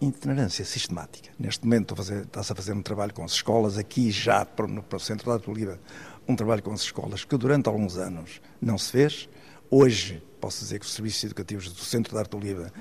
Itinerância 0.00 0.64
sistemática. 0.64 1.30
Neste 1.38 1.64
momento 1.64 1.94
está-se 1.94 2.52
a 2.52 2.54
fazer 2.54 2.72
um 2.72 2.82
trabalho 2.82 3.14
com 3.14 3.22
as 3.22 3.30
escolas, 3.30 3.78
aqui 3.78 4.10
já 4.10 4.44
para, 4.44 4.66
para 4.82 4.96
o 4.96 5.00
Centro 5.00 5.38
da 5.38 5.50
Oliva, 5.50 5.78
um 6.26 6.34
trabalho 6.34 6.64
com 6.64 6.72
as 6.72 6.80
escolas 6.80 7.24
que 7.24 7.36
durante 7.36 7.68
alguns 7.68 7.96
anos 7.96 8.40
não 8.60 8.76
se 8.76 8.90
fez. 8.90 9.28
Hoje, 9.70 10.20
posso 10.40 10.58
dizer 10.58 10.80
que 10.80 10.86
os 10.86 10.92
serviços 10.92 11.22
educativos 11.22 11.72
do 11.72 11.80
Centro 11.80 12.12
da 12.12 12.20
Arte 12.20 12.34
Oliva 12.34 12.72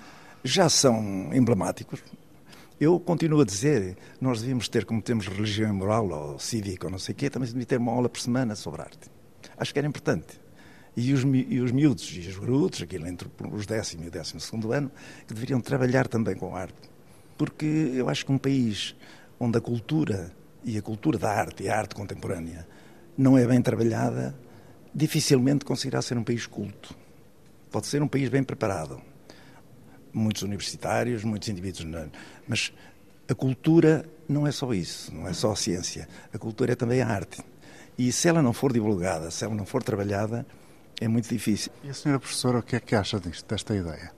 já 0.44 0.68
são 0.70 1.30
emblemáticos. 1.32 2.04
Eu 2.82 3.00
continuo 3.00 3.42
a 3.42 3.46
dizer, 3.46 3.96
nós 4.20 4.42
devíamos 4.42 4.68
ter, 4.68 4.86
como 4.86 5.04
temos 5.04 5.28
religião 5.28 5.70
e 5.70 5.72
moral, 5.72 6.10
ou 6.10 6.40
cívica, 6.40 6.88
ou 6.88 6.92
não 6.92 6.98
sei 7.00 7.14
o 7.14 7.16
quê, 7.16 7.30
também 7.30 7.46
devíamos 7.46 7.68
ter 7.68 7.78
uma 7.78 7.92
aula 7.92 8.10
por 8.10 8.20
semana 8.20 8.56
sobre 8.56 8.82
arte. 8.82 9.12
Acho 9.56 9.72
que 9.72 9.78
era 9.78 9.88
importante. 9.88 10.43
E 10.96 11.12
os, 11.12 11.24
e 11.24 11.60
os 11.60 11.72
miúdos 11.72 12.12
e 12.16 12.28
os 12.30 12.38
grutos, 12.38 12.82
aquilo 12.82 13.08
entre 13.08 13.28
os 13.52 13.66
décimo 13.66 14.04
e 14.04 14.08
o 14.08 14.12
décimo 14.12 14.40
segundo 14.40 14.72
ano, 14.72 14.92
que 15.28 15.34
deveriam 15.34 15.60
trabalhar 15.60 16.08
também 16.08 16.36
com 16.36 16.56
arte. 16.56 16.90
Porque 17.38 17.66
eu 17.66 18.10
acho 18.10 18.26
que 18.26 18.32
um 18.32 18.38
país 18.38 18.96
onde 19.40 19.58
a 19.58 19.62
cultura 19.62 20.32
e 20.64 20.78
a 20.78 20.82
cultura 20.82 21.18
da 21.18 21.32
arte 21.32 21.64
e 21.64 21.70
a 21.70 21.78
arte 21.78 21.96
contemporânea 21.96 22.68
não 23.18 23.38
é 23.38 23.46
bem 23.46 23.62
trabalhada, 23.62 24.36
dificilmente 24.94 25.66
conseguirá 25.66 26.02
ser 26.02 26.18
um 26.18 26.24
país 26.24 26.46
culto. 26.48 26.96
Pode 27.72 27.88
ser 27.88 28.02
um 28.02 28.08
país 28.08 28.30
bem 28.30 28.44
preparado. 28.44 29.02
Muitos 30.14 30.44
universitários, 30.44 31.24
muitos 31.24 31.50
indivíduos. 31.50 31.88
Mas 32.48 32.72
a 33.28 33.34
cultura 33.34 34.06
não 34.28 34.46
é 34.46 34.52
só 34.52 34.74
isso, 34.74 35.14
não 35.14 35.28
é 35.28 35.34
só 35.34 35.52
a 35.52 35.56
ciência. 35.56 36.08
A 36.32 36.38
cultura 36.38 36.74
é 36.74 36.76
também 36.76 37.02
a 37.02 37.08
arte. 37.08 37.42
E 37.98 38.12
se 38.12 38.28
ela 38.28 38.42
não 38.42 38.54
for 38.54 38.72
divulgada, 38.72 39.30
se 39.32 39.44
ela 39.44 39.56
não 39.56 39.66
for 39.66 39.84
trabalhada, 39.84 40.46
é 41.00 41.08
muito 41.08 41.30
difícil. 41.30 41.72
E 41.84 41.90
a 41.90 41.94
senhora 41.94 42.20
professora, 42.20 42.60
o 42.60 42.64
que 42.64 42.76
é 42.76 42.80
que 42.80 42.96
acha 42.96 43.20
disto, 43.20 43.48
desta 43.48 43.76
ideia? 43.76 44.12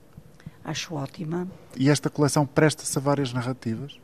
Acho 0.64 0.96
ótima. 0.96 1.48
E 1.78 1.90
esta 1.90 2.10
coleção 2.10 2.46
presta-se 2.46 2.98
a 2.98 3.02
várias 3.02 3.32
narrativas? 3.32 4.00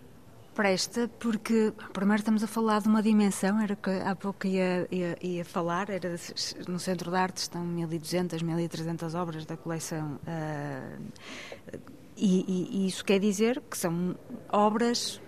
Presta, 0.54 1.10
porque 1.20 1.74
primeiro 1.94 2.20
estamos 2.20 2.44
a 2.44 2.48
falar 2.48 2.82
de 2.82 2.88
uma 2.88 3.02
dimensão, 3.02 3.60
era 3.60 3.76
que 3.76 3.90
há 3.90 4.16
pouco 4.16 4.46
ia, 4.46 4.88
ia, 4.92 5.18
ia 5.22 5.46
falar, 5.46 5.90
era 5.90 6.16
no 6.68 6.78
Centro 6.78 7.10
de 7.10 7.18
Arte 7.18 7.38
estão 7.38 7.66
1.200, 7.66 8.44
1.300 8.44 9.20
obras 9.20 9.46
da 9.46 9.56
coleção. 9.56 10.20
Uh, 10.28 11.02
e, 12.18 12.46
e, 12.48 12.84
e 12.84 12.88
isso 12.88 13.04
quer 13.04 13.20
dizer 13.20 13.62
que 13.62 13.78
são 13.78 14.16
obras 14.52 15.22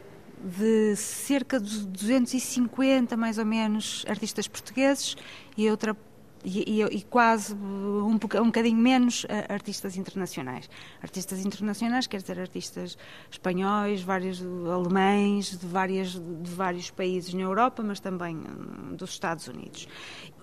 de 0.44 0.96
cerca 0.98 1.60
de 1.60 1.88
250, 1.88 3.16
mais 3.16 3.38
ou 3.38 3.46
menos, 3.46 4.06
artistas 4.08 4.48
portugueses 4.48 5.16
e 5.58 5.70
outra 5.70 5.96
e, 6.44 6.82
e, 6.82 6.84
e, 6.84 7.02
quase 7.04 7.54
um, 7.54 8.08
um 8.08 8.18
bocadinho 8.18 8.78
menos 8.78 9.26
artistas 9.50 9.96
internacionais. 9.96 10.70
Artistas 11.02 11.46
internacionais 11.46 12.08
quer 12.08 12.22
dizer 12.22 12.40
artistas 12.40 12.98
espanhóis, 13.32 14.02
vários 14.02 14.44
alemães, 14.72 15.58
de, 15.58 15.66
várias, 15.66 16.12
de 16.12 16.52
vários 16.52 16.90
países 16.92 17.34
na 17.34 17.42
Europa, 17.42 17.82
mas 17.84 18.00
também 18.00 18.36
hum, 18.36 18.96
dos 18.96 19.12
Estados 19.12 19.48
Unidos. 19.48 19.88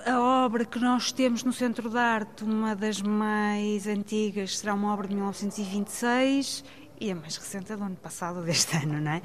A 0.05 0.19
obra 0.21 0.65
que 0.65 0.79
nós 0.79 1.13
temos 1.13 1.45
no 1.45 1.53
Centro 1.53 1.91
de 1.91 1.99
Arte, 1.99 2.45
uma 2.45 2.75
das 2.75 3.03
mais 3.03 3.87
antigas, 3.87 4.59
será 4.59 4.75
uma 4.75 4.93
obra 4.93 5.09
de 5.09 5.15
1926 5.15 6.65
e 7.01 7.11
a 7.11 7.15
mais 7.15 7.37
recente 7.37 7.73
é 7.73 7.77
do 7.77 7.83
ano 7.83 7.97
passado, 7.97 8.43
deste 8.45 8.77
ano, 8.77 9.01
não 9.01 9.13
é? 9.13 9.23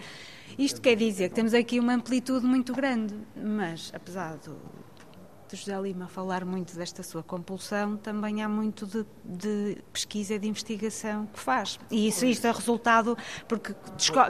Isto 0.57 0.81
quer 0.81 0.95
dizer 0.95 1.29
que 1.29 1.35
temos 1.35 1.53
aqui 1.53 1.79
uma 1.79 1.93
amplitude 1.93 2.45
muito 2.45 2.73
grande, 2.73 3.15
mas 3.35 3.91
apesar 3.93 4.37
do, 4.37 4.57
de 5.47 5.55
José 5.55 5.79
Lima 5.79 6.07
falar 6.07 6.43
muito 6.43 6.75
desta 6.75 7.03
sua 7.03 7.21
compulsão, 7.21 7.97
também 7.97 8.43
há 8.43 8.49
muito 8.49 8.85
de, 8.85 9.05
de 9.23 9.77
pesquisa 9.93 10.35
e 10.35 10.39
de 10.39 10.47
investigação 10.47 11.27
que 11.27 11.39
faz. 11.39 11.79
E 11.91 12.07
isso 12.07 12.25
isto 12.25 12.47
é 12.47 12.51
resultado 12.51 13.17
porque, 13.47 13.75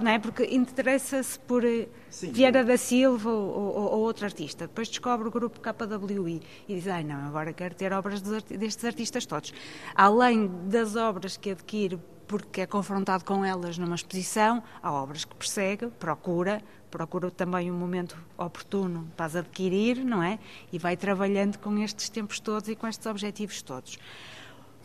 não 0.01 0.11
é? 0.11 0.20
porque 0.20 0.43
interessa-se 0.45 1.39
por 1.39 1.63
eh, 1.63 1.88
Sim. 2.09 2.32
Vieira 2.32 2.63
da 2.63 2.78
Silva 2.78 3.30
ou, 3.30 3.49
ou, 3.49 3.91
ou, 3.93 3.99
outro 3.99 4.26
artista. 4.26 4.68
Depois 4.68 4.88
descobre 4.88 5.28
o 5.28 5.32
grupo 5.32 5.59
KWI 5.59 6.41
e 6.68 6.76
diz, 6.76 6.88
ai 6.88 7.03
não, 7.03 7.26
agora 7.28 7.53
quero 7.53 7.76
ter 7.76 7.91
obras 7.93 8.22
destes 8.22 8.84
artistas 8.86 9.26
todos. 9.26 9.53
Além 9.93 10.47
das 10.68 10.95
obras 10.95 11.38
que 11.38 11.51
adquire 11.51 11.99
porque 12.28 12.61
é 12.61 12.65
confrontado 12.65 13.23
com 13.23 13.43
elas 13.43 13.78
numa 13.78 13.95
exposição, 13.95 14.63
há 14.82 14.91
obras 14.91 15.26
que 15.26 15.36
persegue, 15.36 15.88
procura, 15.99 16.61
procura 16.89 17.30
também 17.30 17.71
um 17.71 17.78
momento 17.78 18.17
oportuno 18.38 19.07
para 19.15 19.26
as 19.26 19.36
adquirir, 19.36 19.97
não 20.03 20.23
é? 20.23 20.39
E 20.71 20.80
vai 20.80 20.95
trabalhando 20.95 21.57
com 21.57 21.78
estes 21.80 22.09
tempos 22.09 22.39
todos 22.39 22.69
e 22.69 22.76
com 22.76 22.88
estes 22.88 23.05
objetivos 23.05 23.61
todos. 23.61 23.97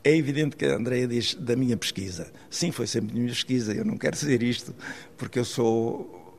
É 0.03 0.16
evidente 0.16 0.57
que 0.57 0.64
a 0.64 0.76
Andrea 0.76 1.07
diz 1.07 1.34
da 1.34 1.55
minha 1.55 1.76
pesquisa. 1.76 2.32
Sim, 2.49 2.72
foi 2.72 2.86
sempre 2.86 3.14
minha 3.14 3.28
pesquisa. 3.28 3.74
Eu 3.74 3.84
não 3.84 3.99
quero 3.99 4.16
dizer 4.16 4.43
isto 4.43 4.74
porque 5.16 5.38
eu 5.38 5.45
sou. 5.45 6.38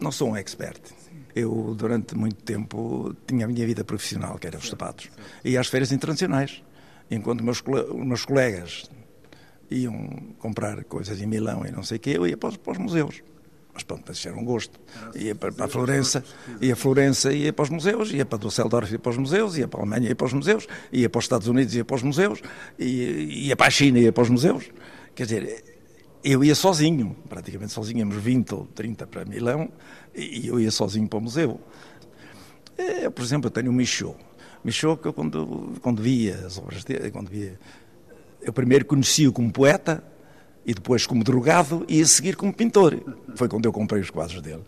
não 0.00 0.12
sou 0.12 0.30
um 0.30 0.36
expert. 0.36 0.80
Eu, 1.34 1.74
durante 1.76 2.14
muito 2.14 2.42
tempo, 2.44 3.14
tinha 3.26 3.44
a 3.46 3.48
minha 3.48 3.66
vida 3.66 3.82
profissional, 3.82 4.38
que 4.38 4.46
era 4.46 4.56
os 4.56 4.68
sapatos. 4.68 5.10
Ia 5.44 5.60
às 5.60 5.66
feiras 5.66 5.90
internacionais. 5.90 6.62
Enquanto 7.10 7.42
meus, 7.42 7.62
meus 7.92 8.24
colegas 8.24 8.88
iam 9.70 10.08
comprar 10.38 10.84
coisas 10.84 11.20
em 11.20 11.26
Milão 11.26 11.64
e 11.66 11.70
não 11.70 11.82
sei 11.82 11.96
o 11.96 12.00
quê, 12.00 12.10
eu 12.16 12.26
ia 12.26 12.36
para 12.36 12.50
os, 12.50 12.56
para 12.56 12.72
os 12.72 12.78
museus. 12.78 13.22
Mas 13.74 13.84
pronto, 13.84 14.04
mas 14.06 14.24
era 14.26 14.36
um 14.36 14.44
gosto. 14.44 14.78
Ia 15.14 15.34
para, 15.34 15.50
para 15.50 15.64
a 15.64 15.68
Florença, 15.68 16.22
ia 16.60 16.74
a 16.74 16.76
Florença, 16.76 17.32
ia 17.32 17.52
para 17.52 17.62
os 17.62 17.70
museus, 17.70 18.12
ia 18.12 18.26
para 18.26 18.38
Düsseldorf, 18.38 18.92
ia 18.92 18.98
para 18.98 19.10
os 19.10 19.16
museus, 19.16 19.56
ia 19.56 19.66
para 19.66 19.80
a 19.80 19.82
Alemanha, 19.82 20.08
ia 20.08 20.14
para 20.14 20.26
os 20.26 20.32
museus, 20.32 20.66
ia 20.92 21.08
para 21.08 21.18
os 21.18 21.24
Estados 21.24 21.48
Unidos, 21.48 21.74
ia 21.74 21.84
para 21.84 21.96
os 21.96 22.02
museus, 22.02 22.42
ia, 22.78 23.10
ia 23.48 23.56
para 23.56 23.66
a 23.66 23.70
China, 23.70 23.98
ia 23.98 24.12
para 24.12 24.22
os 24.22 24.28
museus. 24.28 24.70
Quer 25.14 25.24
dizer, 25.24 25.64
eu 26.22 26.44
ia 26.44 26.54
sozinho, 26.54 27.16
praticamente 27.28 27.72
sozinho, 27.72 28.00
íamos 28.00 28.16
20 28.16 28.54
ou 28.54 28.66
30 28.66 29.06
para 29.06 29.24
Milão, 29.24 29.70
e 30.14 30.46
eu 30.46 30.60
ia 30.60 30.70
sozinho 30.70 31.08
para 31.08 31.18
o 31.18 31.22
museu. 31.22 31.58
Eu, 32.76 33.10
por 33.10 33.22
exemplo, 33.22 33.46
eu 33.46 33.50
tenho 33.50 33.70
um 33.70 33.74
Michaud. 33.74 34.16
Michaud 34.62 35.00
que 35.00 35.08
eu 35.08 35.12
quando, 35.12 35.72
quando 35.80 36.02
via 36.02 36.46
as 36.46 36.58
obras 36.58 36.84
dele, 36.84 37.10
quando 37.10 37.28
via... 37.28 37.58
Eu 38.42 38.52
primeiro 38.52 38.84
conheci-o 38.84 39.32
como 39.32 39.52
poeta, 39.52 40.02
e 40.64 40.74
depois 40.74 41.06
como 41.06 41.24
drogado 41.24 41.84
e 41.88 42.00
a 42.00 42.06
seguir 42.06 42.36
como 42.36 42.52
pintor. 42.52 43.00
Foi 43.34 43.48
quando 43.48 43.64
eu 43.64 43.72
comprei 43.72 44.00
os 44.00 44.10
quadros 44.10 44.40
dele. 44.40 44.62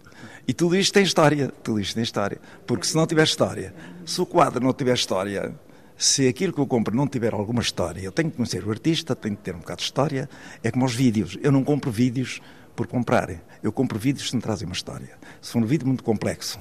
E 0.47 0.53
tudo 0.53 0.77
isto 0.77 0.93
tem 0.93 1.03
história, 1.03 1.53
tudo 1.62 1.81
isto 1.81 1.95
tem 1.95 2.03
história. 2.03 2.41
Porque 2.66 2.87
se 2.87 2.95
não 2.95 3.07
tiver 3.07 3.25
história, 3.25 3.75
se 4.05 4.20
o 4.20 4.27
quadro 4.27 4.62
não 4.62 4.72
tiver 4.72 4.95
história, 4.95 5.55
se 5.97 6.27
aquilo 6.27 6.53
que 6.53 6.61
eu 6.61 6.66
compro 6.66 6.95
não 6.95 7.07
tiver 7.07 7.33
alguma 7.33 7.62
história, 7.62 8.01
eu 8.01 8.12
tenho 8.12 8.31
que 8.31 8.37
conhecer 8.37 8.66
o 8.66 8.70
artista, 8.70 9.14
tenho 9.14 9.37
que 9.37 9.43
ter 9.43 9.55
um 9.55 9.61
bocado 9.61 9.79
de 9.79 9.85
história. 9.85 10.29
É 10.62 10.70
como 10.70 10.85
os 10.85 10.95
vídeos. 10.95 11.39
Eu 11.43 11.53
não 11.53 11.64
compro 11.64 11.91
vídeos 11.91 12.41
por 12.75 12.87
comprar. 12.87 13.31
Eu 13.62 13.72
compro 13.72 13.99
vídeos 13.99 14.29
que 14.29 14.37
me 14.37 14.43
trazem 14.43 14.66
uma 14.66 14.75
história. 14.75 15.16
Se 15.41 15.53
for 15.53 15.62
um 15.62 15.66
vídeo 15.66 15.87
muito 15.87 16.03
complexo, 16.03 16.59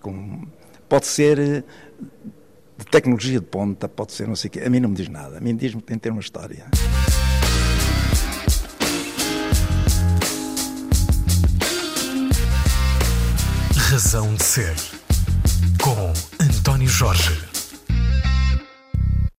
com... 0.00 0.46
pode 0.88 1.06
ser 1.06 1.38
eh, 1.38 1.64
de 2.82 2.90
tecnologia 2.90 3.38
de 3.40 3.46
ponta, 3.46 3.88
pode 3.88 4.12
ser 4.12 4.26
não 4.26 4.36
sei 4.36 4.48
o 4.48 4.50
quê. 4.50 4.60
A 4.60 4.70
mim 4.70 4.80
não 4.80 4.88
me 4.88 4.96
diz 4.96 5.08
nada. 5.08 5.38
A 5.38 5.40
mim 5.40 5.56
diz-me 5.56 5.80
que 5.80 5.86
tem 5.86 5.96
que 5.96 6.02
ter 6.02 6.10
uma 6.10 6.20
história. 6.20 6.66
Razão 13.90 14.34
de 14.34 14.42
Ser, 14.42 14.74
com 15.82 16.12
António 16.42 16.88
Jorge. 16.88 17.38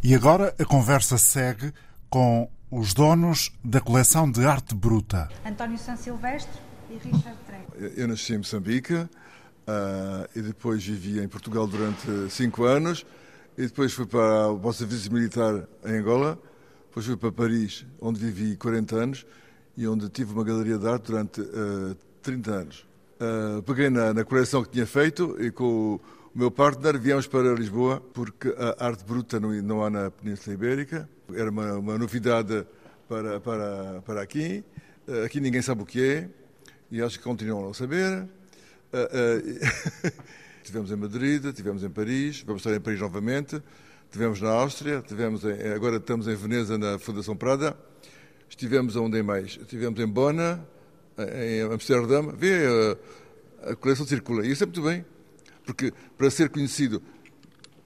E 0.04 0.14
agora 0.14 0.54
a 0.60 0.66
conversa 0.66 1.18
segue 1.18 1.74
com 2.10 2.50
os 2.70 2.94
donos 2.94 3.52
da 3.64 3.82
coleção 3.82 4.30
de 4.30 4.46
arte 4.46 4.76
bruta. 4.76 5.30
António 5.46 5.78
São 5.78 5.98
Silvestre 5.98 6.62
e 6.90 6.94
Richard 6.94 7.38
Trego. 7.48 7.94
Eu 7.96 8.08
nasci 8.08 8.34
em 8.34 8.38
Moçambique 8.38 8.94
uh, 8.94 9.10
e 10.36 10.42
depois 10.42 10.86
vivi 10.86 11.20
em 11.20 11.28
Portugal 11.28 11.68
durante 11.68 12.30
cinco 12.30 12.64
anos 12.64 13.06
e 13.58 13.68
depois 13.68 13.94
fui 13.94 14.06
para 14.06 14.50
o 14.50 14.74
serviço 14.74 15.12
militar 15.14 15.68
em 15.86 15.98
Angola, 15.98 16.40
depois 16.88 17.06
fui 17.06 17.18
para 17.18 17.32
Paris, 17.32 17.86
onde 18.02 18.20
vivi 18.20 18.56
40 18.56 18.96
anos 18.96 19.26
e 19.76 19.88
onde 19.88 20.10
tive 20.10 20.34
uma 20.34 20.44
galeria 20.44 20.78
de 20.78 20.88
arte 20.88 21.12
durante 21.12 21.42
uh, 21.42 21.92
ah, 21.92 21.96
30 22.22 22.52
anos. 22.52 22.86
Uh, 23.20 23.62
peguei 23.64 23.90
na, 23.90 24.14
na, 24.14 24.24
coleção 24.24 24.64
que 24.64 24.70
tinha 24.70 24.86
feito 24.86 25.38
e 25.40 25.50
com 25.52 25.96
o, 25.96 26.02
meu 26.36 26.52
partner 26.52 27.00
viemos 27.00 27.28
para 27.28 27.54
Lisboa 27.54 28.02
porque 28.14 28.54
a 28.58 28.86
arte 28.86 29.04
bruta 29.06 29.40
não, 29.40 29.52
não 29.62 29.84
há 29.84 29.90
na 29.90 30.12
Península 30.12 30.56
Ibérica. 30.56 31.10
Era 31.34 31.50
uma, 31.50 31.74
uma 31.74 31.98
novidade 31.98 32.66
para, 33.08 33.40
para, 33.40 34.02
para 34.06 34.22
aqui. 34.22 34.64
Uh, 35.08 35.26
aqui 35.26 35.40
ninguém 35.40 35.62
sabe 35.62 35.84
o 35.84 35.86
que 35.86 36.02
é 36.02 36.30
e 36.92 37.02
acho 37.02 37.18
que 37.18 37.24
continuam 37.24 37.62
a 37.62 37.66
não 37.66 37.74
saber. 37.74 38.28
Tivemos 40.64 40.92
em 40.92 40.96
Madrid, 40.96 41.54
tivemos 41.54 41.84
em 41.84 41.90
Paris, 41.90 42.42
vamos 42.42 42.62
estar 42.62 42.76
em 42.76 42.80
Paris 42.80 43.00
novamente. 43.00 43.62
tivemos 44.10 44.42
na 44.42 44.50
Áustria, 44.50 45.04
tivemos 45.06 45.44
em, 45.44 45.74
agora 45.74 45.98
estamos 45.98 46.28
em 46.28 46.36
Veneza 46.36 46.78
na 46.78 46.98
Fundação 46.98 47.36
Prada, 47.36 47.78
estivemos 48.50 48.96
onde 48.96 49.22
mais? 49.22 49.58
Estivemos 49.62 50.00
em 50.00 50.08
Bona, 50.08 50.66
em 51.18 51.62
Amsterdã, 51.62 52.28
vê 52.36 52.66
a, 53.64 53.72
a 53.72 53.76
coleção 53.76 54.06
circula. 54.06 54.46
E 54.46 54.52
isso 54.52 54.64
é 54.64 54.66
muito 54.66 54.82
bem, 54.82 55.06
porque 55.66 55.94
para 56.18 56.30
ser 56.32 56.50
conhecido 56.50 57.02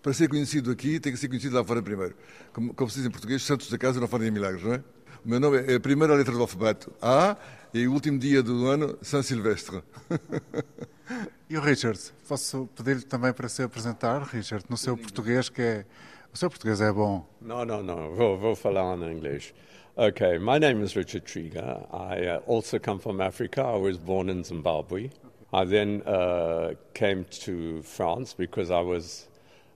para 0.01 0.13
ser 0.13 0.29
conhecido 0.29 0.71
aqui, 0.71 1.01
tem 1.01 1.11
que 1.11 1.19
ser 1.19 1.27
conhecido 1.27 1.53
lá 1.53 1.65
fora 1.65 1.81
primeiro. 1.81 2.15
Como, 2.53 2.73
como 2.73 2.89
se 2.89 2.97
diz 2.97 3.07
em 3.07 3.11
português, 3.11 3.43
santos 3.43 3.69
da 3.69 3.77
casa 3.77 3.99
não 3.99 4.07
fazem 4.07 4.31
milagres, 4.31 4.63
não 4.63 4.73
é? 4.73 4.83
O 5.25 5.29
meu 5.29 5.39
nome 5.39 5.57
é 5.59 5.75
a 5.75 5.79
primeira 5.79 6.13
letra 6.13 6.33
do 6.33 6.41
alfabeto, 6.41 6.93
A, 7.01 7.35
e 7.73 7.87
o 7.87 7.93
último 7.93 8.17
dia 8.17 8.41
do 8.41 8.67
ano, 8.67 8.97
São 9.01 9.21
Silvestre. 9.21 9.81
e 11.49 11.57
o 11.57 11.61
Richard, 11.61 11.99
posso 12.27 12.69
pedir-lhe 12.75 13.03
também 13.03 13.33
para 13.33 13.49
se 13.49 13.61
apresentar, 13.63 14.21
Richard, 14.23 14.65
no 14.69 14.77
seu 14.77 14.97
português, 14.97 15.49
que 15.49 15.61
é. 15.61 15.85
O 16.33 16.37
seu 16.37 16.49
português 16.49 16.81
é 16.81 16.91
bom. 16.91 17.27
Não, 17.41 17.65
não, 17.65 17.81
não, 17.81 18.13
vou, 18.13 18.37
vou 18.37 18.55
falar 18.55 18.97
em 18.97 19.17
inglês. 19.17 19.53
Okay, 19.97 20.37
my 20.37 20.59
name 20.59 20.83
is 20.83 20.93
Richard 20.93 21.25
Trieger. 21.25 21.87
I 21.91 22.27
uh, 22.27 22.39
also 22.45 22.77
come 22.79 22.99
from 22.99 23.19
Africa. 23.19 23.63
I 23.63 23.77
was 23.77 23.97
born 23.97 24.29
in 24.29 24.43
Zimbabwe. 24.43 25.09
I 25.51 25.65
then 25.65 26.03
uh, 26.05 26.75
came 26.93 27.25
to 27.45 27.81
France 27.81 28.35
because 28.37 28.69
I 28.69 28.81
was 28.81 29.27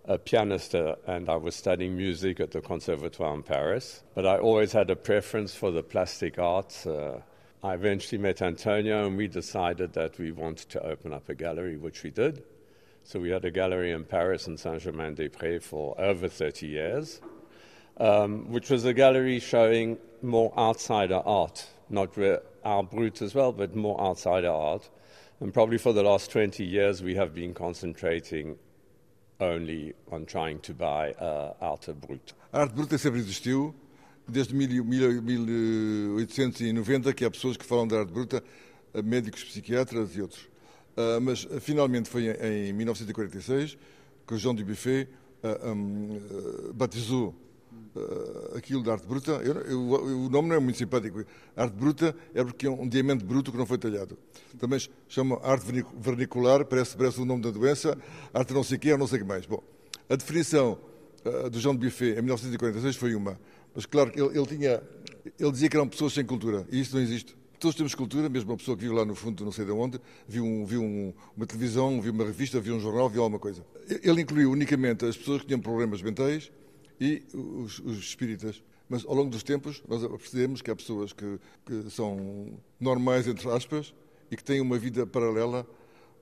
a 0.06 0.18
pianist 0.18 0.74
uh, 0.76 0.96
and 1.06 1.30
I 1.30 1.36
was 1.36 1.56
studying 1.56 1.96
music 1.96 2.40
at 2.40 2.52
the 2.52 2.62
Conservatoire 2.62 3.36
in 3.36 3.44
Paris. 3.44 4.04
But 4.16 4.26
I 4.26 4.38
always 4.38 4.72
had 4.72 4.90
a 4.90 4.96
preference 4.96 5.54
for 5.54 5.72
the 5.72 5.84
plastic 5.84 6.40
arts. 6.40 6.88
Uh, 6.88 7.22
I 7.64 7.76
eventually 7.76 8.18
met 8.18 8.42
Antonio 8.42 9.06
and 9.06 9.18
we 9.18 9.28
decided 9.28 9.94
that 9.94 10.18
we 10.18 10.32
wanted 10.32 10.70
to 10.70 10.84
open 10.84 11.14
up 11.14 11.30
a 11.30 11.36
gallery, 11.36 11.78
which 11.78 12.04
we 12.04 12.10
did. 12.10 12.44
So 13.04 13.20
we 13.20 13.30
had 13.30 13.46
a 13.46 13.52
gallery 13.52 13.92
in 13.92 14.04
Paris 14.04 14.48
in 14.48 14.58
Saint 14.58 14.82
Germain 14.82 15.16
des 15.16 15.30
Prés 15.30 15.62
for 15.62 16.00
over 16.00 16.28
30 16.28 16.68
years, 16.68 17.22
um, 17.98 18.52
which 18.52 18.70
was 18.70 18.86
a 18.86 18.94
gallery 18.94 19.40
showing 19.40 19.98
more 20.22 20.54
outsider 20.58 21.22
art, 21.26 21.68
not 21.90 22.18
our 22.64 22.84
brute 22.84 23.22
as 23.22 23.36
well, 23.36 23.52
but 23.52 23.76
more 23.76 24.00
outsider 24.00 24.52
art. 24.52 24.90
And 25.40 25.54
probably 25.54 25.80
for 25.80 25.94
the 25.94 26.04
last 26.04 26.32
20 26.32 26.64
years, 26.64 27.02
we 27.02 27.16
have 27.16 27.34
been 27.34 27.54
concentrating 27.54 28.58
only 29.42 29.96
on 30.12 30.26
trying 30.26 30.60
to 30.60 30.74
buy 30.74 31.16
uh, 31.20 31.54
arte 31.60 31.92
brute. 31.94 32.36
A 32.54 32.62
arte 32.62 32.74
bruta 32.74 32.98
sempre 32.98 33.20
existiu, 33.20 33.76
desde 34.28 34.54
1890 34.54 37.14
que 37.14 37.26
há 37.26 37.32
pessoas 37.32 37.58
que 37.58 37.66
falam 37.66 37.86
da 37.88 38.00
arte 38.00 38.14
bruta, 38.14 38.42
médicos, 39.04 39.44
psiquiatras 39.44 40.16
e 40.16 40.22
outros. 40.22 40.48
Uh, 40.96 41.20
mas 41.22 41.48
finalmente 41.62 42.10
foi 42.10 42.28
em, 42.28 42.70
em 42.70 42.74
1946 42.74 43.78
que 44.28 44.34
o 44.34 44.38
João 44.38 44.54
de 44.54 44.62
Buffet 44.64 45.08
uh, 45.44 45.72
um, 45.72 46.20
batizou 46.74 47.34
aquilo 48.56 48.84
da 48.84 48.94
arte 48.94 49.06
bruta. 49.06 49.32
Eu, 49.32 49.56
eu, 49.62 49.82
o 50.26 50.30
nome 50.30 50.50
não 50.50 50.56
é 50.56 50.60
muito 50.60 50.78
simpático. 50.78 51.26
Arte 51.56 51.74
bruta 51.74 52.16
é 52.34 52.44
porque 52.44 52.68
é 52.68 52.70
um 52.70 52.88
diamante 52.88 53.24
bruto 53.24 53.52
que 53.52 53.58
não 53.58 53.66
foi 53.66 53.78
talhado. 53.78 54.18
Também 54.58 54.80
chama 55.08 55.40
arte 55.44 55.66
vernicular, 55.98 56.66
parece, 56.66 56.96
parece 56.96 57.20
o 57.20 57.26
nome 57.26 57.42
da 57.42 57.52
doença, 57.52 57.98
arte 58.34 58.54
não 58.54 58.64
sei 58.64 58.78
o 58.78 58.80
quê, 58.80 58.98
não 58.98 59.08
sei 59.08 59.20
o 59.20 59.22
que 59.22 59.28
mais. 59.28 59.46
Bom, 59.46 59.62
a 60.10 60.16
definição 60.16 60.78
do 61.52 61.60
João 61.60 61.76
de 61.76 61.86
Buffet 61.86 62.18
em 62.18 62.22
1946 62.22 62.96
foi 62.96 63.16
uma. 63.16 63.40
Mas 63.76 63.86
claro 63.86 64.12
que 64.12 64.20
ele, 64.20 64.38
ele, 64.38 64.46
tinha, 64.46 64.82
ele 65.40 65.52
dizia 65.52 65.70
que 65.70 65.76
eram 65.76 65.88
pessoas 65.88 66.14
sem 66.14 66.26
cultura, 66.26 66.66
e 66.72 66.80
isso 66.80 66.96
não 66.96 67.02
existe. 67.02 67.36
Todos 67.60 67.76
temos 67.76 67.94
cultura, 67.94 68.28
mesmo 68.28 68.50
uma 68.50 68.58
pessoa 68.58 68.76
que 68.76 68.82
vive 68.84 68.96
lá 68.96 69.06
no 69.06 69.14
fundo, 69.14 69.46
não 69.46 69.52
sei 69.52 69.66
de 69.66 69.72
onde, 69.72 70.02
viu, 70.28 70.44
um, 70.44 70.66
viu 70.66 70.82
um, 70.82 71.14
uma 71.38 71.46
televisão, 71.46 72.02
viu 72.02 72.12
uma 72.12 72.26
revista, 72.26 72.60
viu 72.60 72.76
um 72.76 72.80
jornal, 72.80 73.08
viu 73.08 73.22
alguma 73.22 73.40
coisa. 73.40 73.64
Ele 74.04 74.22
incluiu 74.22 74.50
unicamente 74.50 75.06
as 75.06 75.16
pessoas 75.16 75.42
que 75.42 75.48
tinham 75.48 75.60
problemas 75.60 76.02
mentais 76.02 76.52
e 77.02 77.24
os, 77.34 77.80
os 77.80 77.98
espíritas. 77.98 78.64
Mas 78.88 79.04
ao 79.04 79.16
longo 79.16 79.32
dos 79.32 79.42
tempos 79.42 79.82
nós 79.88 80.06
percebemos 80.06 80.62
que 80.62 80.70
há 80.70 80.76
pessoas 80.76 81.12
que, 81.12 81.40
que 81.66 81.90
são 81.90 82.54
normais, 82.80 83.28
entre 83.28 83.50
aspas, 83.50 83.92
e 84.30 84.38
que 84.38 84.44
têm 84.44 84.62
uma 84.62 84.78
vida 84.78 85.08
paralela, 85.08 85.66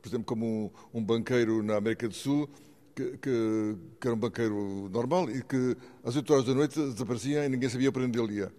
por 0.01 0.07
exemplo, 0.07 0.25
como 0.25 0.71
um, 0.93 0.99
um 0.99 1.03
banqueiro 1.03 1.61
na 1.61 1.75
América 1.75 2.07
do 2.07 2.13
Sul, 2.13 2.49
que, 2.95 3.17
que, 3.17 3.75
que, 3.99 4.07
era 4.07 4.15
um 4.15 4.19
banqueiro 4.19 4.89
normal 4.89 5.29
e 5.29 5.43
que 5.43 5.75
às 6.03 6.15
8 6.15 6.33
horas 6.33 6.45
da 6.45 6.53
noite 6.53 6.79
desaparecia 6.79 7.45
e 7.45 7.49
ninguém 7.49 7.69
sabia 7.69 7.91
para 7.91 8.03
onde 8.03 8.17
ele 8.17 8.35
ia. 8.35 8.51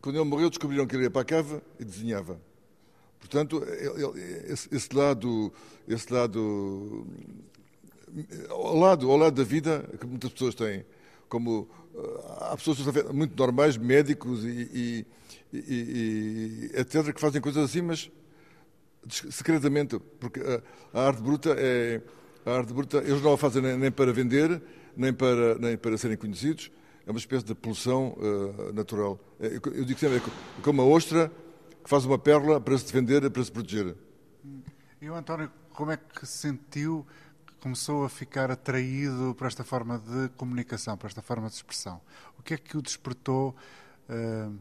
Quando 0.00 0.16
ele 0.16 0.24
morreu, 0.24 0.48
descobriram 0.48 0.86
que 0.86 0.94
ele 0.94 1.04
ia 1.04 1.10
para 1.10 1.22
a 1.22 1.24
cava 1.24 1.62
e 1.80 1.84
desenhava. 1.84 2.40
Portanto, 3.18 3.64
esse, 4.46 4.72
esse 4.72 4.94
lado, 4.94 5.52
esse 5.88 6.12
lado, 6.12 7.06
ao 8.48 8.76
lado, 8.76 9.10
ao 9.10 9.16
lado 9.16 9.34
da 9.34 9.42
vida 9.42 9.88
que 9.98 10.06
muitas 10.06 10.30
pessoas 10.30 10.54
têm, 10.54 10.84
como 11.28 11.68
há 12.40 12.56
pessoas 12.56 12.78
muito 13.12 13.36
normais, 13.36 13.76
médicos 13.76 14.44
e, 14.44 14.48
e, 14.48 15.06
e, 15.52 16.70
e 16.72 16.80
etc, 16.80 17.12
que 17.12 17.20
fazem 17.20 17.40
coisas 17.40 17.64
assim, 17.64 17.82
mas 17.82 18.10
secretamente, 19.08 19.98
porque 20.20 20.40
a, 20.40 20.62
a 21.00 21.06
arte 21.06 21.22
bruta 21.22 21.54
é 21.56 22.00
a 22.48 22.56
arte 22.56 22.72
bruta, 22.72 22.98
eles 22.98 23.20
não 23.20 23.34
a 23.34 23.38
fazem 23.38 23.60
nem, 23.60 23.90
para 23.90 24.12
vender, 24.12 24.62
nem 24.96 25.12
para, 25.12 25.58
nem 25.58 25.76
para 25.76 25.98
serem 25.98 26.16
conhecidos. 26.16 26.70
É 27.06 27.10
uma 27.10 27.18
espécie 27.18 27.44
de 27.44 27.54
poluição 27.54 28.16
uh, 28.18 28.72
natural. 28.72 29.18
É, 29.40 29.46
eu, 29.46 29.60
eu, 29.72 29.84
digo 29.84 29.98
sempre, 29.98 30.16
é 30.16 30.22
como 30.62 30.82
uma 30.82 30.90
ostra 30.90 31.30
que 31.82 31.88
faz 31.88 32.04
uma 32.04 32.18
pérola 32.18 32.60
para 32.60 32.76
se 32.78 32.84
defender, 32.86 33.30
para 33.30 33.44
se 33.44 33.52
proteger. 33.52 33.94
E 35.00 35.08
o 35.08 35.14
António, 35.14 35.50
como 35.74 35.90
é 35.90 35.96
que 35.96 36.26
sentiu 36.26 37.06
começou 37.58 38.04
a 38.04 38.08
ficar 38.08 38.50
atraído 38.50 39.34
para 39.36 39.48
esta 39.48 39.64
forma 39.64 39.98
de 39.98 40.28
comunicação, 40.36 40.96
para 40.96 41.08
esta 41.08 41.22
forma 41.22 41.48
de 41.48 41.54
expressão? 41.54 42.00
O 42.38 42.42
que 42.42 42.54
é 42.54 42.58
que 42.58 42.76
o 42.76 42.82
despertou 42.82 43.54
uh, 44.08 44.58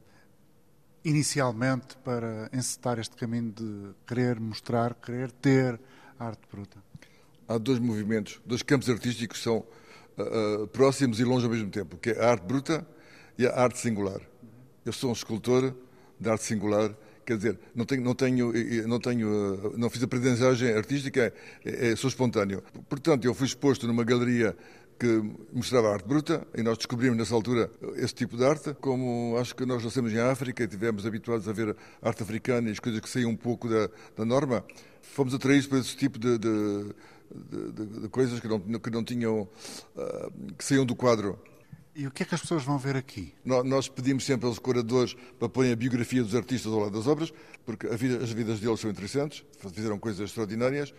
inicialmente 1.03 1.97
para 2.03 2.49
encetar 2.53 2.99
este 2.99 3.15
caminho 3.15 3.51
de 3.51 3.93
querer 4.05 4.39
mostrar, 4.39 4.93
querer 4.95 5.31
ter 5.31 5.79
arte 6.19 6.41
bruta? 6.51 6.87
há 7.47 7.57
dois 7.57 7.79
movimentos, 7.79 8.41
dois 8.45 8.61
campos 8.61 8.89
artísticos 8.89 9.37
que 9.37 9.43
são 9.43 9.63
uh, 10.17 10.67
próximos 10.67 11.19
e 11.19 11.23
longe 11.23 11.45
ao 11.45 11.51
mesmo 11.51 11.69
tempo, 11.69 11.97
que 11.97 12.09
é 12.09 12.19
a 12.19 12.31
arte 12.31 12.45
bruta 12.45 12.85
e 13.37 13.47
a 13.47 13.55
arte 13.55 13.79
singular. 13.79 14.19
Eu 14.85 14.91
sou 14.91 15.09
um 15.09 15.13
escultor 15.13 15.73
de 16.19 16.29
arte 16.29 16.43
singular, 16.43 16.93
quer 17.28 17.36
dizer, 17.36 17.59
não 17.75 17.84
tenho, 17.84 18.01
não 18.01 18.15
tenho, 18.15 18.53
não 18.88 18.99
tenho, 19.01 19.28
uh, 19.28 19.78
não 19.78 19.89
fiz 19.89 20.01
aprendizagem 20.01 20.71
artística, 20.71 21.34
é, 21.65 21.89
é, 21.89 21.95
sou 21.97 22.07
espontâneo. 22.07 22.63
Portanto, 22.88 23.25
eu 23.25 23.34
fui 23.34 23.45
exposto 23.45 23.86
numa 23.86 24.05
galeria 24.05 24.55
que 24.97 25.21
mostrava 25.51 25.91
arte 25.91 26.07
bruta 26.07 26.47
e 26.55 26.63
nós 26.63 26.78
descobrimos 26.78 27.17
nessa 27.17 27.36
altura 27.36 27.69
esse 27.97 28.15
tipo 28.15 28.38
de 28.38 28.45
arte. 28.45 28.73
Como 28.80 29.36
acho 29.38 29.53
que 29.53 29.65
nós 29.65 29.84
nascemos 29.84 30.13
em 30.13 30.19
África 30.19 30.63
e 30.63 30.65
estivemos 30.65 31.05
habituados 31.05 31.49
a 31.49 31.51
ver 31.51 31.75
arte 32.01 32.23
africana 32.23 32.69
e 32.69 32.71
as 32.71 32.80
coisas 32.80 33.01
que 33.01 33.09
saíam 33.09 33.30
um 33.30 33.36
pouco 33.36 33.67
da, 33.67 33.89
da 34.15 34.23
norma, 34.23 34.63
fomos 35.01 35.34
atraídos 35.34 35.67
por 35.67 35.80
esse 35.80 35.97
tipo 35.97 36.17
de, 36.17 36.38
de 36.38 36.95
de, 37.30 37.86
de, 38.01 38.09
coisas 38.09 38.39
que 38.39 38.47
não, 38.47 38.59
que 38.59 38.89
não 38.89 39.03
tinham, 39.03 39.41
uh, 39.41 40.53
que 40.57 40.63
saíam 40.63 40.86
do 40.86 40.95
quadro. 40.95 41.38
E 41.97 42.05
o 42.05 42.11
que 42.11 42.21
é 42.21 42.25
que 42.27 42.35
as 42.35 42.41
pessoas 42.41 42.63
vão 42.63 42.77
ver 42.77 42.95
aqui? 42.95 43.33
Nós 43.43 43.89
pedimos 43.89 44.23
sempre 44.23 44.45
aos 44.45 44.59
curadores 44.59 45.15
para 45.39 45.49
pôr 45.49 45.65
a 45.65 45.75
biografia 45.75 46.21
dos 46.21 46.35
artistas 46.35 46.71
ao 46.71 46.81
lado 46.81 46.91
das 46.91 47.07
obras, 47.07 47.33
porque 47.65 47.87
vida, 47.87 48.23
as 48.23 48.29
vidas 48.31 48.59
deles 48.59 48.79
são 48.79 48.91
interessantes, 48.91 49.43
fizeram 49.73 49.97
coisas 49.97 50.21
extraordinárias, 50.29 50.93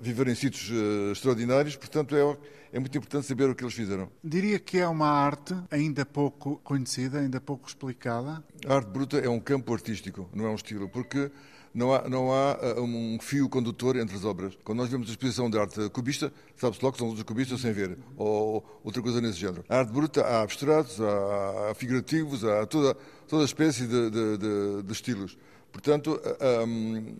viveram 0.00 0.32
em 0.32 0.34
sítios 0.34 0.70
uh, 0.70 1.12
extraordinários, 1.12 1.76
portanto 1.76 2.16
é, 2.16 2.38
é 2.72 2.78
muito 2.78 2.96
importante 2.96 3.26
saber 3.26 3.50
o 3.50 3.54
que 3.54 3.62
eles 3.62 3.74
fizeram. 3.74 4.10
Diria 4.24 4.58
que 4.58 4.78
é 4.78 4.88
uma 4.88 5.06
arte 5.06 5.54
ainda 5.70 6.06
pouco 6.06 6.56
conhecida, 6.64 7.20
ainda 7.20 7.38
pouco 7.38 7.68
explicada. 7.68 8.42
A 8.66 8.74
arte 8.74 8.88
bruta 8.88 9.18
é 9.18 9.28
um 9.28 9.38
campo 9.38 9.74
artístico, 9.74 10.30
não 10.32 10.46
é 10.46 10.48
um 10.48 10.54
estilo, 10.54 10.88
porque 10.88 11.30
não 11.76 11.92
há, 11.92 12.08
não 12.08 12.32
há 12.32 12.56
uh, 12.78 12.82
um 12.82 13.18
fio 13.20 13.50
condutor 13.50 13.96
entre 13.96 14.16
as 14.16 14.24
obras. 14.24 14.56
Quando 14.64 14.78
nós 14.78 14.88
vemos 14.88 15.08
a 15.08 15.10
exposição 15.10 15.50
de 15.50 15.58
arte 15.58 15.90
cubista, 15.90 16.32
sabe-se 16.56 16.82
logo 16.82 16.94
que 16.94 16.98
são 16.98 17.10
os 17.10 17.22
cubistas 17.22 17.60
sem 17.60 17.70
ver, 17.70 17.98
ou 18.16 18.64
outra 18.82 19.02
coisa 19.02 19.20
nesse 19.20 19.38
género. 19.38 19.62
A 19.68 19.80
arte 19.80 19.92
bruta 19.92 20.22
há 20.22 20.40
abstratos, 20.40 20.98
há 20.98 21.74
figurativos, 21.74 22.44
há 22.44 22.64
toda, 22.64 22.94
toda 23.28 23.42
a 23.42 23.44
espécie 23.44 23.86
de, 23.86 24.10
de, 24.10 24.38
de, 24.38 24.82
de 24.84 24.92
estilos. 24.92 25.36
Portanto, 25.70 26.18
um, 26.66 27.14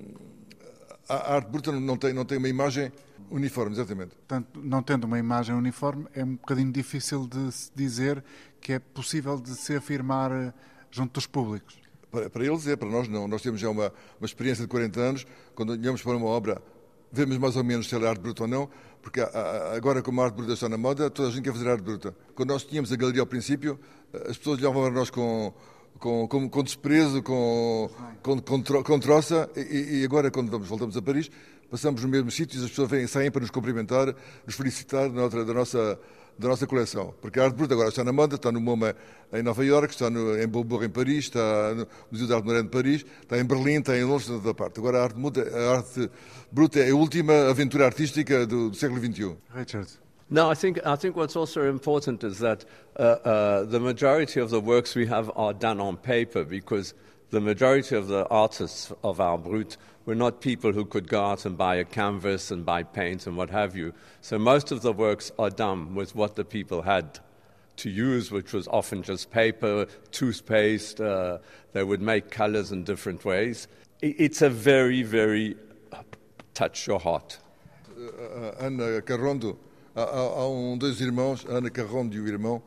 a 1.07 1.35
arte 1.35 1.51
bruta 1.51 1.71
não 1.73 1.99
tem, 1.99 2.15
não 2.15 2.25
tem 2.25 2.39
uma 2.39 2.49
imagem 2.49 2.91
uniforme, 3.31 3.73
exatamente. 3.73 4.15
Portanto, 4.15 4.59
não 4.63 4.83
tendo 4.83 5.05
uma 5.05 5.19
imagem 5.19 5.55
uniforme, 5.55 6.07
é 6.15 6.25
um 6.25 6.37
bocadinho 6.37 6.73
difícil 6.73 7.27
de 7.27 7.53
se 7.53 7.71
dizer 7.75 8.25
que 8.59 8.73
é 8.73 8.79
possível 8.79 9.39
de 9.39 9.51
se 9.51 9.77
afirmar 9.77 10.33
eh, 10.33 10.55
junto 10.91 11.13
dos 11.13 11.27
públicos. 11.27 11.86
Para, 12.11 12.31
para 12.31 12.45
eles 12.45 12.67
é, 12.67 12.77
para 12.77 12.89
nós 12.89 13.09
não. 13.09 13.27
Nós 13.29 13.43
temos 13.43 13.61
já 13.61 13.69
uma, 13.69 13.93
uma 14.21 14.27
experiência 14.27 14.65
de 14.65 14.69
40 14.69 15.01
anos, 15.01 15.27
quando 15.55 15.71
olhamos 15.71 16.03
para 16.03 16.17
uma 16.17 16.27
obra, 16.27 16.63
vemos 17.13 17.39
mais 17.39 17.57
ou 17.57 17.65
menos 17.65 17.89
se 17.89 17.95
ela 17.95 18.07
é 18.07 18.09
arte 18.11 18.21
bruta 18.21 18.43
ou 18.43 18.49
não, 18.49 18.69
porque 19.03 19.21
agora, 19.75 20.03
como 20.03 20.21
a 20.21 20.25
arte 20.25 20.35
bruta 20.35 20.53
está 20.53 20.69
na 20.69 20.77
moda, 20.77 21.09
toda 21.09 21.29
a 21.29 21.31
gente 21.31 21.45
quer 21.45 21.53
fazer 21.53 21.69
arte 21.69 21.83
bruta. 21.83 22.15
Quando 22.35 22.51
nós 22.51 22.65
tínhamos 22.65 22.93
a 22.93 22.97
galeria 22.97 23.21
ao 23.21 23.27
princípio, 23.27 23.79
as 24.29 24.37
pessoas 24.37 24.59
olhavam 24.59 24.83
para 24.83 24.93
nós 24.93 25.11
com, 25.11 25.53
com, 25.99 26.27
com, 26.27 26.49
com 26.49 26.63
desprezo, 26.63 27.23
com, 27.23 27.89
com, 28.23 28.41
com, 28.41 28.63
com 28.83 28.99
troça, 28.99 29.49
e, 29.57 30.01
e, 30.01 30.05
agora, 30.05 30.31
quando 30.31 30.51
vamos, 30.51 30.67
voltamos 30.69 30.97
a 30.97 31.03
Paris, 31.03 31.31
passamos 31.71 32.03
no 32.03 32.09
mesmo 32.09 32.31
sítio 32.31 32.61
e 32.61 32.65
as 32.65 32.71
pessoas 32.71 32.91
vêm, 32.91 33.07
saem 33.07 33.31
para 33.31 33.41
nos 33.41 33.51
cumprimentar, 33.51 34.15
nos 34.45 34.55
felicitar 34.55 35.09
da, 35.11 35.29
da 35.29 35.55
nossa 35.55 35.99
da 36.39 36.49
nossa 36.49 36.67
coleção. 36.67 37.15
Porque 37.21 37.41
a 37.41 37.45
arte 37.45 37.57
bruta 37.57 37.75
agora 37.75 37.89
está 37.89 38.05
na 38.05 38.13
moda, 38.13 38.37
está 38.37 38.53
no 38.53 38.61
MoMA 38.61 38.95
em 39.33 39.43
Nova 39.43 39.65
Iorque, 39.65 39.95
está 39.95 40.11
no, 40.11 40.39
em 40.39 40.47
Beaubourg 40.47 40.85
em 40.85 40.91
Paris, 40.91 41.25
está 41.25 41.75
no 41.75 41.87
Museu 42.11 42.27
de 42.27 42.33
Arte 42.35 42.45
Moderna 42.45 42.69
de 42.69 42.71
Paris, 42.71 43.07
está 43.23 43.39
em 43.39 43.45
Berlim, 43.45 43.79
está 43.79 43.97
em 43.97 44.05
Londres, 44.05 44.27
toda 44.27 44.55
parte. 44.55 44.79
Agora 44.79 44.99
a 44.99 45.03
arte, 45.05 45.19
muda, 45.19 45.43
a 45.43 45.77
arte 45.77 46.11
bruta 46.51 46.81
é 46.81 46.91
a 46.91 46.95
última 46.95 47.49
aventura 47.49 47.87
artística 47.87 48.47
do, 48.47 48.71
do 48.71 48.77
século 48.77 49.01
XXI. 49.01 49.37
Richard. 49.55 49.89
No, 50.29 50.51
I 50.51 50.57
think, 50.57 50.81
I 50.85 50.97
think 50.97 51.17
what's 51.17 51.37
also 51.37 51.69
important 51.69 52.25
is 52.25 52.41
that 52.41 52.65
uh, 52.99 53.03
uh, 53.03 53.65
the 53.65 53.79
majority 53.79 54.41
of 54.41 54.51
the 54.51 54.61
works 54.61 54.97
we 54.97 55.07
have 55.07 55.31
are 55.37 55.55
done 55.55 55.81
on 55.81 55.97
paper 55.97 56.45
because 56.45 56.95
the 57.31 57.41
majority 57.41 57.97
of 57.97 58.09
the 58.09 58.27
artists 58.29 58.93
of 59.03 59.21
our 59.21 59.37
Brut 59.37 59.77
were 60.05 60.15
not 60.15 60.41
people 60.41 60.73
who 60.73 60.85
could 60.85 61.09
go 61.09 61.25
out 61.25 61.45
and 61.45 61.57
buy 61.57 61.77
a 61.77 61.85
canvas 61.85 62.51
and 62.51 62.65
buy 62.65 62.85
paint 62.85 63.27
and 63.27 63.37
what 63.37 63.51
have 63.51 63.77
you. 63.77 63.93
So 64.21 64.39
most 64.39 64.71
of 64.71 64.83
the 64.83 64.93
works 64.93 65.33
are 65.39 65.51
done 65.51 65.95
with 65.95 66.15
what 66.15 66.37
the 66.37 66.45
people 66.45 66.83
had 66.83 67.19
to 67.79 67.91
use, 67.91 68.31
which 68.31 68.53
was 68.53 68.69
often 68.69 69.03
just 69.03 69.31
paper, 69.31 69.87
toothpaste. 70.13 71.01
Uh, 71.01 71.39
they 71.73 71.83
would 71.83 72.01
make 72.01 72.31
colors 72.31 72.71
in 72.71 72.85
different 72.85 73.25
ways. 73.25 73.67
It's 74.01 74.43
a 74.43 74.49
very, 74.49 75.03
very 75.03 75.57
touch 76.55 76.87
your 76.87 77.01
heart. 77.01 77.39
Ana 78.61 79.03
Carrondo, 79.03 79.59
há, 79.95 80.03
há 80.03 80.49
um, 80.49 80.79
dois 80.79 81.01
irmãos, 81.01 81.45
Ana 81.49 81.71
Carrondo 81.71 82.15
e 82.15 82.21
o 82.21 82.29
irmão, 82.29 82.63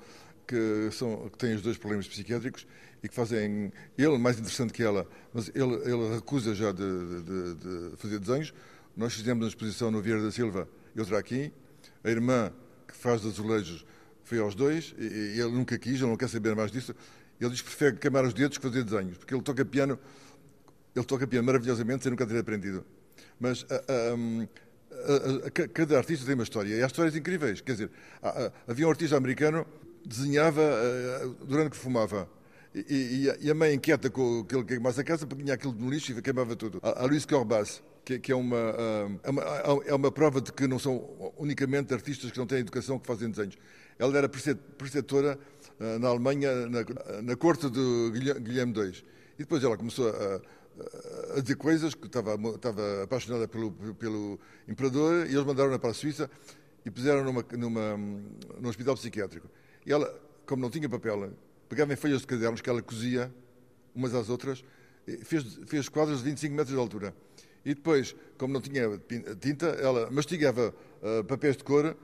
que, 0.48 0.90
são, 0.92 1.30
que 1.30 1.38
têm 1.38 1.54
os 1.54 1.62
dois 1.62 1.78
problemas 1.78 2.08
psiquiátricos 2.08 2.66
e 3.04 3.10
que 3.10 3.16
fazem. 3.16 3.72
Ele 3.98 4.18
mais 4.18 4.38
interessante 4.38 4.74
que 4.74 4.84
ela, 4.84 5.08
mas 5.34 5.50
ele, 5.50 5.76
ele 5.86 6.16
recusa 6.16 6.54
já 6.54 6.72
de, 6.72 7.24
de, 7.24 7.56
de, 7.56 7.98
fazer 7.98 8.20
desenhos. 8.20 8.54
Nós 8.96 9.14
fizemos 9.14 9.44
uma 9.44 9.50
exposição 9.50 9.90
no 9.92 10.02
Vieira 10.02 10.22
da 10.22 10.32
Silva 10.32 10.68
e 10.96 11.00
outra 11.00 11.18
aqui. 11.18 11.52
A 12.04 12.10
irmã 12.10 12.52
que 12.88 12.96
faz 12.96 13.26
azulejos 13.26 13.86
foi 14.24 14.40
aos 14.40 14.56
dois 14.56 14.94
e, 14.98 15.04
e, 15.04 15.40
ele 15.40 15.52
nunca 15.52 15.78
quis, 15.78 15.96
ele 15.96 16.08
não 16.08 16.18
quer 16.18 16.30
saber 16.30 16.56
mais 16.56 16.72
disso. 16.72 16.96
Ele 17.40 17.50
diz 17.50 17.62
que 17.62 17.68
prefere 17.68 17.98
queimar 17.98 18.26
os 18.26 18.34
dedos 18.34 18.58
que 18.58 18.68
fazer 18.68 18.84
desenhos, 18.84 19.18
porque 19.18 19.34
ele 19.34 19.42
toca 19.42 19.64
piano, 19.64 19.98
ele 20.94 21.06
toca 21.06 21.26
piano 21.26 21.46
maravilhosamente 21.46 22.04
sem 22.04 22.10
nunca 22.10 22.28
ter 22.28 22.38
aprendido. 22.38 22.86
Mas 23.40 23.66
a, 23.70 23.76
a, 23.76 25.48
a, 25.48 25.68
cada 25.70 25.98
artista 25.98 26.26
tem 26.26 26.36
uma 26.36 26.44
história 26.44 26.76
e 26.76 26.84
há 26.84 26.88
histórias 26.88 27.16
incríveis. 27.16 27.62
Quer 27.62 27.72
dizer, 27.72 27.92
havia 28.68 28.86
um 28.86 28.90
artista 28.90 29.16
americano 29.16 29.66
desenhava 30.06 30.62
durante 31.46 31.72
que 31.72 31.78
fumava 31.78 32.30
e, 32.74 32.80
e, 33.42 33.46
e, 33.48 33.52
a 33.52 33.56
mãe 33.56 33.74
inquieta 33.74 34.10
com 34.10 34.42
aquilo 34.42 34.64
que 34.64 34.74
queimasse 34.74 35.02
a 35.02 35.04
casa, 35.04 35.26
punha 35.26 35.54
aquilo 35.54 35.74
no 35.74 35.90
lixo 35.90 36.12
e 36.12 36.22
queimava 36.22 36.56
tudo. 36.56 36.80
A, 36.84 37.04
a 37.04 37.06
Luís 37.06 37.26
Corbas, 37.26 37.82
que, 38.06 38.20
que 38.20 38.32
é, 38.32 38.36
uma, 38.36 38.76
é, 39.24 39.30
uma, 39.30 39.44
é 39.88 39.94
uma 39.94 40.12
prova 40.12 40.40
de 40.40 40.52
que 40.52 40.68
não 40.68 40.78
são 40.78 41.34
unicamente 41.38 41.94
artistas 41.94 42.32
que 42.32 42.38
não 42.38 42.46
têm 42.46 42.60
educação 42.60 43.00
que 43.00 43.08
fazem 43.08 43.30
desenhos. 43.30 43.58
Ela 43.98 44.18
era 44.18 44.30
preceptora 44.30 45.38
na 46.00 46.08
Alemanha, 46.08 46.68
na, 46.68 47.22
na 47.22 47.36
corte 47.36 47.70
de 47.70 48.12
Guilherme 48.40 48.74
II. 48.74 49.04
E 49.36 49.40
depois 49.40 49.64
ela 49.64 49.78
começou 49.78 50.10
a, 50.10 50.42
a 51.38 51.42
dizer 51.42 51.56
coisas, 51.56 51.94
que 51.94 52.08
estava, 52.08 52.36
estava 52.54 53.04
apaixonada 53.04 53.48
pelo, 53.48 53.72
pelo 53.72 54.40
imperador, 54.68 55.26
e 55.28 55.34
eles 55.34 55.46
mandaram-na 55.46 55.80
para 55.80 55.92
a 55.92 55.94
Suíça 55.94 56.30
e 56.86 56.92
puseram 56.92 57.24
numa, 57.24 57.46
numa, 57.58 57.98
num 57.98 58.70
hospital 58.70 58.96
psiquiátrico. 58.96 59.50
E 59.86 59.92
ela, 59.92 60.14
como 60.46 60.62
não 60.62 60.70
tinha 60.70 60.88
papel, 60.90 61.32
pegava 61.70 61.94
em 61.94 61.96
folhas 61.96 62.22
de 62.22 62.28
cadernos 62.28 62.60
que 62.60 62.70
ela 62.70 62.82
cozia 62.82 63.32
umas 63.96 64.14
às 64.14 64.30
outras, 64.30 64.64
fez, 65.24 65.60
fez 65.68 65.88
quadros 65.90 66.20
de 66.20 66.26
25 66.26 66.56
metros 66.56 66.74
de 66.74 66.80
altura. 66.80 67.14
E 67.66 67.74
depois, 67.74 68.16
como 68.38 68.54
não 68.54 68.62
tinha 68.62 69.00
tinta, 69.40 69.68
ela 69.68 70.10
mastigava 70.10 70.74
uh, 71.02 71.24
papéis 71.26 71.58
de 71.58 71.64
cor 71.64 71.96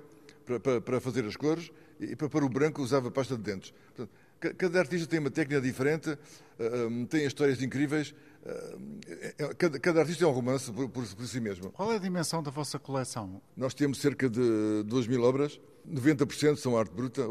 para, 0.46 0.60
para, 0.60 0.82
para, 0.82 1.02
fazer 1.02 1.26
as 1.26 1.36
cores 1.36 1.72
e 2.00 2.16
para, 2.16 2.30
para 2.30 2.46
o 2.46 2.50
branco 2.50 2.82
usava 2.82 3.10
pasta 3.10 3.36
de 3.36 3.44
dentes. 3.44 3.74
Portanto, 3.96 4.12
cada 4.58 4.80
artista 4.80 5.08
tem 5.08 5.20
uma 5.20 5.32
técnica 5.32 5.62
diferente, 5.62 6.12
uh, 6.12 7.06
tem 7.08 7.26
histórias 7.26 7.62
incríveis. 7.62 8.14
Uh, 8.46 9.56
cada, 9.58 9.80
cada, 9.80 10.00
artista 10.02 10.26
é 10.26 10.28
um 10.28 10.32
romance 10.32 10.72
por, 10.72 10.90
por, 10.90 11.08
por, 11.08 11.26
si 11.26 11.40
mesmo. 11.40 11.72
Qual 11.72 11.92
é 11.92 11.96
a 11.96 12.00
dimensão 12.00 12.44
da 12.44 12.52
vossa 12.52 12.78
coleção? 12.78 13.42
Nós 13.56 13.74
temos 13.74 14.00
cerca 14.00 14.30
de 14.30 14.84
2 14.86 15.08
mil 15.08 15.24
obras, 15.24 15.60
90% 15.90 16.58
são 16.58 16.78
arte 16.78 16.94
bruta, 16.94 17.26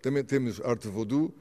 também 0.00 0.24
temos 0.24 0.60
arte 0.60 0.88
voodoo, 0.88 1.34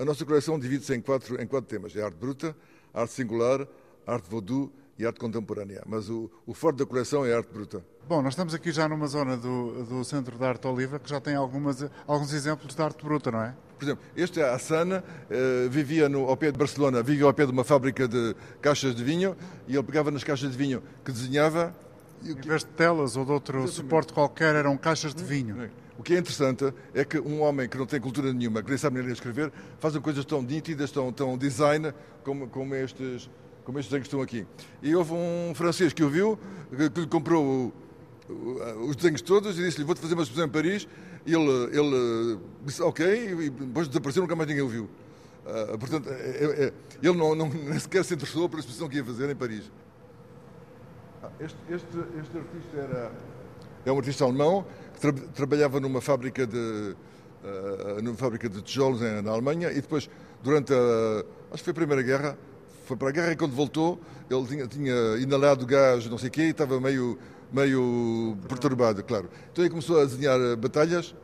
a 0.00 0.04
nossa 0.04 0.24
coleção 0.24 0.58
divide-se 0.58 0.94
em 0.94 1.00
quatro, 1.00 1.40
em 1.40 1.46
quatro 1.46 1.68
temas: 1.68 1.94
é 1.96 2.02
arte 2.02 2.16
bruta, 2.16 2.56
arte 2.92 3.12
singular, 3.12 3.66
arte 4.06 4.28
voodoo 4.28 4.72
e 4.98 5.04
arte 5.04 5.18
contemporânea. 5.18 5.82
Mas 5.86 6.08
o, 6.08 6.30
o 6.46 6.54
forte 6.54 6.78
da 6.78 6.86
coleção 6.86 7.24
é 7.24 7.34
arte 7.34 7.52
bruta. 7.52 7.84
Bom, 8.08 8.20
nós 8.20 8.34
estamos 8.34 8.52
aqui 8.54 8.70
já 8.70 8.88
numa 8.88 9.06
zona 9.06 9.36
do, 9.36 9.84
do 9.84 10.04
Centro 10.04 10.36
de 10.36 10.44
Arte 10.44 10.66
Oliva 10.66 10.98
que 10.98 11.08
já 11.08 11.20
tem 11.20 11.34
algumas, 11.34 11.84
alguns 12.06 12.32
exemplos 12.32 12.74
de 12.74 12.82
arte 12.82 13.02
bruta, 13.02 13.30
não 13.30 13.42
é? 13.42 13.54
Por 13.78 13.84
exemplo, 13.84 14.04
este 14.14 14.40
é 14.40 14.48
a 14.48 14.58
Sana, 14.58 15.02
eh, 15.30 15.68
vivia 15.70 16.08
no, 16.08 16.28
ao 16.28 16.36
pé 16.36 16.52
de 16.52 16.58
Barcelona, 16.58 17.02
vivia 17.02 17.24
ao 17.24 17.34
pé 17.34 17.46
de 17.46 17.52
uma 17.52 17.64
fábrica 17.64 18.06
de 18.06 18.36
caixas 18.60 18.94
de 18.94 19.02
vinho 19.02 19.36
e 19.66 19.74
ele 19.74 19.82
pegava 19.82 20.10
nas 20.10 20.22
caixas 20.22 20.52
de 20.52 20.56
vinho 20.56 20.82
que 21.04 21.10
desenhava. 21.10 21.74
Em 22.22 22.34
vez 22.34 22.62
de 22.62 22.70
telas 22.70 23.16
ou 23.16 23.24
de 23.24 23.32
outro 23.32 23.58
Exatamente. 23.58 23.76
suporte 23.76 24.12
qualquer, 24.12 24.54
eram 24.54 24.76
caixas 24.76 25.14
de 25.14 25.24
vinho. 25.24 25.62
É. 25.62 25.70
O 25.98 26.02
que 26.02 26.14
é 26.14 26.18
interessante 26.18 26.72
é 26.92 27.04
que 27.04 27.18
um 27.18 27.40
homem 27.42 27.68
que 27.68 27.78
não 27.78 27.86
tem 27.86 28.00
cultura 28.00 28.32
nenhuma, 28.32 28.62
que 28.62 28.68
nem 28.68 28.78
sabe 28.78 29.00
nem 29.00 29.12
escrever, 29.12 29.52
faz 29.78 29.96
coisas 29.98 30.24
tão 30.24 30.42
nítidas, 30.42 30.90
tão, 30.90 31.12
tão 31.12 31.38
design, 31.38 31.92
como, 32.24 32.48
como, 32.48 32.74
estes, 32.74 33.30
como 33.64 33.78
estes 33.78 33.90
desenhos 33.90 34.06
estão 34.06 34.20
aqui. 34.20 34.46
E 34.82 34.94
houve 34.94 35.12
um 35.12 35.52
francês 35.54 35.92
que 35.92 36.02
o 36.02 36.10
viu, 36.10 36.38
que, 36.76 36.90
que 36.90 37.00
lhe 37.00 37.06
comprou 37.06 37.72
o, 38.28 38.32
o, 38.32 38.88
os 38.88 38.96
desenhos 38.96 39.22
todos 39.22 39.56
e 39.58 39.62
disse-lhe: 39.62 39.84
Vou-te 39.84 40.00
fazer 40.00 40.14
uma 40.14 40.22
exposição 40.22 40.48
em 40.48 40.50
Paris. 40.50 40.88
E 41.24 41.32
ele, 41.32 41.78
ele 41.78 42.38
disse: 42.64 42.82
Ok, 42.82 43.06
e 43.06 43.50
depois 43.50 43.86
desapareceu, 43.86 44.22
nunca 44.22 44.34
mais 44.34 44.48
ninguém 44.48 44.64
o 44.64 44.68
viu. 44.68 44.90
Uh, 45.44 45.78
portanto, 45.78 46.08
é, 46.08 46.64
é, 46.64 46.72
ele 47.02 47.16
não, 47.16 47.34
não, 47.34 47.48
nem 47.48 47.78
sequer 47.78 48.04
se 48.04 48.14
interessou 48.14 48.48
pela 48.48 48.60
exposição 48.60 48.88
que 48.88 48.96
ia 48.96 49.04
fazer 49.04 49.30
em 49.30 49.36
Paris. 49.36 49.70
Ah, 51.22 51.30
este, 51.38 51.56
este, 51.68 51.98
este 52.20 52.38
artista 52.38 52.76
era, 52.76 53.12
é 53.84 53.92
um 53.92 53.98
artista 53.98 54.24
alemão 54.24 54.66
tra 55.00 55.12
trabalhava 55.12 55.80
numa 55.80 56.00
fábrica 56.00 56.46
de 56.46 56.56
uh, 56.56 58.02
numa 58.02 58.16
fábrica 58.16 58.48
de 58.48 58.62
tijolos 58.62 59.00
na 59.00 59.30
Alemanha 59.30 59.70
e 59.70 59.76
depois 59.76 60.08
durante 60.42 60.72
a 60.72 61.24
acho 61.52 61.62
que 61.62 61.64
foi 61.64 61.70
a 61.72 61.74
primeira 61.74 62.02
guerra 62.02 62.38
foi 62.86 62.96
para 62.96 63.08
a 63.08 63.12
guerra 63.12 63.32
e 63.32 63.36
quando 63.36 63.52
voltou 63.52 64.00
ele 64.30 64.46
tinha, 64.46 64.66
tinha 64.66 64.94
inalado 65.18 65.66
gás 65.66 66.06
não 66.06 66.18
sei 66.18 66.28
o 66.28 66.32
quê 66.32 66.42
e 66.42 66.50
estava 66.50 66.80
meio 66.80 67.18
meio 67.52 68.36
perturbado 68.48 69.02
claro. 69.04 69.28
Então 69.52 69.64
ele 69.64 69.70
começou 69.70 70.00
a 70.00 70.04
desenhar 70.04 70.38
batalhas 70.56 71.14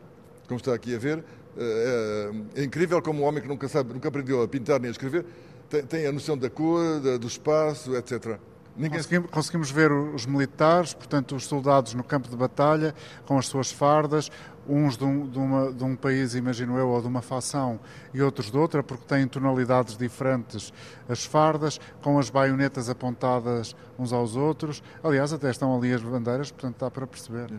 como 0.47 0.59
está 0.59 0.75
aqui 0.75 0.95
a 0.95 0.99
ver 0.99 1.25
é, 1.57 2.31
é 2.57 2.64
incrível 2.64 3.03
como 3.03 3.23
um 3.23 3.27
homem 3.27 3.43
que 3.43 3.49
nunca 3.49 3.68
sabe 3.68 3.93
nunca 3.93 4.09
aprendeu 4.09 4.43
a 4.43 4.49
pintar 4.49 4.81
nem 4.81 4.89
a 4.89 4.93
escrever 4.93 5.25
tem, 5.68 5.83
tem 5.83 6.07
a 6.07 6.12
noção 6.12 6.37
da 6.37 6.49
cor 6.49 7.01
da, 7.01 7.16
do 7.16 7.27
espaço 7.27 7.97
etc 7.97 8.39
Ninguém... 8.77 9.01
Conseguimos, 9.31 9.71
ver 9.71 9.93
os 9.93 10.27
militares, 10.27 10.95
portanto, 10.95 11.35
os 11.35 11.47
soldados 11.47 11.95
no 11.95 12.05
campo 12.05 12.29
de 12.29 12.37
batalha, 12.37 12.95
com 13.27 13.37
as 13.37 13.47
suas 13.47 13.71
fardas, 13.71 14.31
uns 14.68 14.97
de 14.97 15.05
um, 15.05 15.27
de, 15.27 15.39
uma, 15.39 15.73
de 15.73 15.85
um, 15.85 15.97
país, 15.97 16.35
imagino 16.35 16.79
eu, 16.79 16.89
ou 16.89 17.01
de 17.01 17.09
uma 17.09 17.21
facção, 17.21 17.81
e 18.14 18.23
outros 18.23 18.51
de 18.51 18.57
outra, 18.57 18.83
porque 18.83 19.05
têm 19.05 19.27
tonalidades 19.27 19.97
diferentes 19.97 20.73
as 21.09 21.25
fardas, 21.25 21.81
com 22.03 22.18
as 22.18 22.31
baionetas 22.31 22.89
apontadas 22.89 23.75
uns 23.99 24.12
aos 24.12 24.37
outros. 24.37 24.83
Aliás, 25.03 25.33
até 25.33 25.51
estão 25.51 25.77
ali 25.77 25.93
as 25.93 26.03
bandeiras, 26.03 26.51
portanto, 26.51 26.77
dá 26.79 26.91
para 26.91 27.07
perceber. 27.07 27.53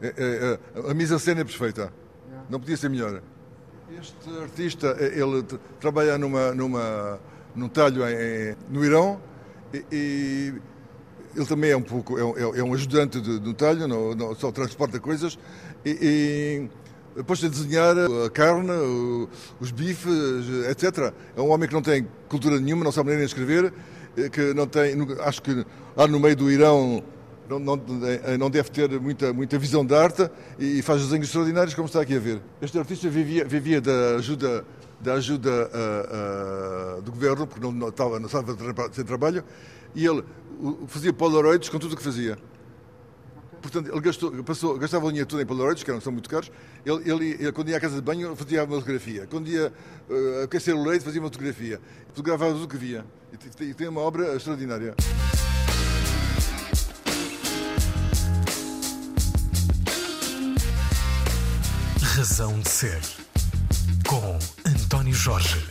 É, 0.00 0.08
é, 0.08 0.58
é, 0.84 0.90
a 0.90 0.94
mise-en-scène 0.94 1.40
é 1.40 1.44
perfeita. 1.44 1.92
Não 2.50 2.58
podia 2.58 2.76
ser 2.76 2.88
melhor. 2.88 3.22
Este 3.98 4.38
artista, 4.42 4.96
ele 5.00 5.42
trabalha 5.80 6.18
numa, 6.18 6.52
numa, 6.52 7.20
num 7.54 7.68
talho 7.68 8.06
em, 8.08 8.56
no 8.68 8.84
Irão, 8.84 9.20
e, 9.72 9.84
e 9.92 10.54
ele 11.34 11.46
também 11.46 11.70
é 11.70 11.76
um 11.76 11.82
pouco, 11.82 12.18
é 12.18 12.24
um, 12.24 12.56
é 12.56 12.62
um 12.62 12.72
ajudante 12.74 13.20
de, 13.20 13.38
do 13.38 13.52
talho, 13.52 13.86
não, 13.86 14.14
não, 14.14 14.34
só 14.34 14.50
transporta 14.50 14.98
coisas. 14.98 15.38
E, 15.84 15.90
e 16.00 16.68
de 17.16 17.48
desenhar 17.48 17.96
a 17.96 18.30
carne, 18.30 18.70
os 19.58 19.70
bifes, 19.70 20.46
etc. 20.70 21.14
É 21.36 21.40
um 21.40 21.50
homem 21.50 21.68
que 21.68 21.74
não 21.74 21.82
tem 21.82 22.06
cultura 22.28 22.60
nenhuma, 22.60 22.84
não 22.84 22.92
sabe 22.92 23.14
nem 23.14 23.24
escrever, 23.24 23.72
que 24.32 24.52
não 24.54 24.66
tem, 24.66 24.94
acho 25.20 25.42
que 25.42 25.64
lá 25.96 26.06
no 26.06 26.20
meio 26.20 26.36
do 26.36 26.50
Irão 26.50 27.02
não, 27.48 27.58
não, 27.58 27.76
não, 28.38 28.50
deve 28.50 28.70
ter 28.70 29.00
muita, 29.00 29.32
muita 29.32 29.58
visão 29.58 29.84
de 29.84 29.94
arte 29.94 30.28
e 30.58 30.82
faz 30.82 31.02
desenhos 31.02 31.28
extraordinários, 31.28 31.74
como 31.74 31.86
está 31.86 32.00
aqui 32.00 32.16
a 32.16 32.20
ver. 32.20 32.40
Este 32.60 32.78
artista 32.78 33.08
vivia, 33.08 33.44
vivia 33.44 33.80
da 33.80 34.16
ajuda 34.16 34.64
da 35.00 35.14
ajuda 35.14 35.50
uh, 35.50 36.98
uh, 36.98 37.02
do 37.02 37.12
governo, 37.12 37.46
porque 37.46 37.64
não, 37.64 37.72
não, 37.72 37.88
estava, 37.88 38.18
não 38.18 38.26
estava 38.26 38.56
sem 38.92 39.04
trabalho, 39.04 39.44
e 39.94 40.06
ele 40.06 40.24
fazia 40.86 41.12
polaroids 41.12 41.68
com 41.68 41.78
tudo 41.78 41.94
o 41.94 41.96
que 41.96 42.02
fazia. 42.02 42.38
Portanto, 43.60 43.90
ele 43.90 44.00
gastou, 44.00 44.44
passou, 44.44 44.78
gastava 44.78 45.06
o 45.06 45.08
dinheiro 45.08 45.28
todo 45.28 45.42
em 45.42 45.46
polaroids, 45.46 45.82
que 45.82 45.90
não 45.90 46.00
são 46.00 46.12
muito 46.12 46.28
caros. 46.28 46.52
Ele, 46.84 47.10
ele, 47.10 47.30
ele, 47.40 47.52
quando 47.52 47.68
ia 47.68 47.76
à 47.76 47.80
casa 47.80 47.96
de 47.96 48.02
banho, 48.02 48.36
fazia 48.36 48.62
uma 48.64 48.76
fotografia. 48.76 49.26
Quando 49.26 49.48
ia 49.48 49.72
uh, 50.08 50.44
aquecer 50.44 50.74
o 50.74 50.84
leite, 50.84 51.04
fazia 51.04 51.20
uma 51.20 51.28
fotografia. 51.28 51.80
Fotografava 52.08 52.52
tudo 52.52 52.64
o 52.64 52.68
que 52.68 52.76
via. 52.76 53.04
E, 53.32 53.64
e 53.64 53.74
tem 53.74 53.88
uma 53.88 54.02
obra 54.02 54.36
extraordinária. 54.36 54.94
Razão 62.00 62.58
de 62.60 62.68
Ser, 62.70 63.00
com 64.08 64.38
António 64.86 65.14
Jorge. 65.14 65.66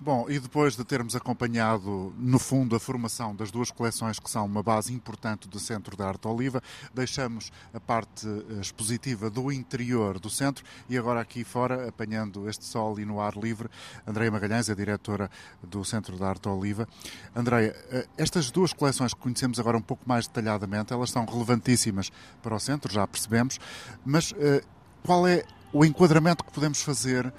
Bom, 0.00 0.24
e 0.30 0.38
depois 0.38 0.74
de 0.74 0.82
termos 0.82 1.14
acompanhado, 1.14 2.14
no 2.16 2.38
fundo, 2.38 2.74
a 2.74 2.80
formação 2.80 3.36
das 3.36 3.50
duas 3.50 3.70
coleções 3.70 4.18
que 4.18 4.30
são 4.30 4.46
uma 4.46 4.62
base 4.62 4.90
importante 4.90 5.46
do 5.46 5.60
Centro 5.60 5.98
da 5.98 6.08
Arte 6.08 6.26
Oliva, 6.26 6.62
deixamos 6.94 7.52
a 7.74 7.78
parte 7.78 8.26
eh, 8.26 8.60
expositiva 8.62 9.28
do 9.28 9.52
interior 9.52 10.18
do 10.18 10.30
centro 10.30 10.64
e 10.88 10.96
agora 10.96 11.20
aqui 11.20 11.44
fora, 11.44 11.90
apanhando 11.90 12.48
este 12.48 12.64
sol 12.64 12.98
e 12.98 13.04
no 13.04 13.20
ar 13.20 13.36
livre, 13.36 13.68
Andreia 14.06 14.30
Magalhães, 14.30 14.70
a 14.70 14.74
diretora 14.74 15.30
do 15.62 15.84
Centro 15.84 16.16
da 16.16 16.30
Arte 16.30 16.48
Oliva. 16.48 16.88
Andreia, 17.36 17.76
eh, 17.90 18.08
estas 18.16 18.50
duas 18.50 18.72
coleções 18.72 19.12
que 19.12 19.20
conhecemos 19.20 19.60
agora 19.60 19.76
um 19.76 19.82
pouco 19.82 20.08
mais 20.08 20.26
detalhadamente, 20.26 20.90
elas 20.90 21.10
são 21.10 21.26
relevantíssimas 21.26 22.10
para 22.42 22.54
o 22.54 22.58
centro, 22.58 22.90
já 22.90 23.06
percebemos, 23.06 23.60
mas 24.06 24.32
eh, 24.38 24.64
qual 25.04 25.26
é 25.26 25.44
o 25.72 25.84
enquadramento 25.84 26.44
que 26.44 26.52
podemos 26.52 26.82
fazer 26.82 27.32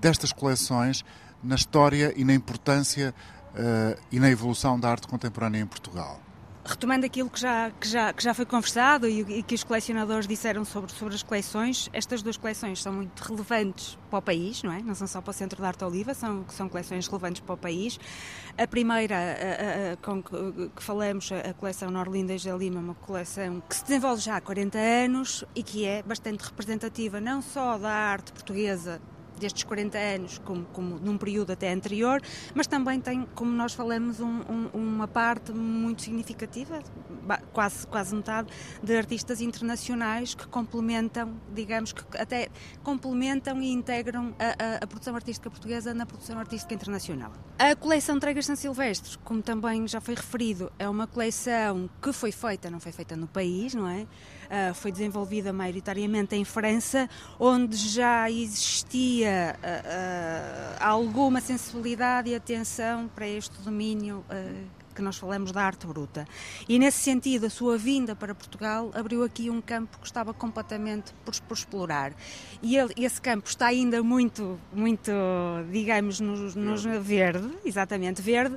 destas 0.00 0.32
coleções 0.32 1.04
na 1.42 1.54
história 1.54 2.12
e 2.16 2.24
na 2.24 2.32
importância 2.32 3.14
uh, 3.54 4.00
e 4.10 4.18
na 4.18 4.30
evolução 4.30 4.78
da 4.78 4.90
arte 4.90 5.06
contemporânea 5.06 5.60
em 5.60 5.66
Portugal. 5.66 6.20
Retomando 6.66 7.04
aquilo 7.04 7.28
que 7.28 7.38
já, 7.38 7.70
que 7.70 7.86
já, 7.86 8.12
que 8.12 8.22
já 8.22 8.32
foi 8.32 8.46
conversado 8.46 9.06
e, 9.06 9.20
e, 9.20 9.42
que 9.42 9.54
os 9.54 9.62
colecionadores 9.62 10.26
disseram 10.26 10.64
sobre, 10.64 10.90
sobre 10.92 11.14
as 11.14 11.22
coleções, 11.22 11.90
estas 11.92 12.22
duas 12.22 12.38
coleções 12.38 12.82
são 12.82 12.92
muito 12.92 13.20
relevantes 13.20 13.98
para 14.08 14.18
o 14.18 14.22
país, 14.22 14.62
não 14.62 14.72
é? 14.72 14.80
Não 14.80 14.94
são 14.94 15.06
só 15.06 15.20
para 15.20 15.30
o 15.30 15.34
Centro 15.34 15.60
de 15.60 15.66
Arte 15.66 15.84
Oliva, 15.84 16.14
são, 16.14 16.44
são 16.48 16.66
coleções 16.68 17.06
relevantes 17.06 17.40
para 17.40 17.54
o 17.54 17.58
país. 17.58 18.00
A 18.56 18.66
primeira, 18.66 19.14
a, 19.14 19.92
a, 19.92 19.96
com 19.98 20.22
que, 20.22 20.70
que, 20.74 20.82
falamos, 20.82 21.30
a 21.32 21.52
coleção 21.52 21.90
Norlinda 21.90 22.34
de 22.34 22.50
Lima, 22.50 22.80
uma 22.80 22.94
coleção 22.94 23.62
que 23.68 23.76
se 23.76 23.84
desenvolve 23.84 24.22
já 24.22 24.36
há 24.36 24.40
40 24.40 24.78
anos 24.78 25.44
e 25.54 25.62
que 25.62 25.84
é 25.84 26.02
bastante 26.02 26.42
representativa 26.44 27.20
não 27.20 27.42
só 27.42 27.76
da 27.76 27.90
arte 27.90 28.32
portuguesa 28.32 29.02
destes 29.38 29.64
40 29.64 29.98
anos, 29.98 30.38
como, 30.38 30.64
como 30.66 30.98
num 30.98 31.18
período 31.18 31.52
até 31.52 31.72
anterior, 31.72 32.20
mas 32.54 32.66
também 32.66 33.00
tem, 33.00 33.26
como 33.34 33.50
nós 33.50 33.74
falamos, 33.74 34.20
um, 34.20 34.40
um, 34.48 34.70
uma 34.74 35.08
parte 35.08 35.52
muito 35.52 36.02
significativa, 36.02 36.80
quase, 37.52 37.86
quase 37.86 38.14
metade, 38.14 38.48
de 38.82 38.96
artistas 38.96 39.40
internacionais 39.40 40.34
que 40.34 40.46
complementam, 40.46 41.34
digamos, 41.54 41.92
que 41.92 42.02
até 42.16 42.48
complementam 42.82 43.60
e 43.62 43.70
integram 43.70 44.34
a, 44.38 44.44
a, 44.44 44.76
a 44.84 44.86
produção 44.86 45.14
artística 45.14 45.50
portuguesa 45.50 45.94
na 45.94 46.06
produção 46.06 46.38
artística 46.38 46.74
internacional. 46.74 47.32
A 47.58 47.74
coleção 47.76 48.18
Tregas 48.18 48.46
São 48.46 48.56
Silvestres, 48.56 49.16
como 49.16 49.42
também 49.42 49.86
já 49.86 50.00
foi 50.00 50.14
referido, 50.14 50.72
é 50.78 50.88
uma 50.88 51.06
coleção 51.06 51.88
que 52.02 52.12
foi 52.12 52.32
feita, 52.32 52.70
não 52.70 52.80
foi 52.80 52.92
feita 52.92 53.16
no 53.16 53.26
país, 53.26 53.74
não 53.74 53.88
é? 53.88 54.06
Uh, 54.54 54.72
foi 54.72 54.92
desenvolvida 54.92 55.52
maioritariamente 55.52 56.36
em 56.36 56.44
França, 56.44 57.10
onde 57.40 57.76
já 57.76 58.30
existia 58.30 59.56
uh, 59.58 59.66
uh, 59.66 60.76
alguma 60.78 61.40
sensibilidade 61.40 62.30
e 62.30 62.36
atenção 62.36 63.08
para 63.08 63.26
este 63.26 63.60
domínio 63.62 64.24
que 64.94 65.02
nós 65.02 65.18
falamos 65.18 65.50
da 65.50 65.60
arte 65.60 65.88
bruta. 65.88 66.24
E 66.68 66.78
nesse 66.78 66.98
sentido, 66.98 67.46
a 67.46 67.50
sua 67.50 67.76
vinda 67.76 68.14
para 68.14 68.32
Portugal 68.32 68.92
abriu 68.94 69.24
aqui 69.24 69.50
um 69.50 69.60
campo 69.60 69.98
que 69.98 70.06
estava 70.06 70.32
completamente 70.32 71.12
por, 71.24 71.34
por 71.40 71.54
explorar. 71.54 72.14
E 72.62 72.76
ele, 72.76 72.94
esse 72.96 73.20
campo 73.20 73.48
está 73.48 73.66
ainda 73.66 74.04
muito, 74.04 74.56
muito, 74.72 75.10
digamos, 75.72 76.20
nos, 76.20 76.54
nos 76.54 76.84
verde, 76.84 77.50
exatamente 77.64 78.22
verde, 78.22 78.56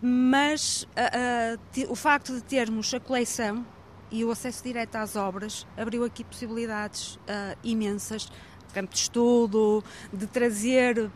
mas 0.00 0.82
uh, 0.82 1.80
uh, 1.80 1.92
o 1.92 1.96
facto 1.96 2.32
de 2.32 2.42
termos 2.42 2.94
a 2.94 3.00
coleção 3.00 3.66
e 4.12 4.24
o 4.24 4.30
acesso 4.30 4.62
direto 4.62 4.94
às 4.96 5.16
obras 5.16 5.66
abriu 5.76 6.04
aqui 6.04 6.22
possibilidades 6.22 7.16
uh, 7.16 7.56
imensas 7.64 8.26
de 8.68 8.74
campo 8.74 8.92
de 8.92 9.00
estudo, 9.00 9.82
de 10.12 10.26
trazer 10.26 11.10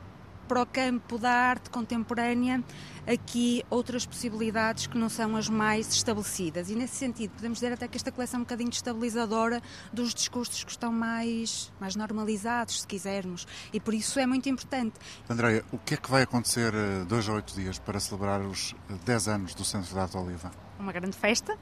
para 0.48 0.62
o 0.62 0.66
campo 0.66 1.18
da 1.18 1.30
arte 1.30 1.68
contemporânea 1.70 2.64
aqui 3.06 3.64
outras 3.70 4.04
possibilidades 4.04 4.86
que 4.86 4.98
não 4.98 5.08
são 5.08 5.36
as 5.36 5.48
mais 5.48 5.92
estabelecidas. 5.92 6.70
E 6.70 6.74
nesse 6.74 6.96
sentido, 6.96 7.32
podemos 7.32 7.58
dizer 7.58 7.72
até 7.72 7.86
que 7.86 7.96
esta 7.96 8.10
coleção 8.10 8.38
é 8.38 8.40
um 8.40 8.44
bocadinho 8.44 8.70
estabilizadora 8.70 9.62
dos 9.92 10.14
discursos 10.14 10.64
que 10.64 10.70
estão 10.70 10.92
mais, 10.92 11.72
mais 11.80 11.94
normalizados, 11.94 12.80
se 12.80 12.86
quisermos. 12.86 13.46
E 13.72 13.78
por 13.78 13.94
isso 13.94 14.18
é 14.18 14.26
muito 14.26 14.48
importante. 14.48 14.94
Andréia, 15.28 15.64
o 15.72 15.78
que 15.78 15.94
é 15.94 15.96
que 15.96 16.10
vai 16.10 16.22
acontecer 16.22 16.74
eh, 16.74 17.04
dois 17.04 17.28
a 17.28 17.32
oito 17.34 17.54
dias 17.54 17.78
para 17.78 18.00
celebrar 18.00 18.40
os 18.40 18.74
10 19.04 19.28
anos 19.28 19.54
do 19.54 19.64
Centro 19.64 19.94
da 19.94 20.02
Arte 20.02 20.16
Oliva? 20.16 20.50
uma 20.78 20.92
grande 20.92 21.16
festa. 21.16 21.56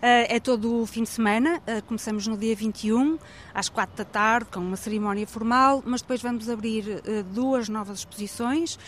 Eh, 0.00 0.36
é 0.36 0.40
todo 0.40 0.82
o 0.82 0.86
fim 0.86 1.02
de 1.02 1.08
semana, 1.08 1.62
eh, 1.66 1.80
começamos 1.80 2.26
no 2.26 2.36
dia 2.36 2.54
21, 2.54 3.18
às 3.54 3.68
4 3.68 3.96
da 3.96 4.04
tarde, 4.04 4.50
com 4.52 4.60
uma 4.60 4.76
cerimónia 4.76 5.26
formal, 5.26 5.82
mas 5.84 6.02
depois 6.02 6.22
vamos 6.22 6.48
abrir 6.48 7.02
eh, 7.04 7.22
duas 7.22 7.68
novas 7.68 8.00
exposições. 8.00 8.78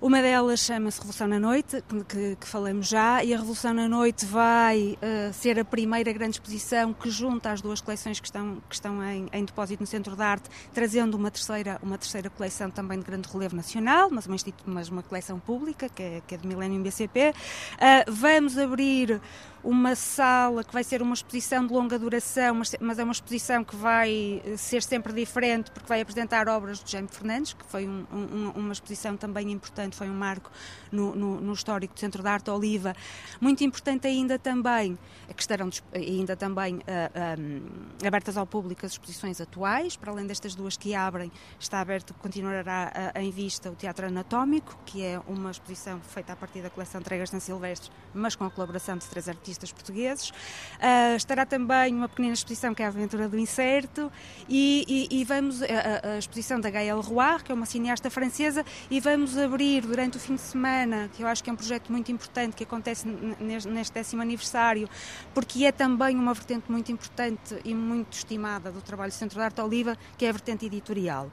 Uma 0.00 0.22
delas 0.22 0.60
chama-se 0.60 0.98
Revolução 1.00 1.26
na 1.26 1.40
Noite, 1.40 1.82
que, 2.08 2.36
que, 2.36 2.46
falamos 2.46 2.86
já, 2.86 3.24
e 3.24 3.34
a 3.34 3.36
Revolução 3.36 3.74
na 3.74 3.88
Noite 3.88 4.24
vai 4.24 4.96
uh, 5.02 5.32
ser 5.32 5.58
a 5.58 5.64
primeira 5.64 6.12
grande 6.12 6.36
exposição 6.36 6.92
que 6.94 7.10
junta 7.10 7.50
as 7.50 7.60
duas 7.60 7.80
coleções 7.80 8.20
que 8.20 8.28
estão, 8.28 8.62
que 8.68 8.76
estão 8.76 9.02
em, 9.02 9.28
em, 9.32 9.44
depósito 9.44 9.82
no 9.82 9.88
Centro 9.88 10.14
de 10.14 10.22
Arte, 10.22 10.48
trazendo 10.72 11.16
uma 11.16 11.32
terceira, 11.32 11.80
uma 11.82 11.98
terceira 11.98 12.30
coleção 12.30 12.70
também 12.70 13.00
de 13.00 13.04
grande 13.04 13.28
relevo 13.28 13.56
nacional, 13.56 14.08
mas 14.08 14.24
uma, 14.26 14.36
mas 14.66 14.88
uma 14.88 15.02
coleção 15.02 15.40
pública, 15.40 15.88
que 15.88 16.02
é, 16.04 16.22
que 16.24 16.36
é 16.36 16.38
de 16.38 16.46
Millennium 16.46 16.80
BCP. 16.80 17.30
Uh, 17.30 18.12
vamos 18.12 18.56
abrir 18.56 19.20
uma 19.62 19.94
sala 19.94 20.62
que 20.62 20.72
vai 20.72 20.84
ser 20.84 21.02
uma 21.02 21.14
exposição 21.14 21.66
de 21.66 21.72
longa 21.72 21.98
duração, 21.98 22.54
mas, 22.56 22.74
mas, 22.80 22.98
é 22.98 23.04
uma 23.04 23.12
exposição 23.12 23.64
que 23.64 23.74
vai 23.74 24.42
eh, 24.44 24.56
ser 24.56 24.82
sempre 24.82 25.12
diferente, 25.12 25.70
porque 25.70 25.88
vai 25.88 26.00
apresentar 26.00 26.48
obras 26.48 26.82
de 26.82 26.92
Jaime 26.92 27.08
Fernandes, 27.08 27.52
que 27.52 27.64
foi 27.64 27.86
um, 27.86 28.06
um, 28.12 28.50
uma 28.54 28.72
exposição 28.72 29.16
também 29.16 29.50
importante, 29.50 29.96
foi 29.96 30.08
um 30.08 30.14
marco 30.14 30.50
no, 30.90 31.14
no, 31.14 31.40
no, 31.40 31.52
histórico 31.52 31.94
do 31.94 32.00
Centro 32.00 32.22
de 32.22 32.28
Arte 32.28 32.50
Oliva. 32.50 32.94
Muito 33.40 33.62
importante 33.64 34.06
ainda 34.06 34.38
também, 34.38 34.98
que 35.34 35.40
estarão 35.42 35.70
ainda 35.94 36.36
também 36.36 36.76
uh, 36.76 36.82
eh, 36.86 37.36
um, 37.38 37.62
eh, 38.02 38.06
abertas 38.08 38.36
ao 38.36 38.46
público 38.46 38.84
as 38.86 38.92
exposições 38.92 39.40
atuais, 39.40 39.96
para 39.96 40.10
além 40.10 40.26
destas 40.26 40.54
duas 40.54 40.76
que 40.76 40.94
abrem, 40.94 41.30
está 41.58 41.80
aberto, 41.80 42.14
continuará 42.14 43.12
uh, 43.14 43.18
em 43.18 43.30
vista 43.30 43.70
o 43.70 43.74
Teatro 43.74 44.06
Anatómico, 44.06 44.78
que 44.86 45.04
é 45.04 45.20
uma 45.26 45.50
exposição 45.50 46.00
feita 46.00 46.32
a 46.32 46.36
partir 46.36 46.62
da 46.62 46.70
coleção 46.70 47.02
Tregas 47.02 47.30
São 47.30 47.40
Silvestres, 47.40 47.90
mas 48.14 48.34
com 48.34 48.44
a 48.44 48.50
colaboração 48.50 48.96
de 48.96 49.06
três 49.06 49.28
artistas 49.28 49.72
portugueses. 49.72 50.30
Uh, 50.30 51.16
estará 51.16 51.44
também 51.44 51.94
uma 51.94 52.08
pequena 52.08 52.32
exposição 52.32 52.74
que 52.74 52.82
é 52.82 52.86
a 52.86 52.88
Aventura 52.88 53.28
do 53.28 53.38
Incerto 53.38 54.10
e, 54.48 55.08
e, 55.10 55.20
e 55.20 55.24
vamos 55.24 55.62
a, 55.62 55.66
a, 56.14 56.18
exposição 56.18 56.60
da 56.60 56.70
Gaëlle 56.70 57.02
Roy, 57.02 57.42
que 57.44 57.52
é 57.52 57.54
uma 57.54 57.66
cineasta 57.66 58.10
francesa, 58.10 58.64
e 58.90 59.00
vamos 59.00 59.36
abrir 59.36 59.82
durante 59.82 60.16
o 60.16 60.20
fim 60.20 60.34
de 60.34 60.40
semana, 60.40 60.77
que 61.14 61.22
eu 61.22 61.26
acho 61.26 61.42
que 61.42 61.50
é 61.50 61.52
um 61.52 61.56
projeto 61.56 61.90
muito 61.90 62.12
importante 62.12 62.54
que 62.54 62.64
acontece 62.64 63.06
neste 63.08 63.92
décimo 63.92 64.22
aniversário, 64.22 64.88
porque 65.34 65.64
é 65.64 65.72
também 65.72 66.16
uma 66.16 66.34
vertente 66.34 66.70
muito 66.70 66.92
importante 66.92 67.58
e 67.64 67.74
muito 67.74 68.14
estimada 68.14 68.70
do 68.70 68.80
trabalho 68.80 69.10
do 69.10 69.14
Centro 69.14 69.38
de 69.38 69.44
Arte 69.44 69.60
Oliva, 69.60 69.96
que 70.16 70.24
é 70.24 70.28
a 70.28 70.32
vertente 70.32 70.66
editorial. 70.66 71.30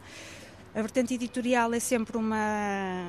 A 0.76 0.82
vertente 0.82 1.14
editorial 1.14 1.74
é 1.74 1.80
sempre 1.80 2.18
uma, 2.18 3.02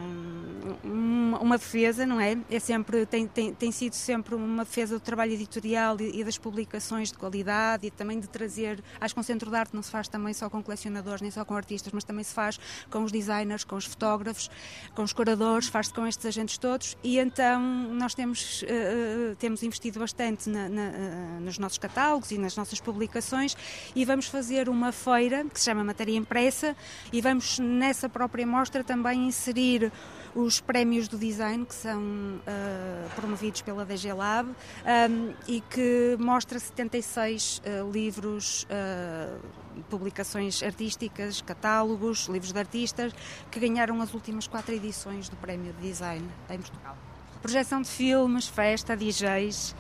uma, 0.85 1.41
uma, 1.41 1.59
defesa, 1.59 2.07
não 2.07 2.21
é? 2.21 2.39
é 2.49 2.61
sempre, 2.61 3.05
tem, 3.05 3.27
tem, 3.27 3.53
tem 3.53 3.73
sido 3.73 3.95
sempre 3.95 4.37
uma 4.37 4.65
defesa 4.65 4.95
do 4.95 5.01
trabalho 5.01 5.33
editorial 5.33 6.01
e, 6.01 6.21
e, 6.21 6.23
das 6.23 6.39
publicações 6.39 7.11
de 7.11 7.19
qualidade 7.19 7.89
e 7.89 7.91
também 7.91 8.21
de 8.21 8.29
trazer. 8.29 8.81
Acho 9.01 9.15
que 9.15 9.19
um 9.19 9.23
centro 9.25 9.51
de 9.51 9.57
arte 9.57 9.75
não 9.75 9.83
se 9.83 9.91
faz 9.91 10.07
também 10.07 10.33
só 10.33 10.49
com 10.49 10.63
colecionadores, 10.63 11.21
nem 11.21 11.29
só 11.33 11.45
com 11.45 11.57
artistas, 11.57 11.93
mas 11.93 12.05
também 12.05 12.23
se 12.23 12.33
faz 12.33 12.57
com 12.89 13.03
os 13.03 13.11
designers, 13.11 13.65
com 13.65 13.75
os 13.75 13.85
fotógrafos, 13.85 14.49
com 14.95 15.03
os 15.03 15.13
curadores, 15.13 15.67
faz-se 15.67 15.93
com 15.93 16.07
estes 16.07 16.25
agentes 16.25 16.59
todos 16.59 16.97
e 17.03 17.19
então 17.19 17.61
nós 17.95 18.15
temos, 18.15 18.63
uh, 18.63 19.35
temos 19.41 19.65
investido 19.65 19.99
bastante 19.99 20.49
na, 20.49 20.69
na, 20.69 20.83
uh, 20.83 21.41
nos 21.41 21.59
nossos 21.59 21.79
catálogos 21.79 22.31
e 22.31 22.39
nas 22.39 22.55
nossas 22.55 22.81
publicações 22.81 23.57
e 23.93 24.05
vamos 24.05 24.27
fazer 24.27 24.69
uma 24.69 24.93
feira 24.93 25.45
que 25.53 25.59
se 25.59 25.65
chama 25.65 25.83
Matéria 25.83 26.17
Impressa 26.17 26.77
e 27.13 27.21
vamos 27.21 27.56
nessa 27.59 28.09
própria 28.09 28.47
mostra 28.47 28.85
também 28.85 29.27
inserir 29.27 29.93
os 30.37 30.61
prémios 30.61 31.09
do 31.09 31.17
design 31.17 31.65
que 31.65 31.75
são 31.75 31.99
uh, 31.99 33.11
promovidos 33.15 33.63
pela 33.63 33.87
DG 33.87 34.13
Lab 34.13 34.51
um, 34.51 35.35
e 35.49 35.63
que 35.63 36.17
mostra 36.21 36.59
76 36.59 37.63
uh, 37.65 37.91
livros, 37.91 38.65
uh, 38.65 39.41
publicações 39.89 40.63
artísticas, 40.63 41.41
catálogos, 41.41 42.27
livros 42.27 42.53
de 42.53 42.59
artistas 42.59 43.13
que 43.51 43.59
ganharam 43.59 44.01
as 44.03 44.13
últimas 44.13 44.47
quatro 44.47 44.75
edições 44.75 45.31
do 45.31 45.37
prémio 45.37 45.73
de 45.73 45.89
design 45.89 46.29
em 46.51 46.59
Portugal. 46.59 46.97
Projeção 47.41 47.81
de 47.81 47.89
filmes, 47.89 48.47
festa, 48.47 48.97
DJs, 48.97 49.75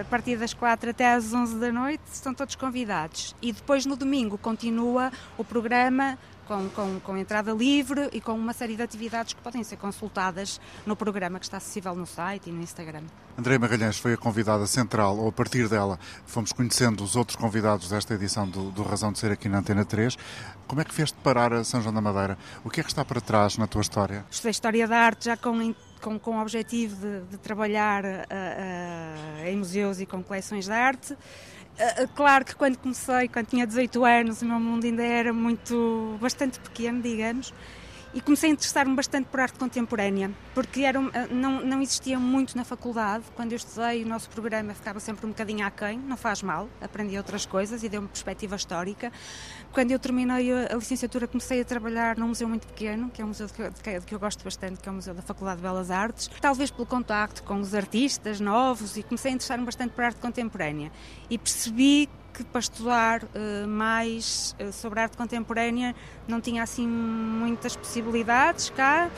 a 0.00 0.04
partir 0.04 0.36
das 0.36 0.52
4 0.52 0.90
até 0.90 1.12
às 1.12 1.32
11 1.32 1.56
da 1.58 1.70
noite, 1.70 2.02
estão 2.12 2.34
todos 2.34 2.56
convidados. 2.56 3.34
E 3.40 3.52
depois 3.52 3.86
no 3.86 3.94
domingo 3.94 4.36
continua 4.36 5.12
o 5.38 5.44
programa 5.44 6.18
com, 6.50 6.68
com, 6.70 6.98
com 6.98 7.16
entrada 7.16 7.52
livre 7.52 8.10
e 8.12 8.20
com 8.20 8.32
uma 8.32 8.52
série 8.52 8.74
de 8.74 8.82
atividades 8.82 9.34
que 9.34 9.40
podem 9.40 9.62
ser 9.62 9.76
consultadas 9.76 10.60
no 10.84 10.96
programa 10.96 11.38
que 11.38 11.44
está 11.44 11.58
acessível 11.58 11.94
no 11.94 12.04
site 12.04 12.50
e 12.50 12.52
no 12.52 12.60
Instagram. 12.60 13.04
André 13.38 13.56
Magalhães 13.56 13.98
foi 13.98 14.14
a 14.14 14.16
convidada 14.16 14.66
central, 14.66 15.16
ou 15.16 15.28
a 15.28 15.32
partir 15.32 15.68
dela 15.68 15.96
fomos 16.26 16.52
conhecendo 16.52 17.04
os 17.04 17.14
outros 17.14 17.36
convidados 17.36 17.88
desta 17.88 18.14
edição 18.14 18.48
do, 18.48 18.72
do 18.72 18.82
Razão 18.82 19.12
de 19.12 19.20
Ser 19.20 19.30
aqui 19.30 19.48
na 19.48 19.58
Antena 19.58 19.84
3. 19.84 20.18
Como 20.66 20.80
é 20.80 20.84
que 20.84 20.92
fez-te 20.92 21.16
parar 21.18 21.52
a 21.52 21.62
São 21.62 21.80
João 21.80 21.94
da 21.94 22.00
Madeira? 22.00 22.36
O 22.64 22.70
que 22.70 22.80
é 22.80 22.82
que 22.82 22.90
está 22.90 23.04
para 23.04 23.20
trás 23.20 23.56
na 23.56 23.68
tua 23.68 23.82
história? 23.82 24.24
Estudei 24.28 24.50
História 24.50 24.88
da 24.88 24.98
Arte 24.98 25.26
já 25.26 25.36
com 25.36 25.72
com, 26.00 26.18
com 26.18 26.38
o 26.38 26.40
objetivo 26.40 26.96
de, 26.96 27.20
de 27.30 27.36
trabalhar 27.36 28.04
uh, 28.04 28.08
uh, 28.08 29.46
em 29.46 29.56
museus 29.56 30.00
e 30.00 30.06
com 30.06 30.22
coleções 30.22 30.64
de 30.64 30.72
arte. 30.72 31.14
Uh, 31.80 32.06
claro 32.14 32.44
que 32.44 32.54
quando 32.54 32.76
comecei, 32.76 33.26
quando 33.28 33.46
tinha 33.46 33.66
18 33.66 34.04
anos, 34.04 34.42
o 34.42 34.44
meu 34.44 34.60
mundo 34.60 34.84
ainda 34.84 35.02
era 35.02 35.32
muito, 35.32 36.18
bastante 36.20 36.60
pequeno, 36.60 37.00
digamos, 37.00 37.54
e 38.12 38.20
comecei 38.20 38.50
a 38.50 38.52
interessar-me 38.52 38.94
bastante 38.94 39.26
por 39.26 39.40
arte 39.40 39.58
contemporânea, 39.58 40.30
porque 40.54 40.82
era, 40.82 41.00
não, 41.30 41.60
não 41.64 41.80
existia 41.80 42.18
muito 42.18 42.56
na 42.56 42.64
faculdade. 42.64 43.24
Quando 43.36 43.52
eu 43.52 43.56
estudei, 43.56 44.02
o 44.02 44.08
nosso 44.08 44.28
programa 44.30 44.74
ficava 44.74 44.98
sempre 44.98 45.26
um 45.26 45.30
bocadinho 45.30 45.64
aquém, 45.64 45.98
não 45.98 46.16
faz 46.16 46.42
mal, 46.42 46.68
aprendi 46.80 47.16
outras 47.16 47.46
coisas 47.46 47.82
e 47.82 47.88
deu-me 47.88 48.08
perspectiva 48.08 48.56
histórica. 48.56 49.12
Quando 49.72 49.92
eu 49.92 49.98
terminei 49.98 50.52
a 50.52 50.74
licenciatura, 50.74 51.28
comecei 51.28 51.60
a 51.60 51.64
trabalhar 51.64 52.16
num 52.16 52.28
museu 52.28 52.48
muito 52.48 52.66
pequeno, 52.66 53.10
que 53.10 53.22
é 53.22 53.24
um 53.24 53.28
museu 53.28 53.48
que, 53.48 53.70
de 54.00 54.06
que 54.06 54.14
eu 54.14 54.18
gosto 54.18 54.42
bastante, 54.42 54.80
que 54.80 54.88
é 54.88 54.92
o 54.92 54.94
Museu 54.94 55.14
da 55.14 55.22
Faculdade 55.22 55.58
de 55.58 55.62
Belas 55.62 55.90
Artes, 55.90 56.28
talvez 56.40 56.70
pelo 56.70 56.86
contacto 56.86 57.42
com 57.44 57.60
os 57.60 57.74
artistas 57.74 58.40
novos, 58.40 58.96
e 58.96 59.02
comecei 59.02 59.30
a 59.30 59.34
interessar-me 59.34 59.64
bastante 59.64 59.92
por 59.92 60.04
arte 60.04 60.18
contemporânea. 60.20 60.90
E 61.28 61.38
percebi 61.38 62.08
que 62.44 62.50
para 62.50 62.60
estudar 62.60 63.22
uh, 63.24 63.68
mais 63.68 64.54
uh, 64.60 64.72
sobre 64.72 65.00
arte 65.00 65.16
contemporânea 65.16 65.94
não 66.26 66.40
tinha 66.40 66.62
assim 66.62 66.86
muitas 66.86 67.76
possibilidades 67.76 68.70
cá 68.70 69.10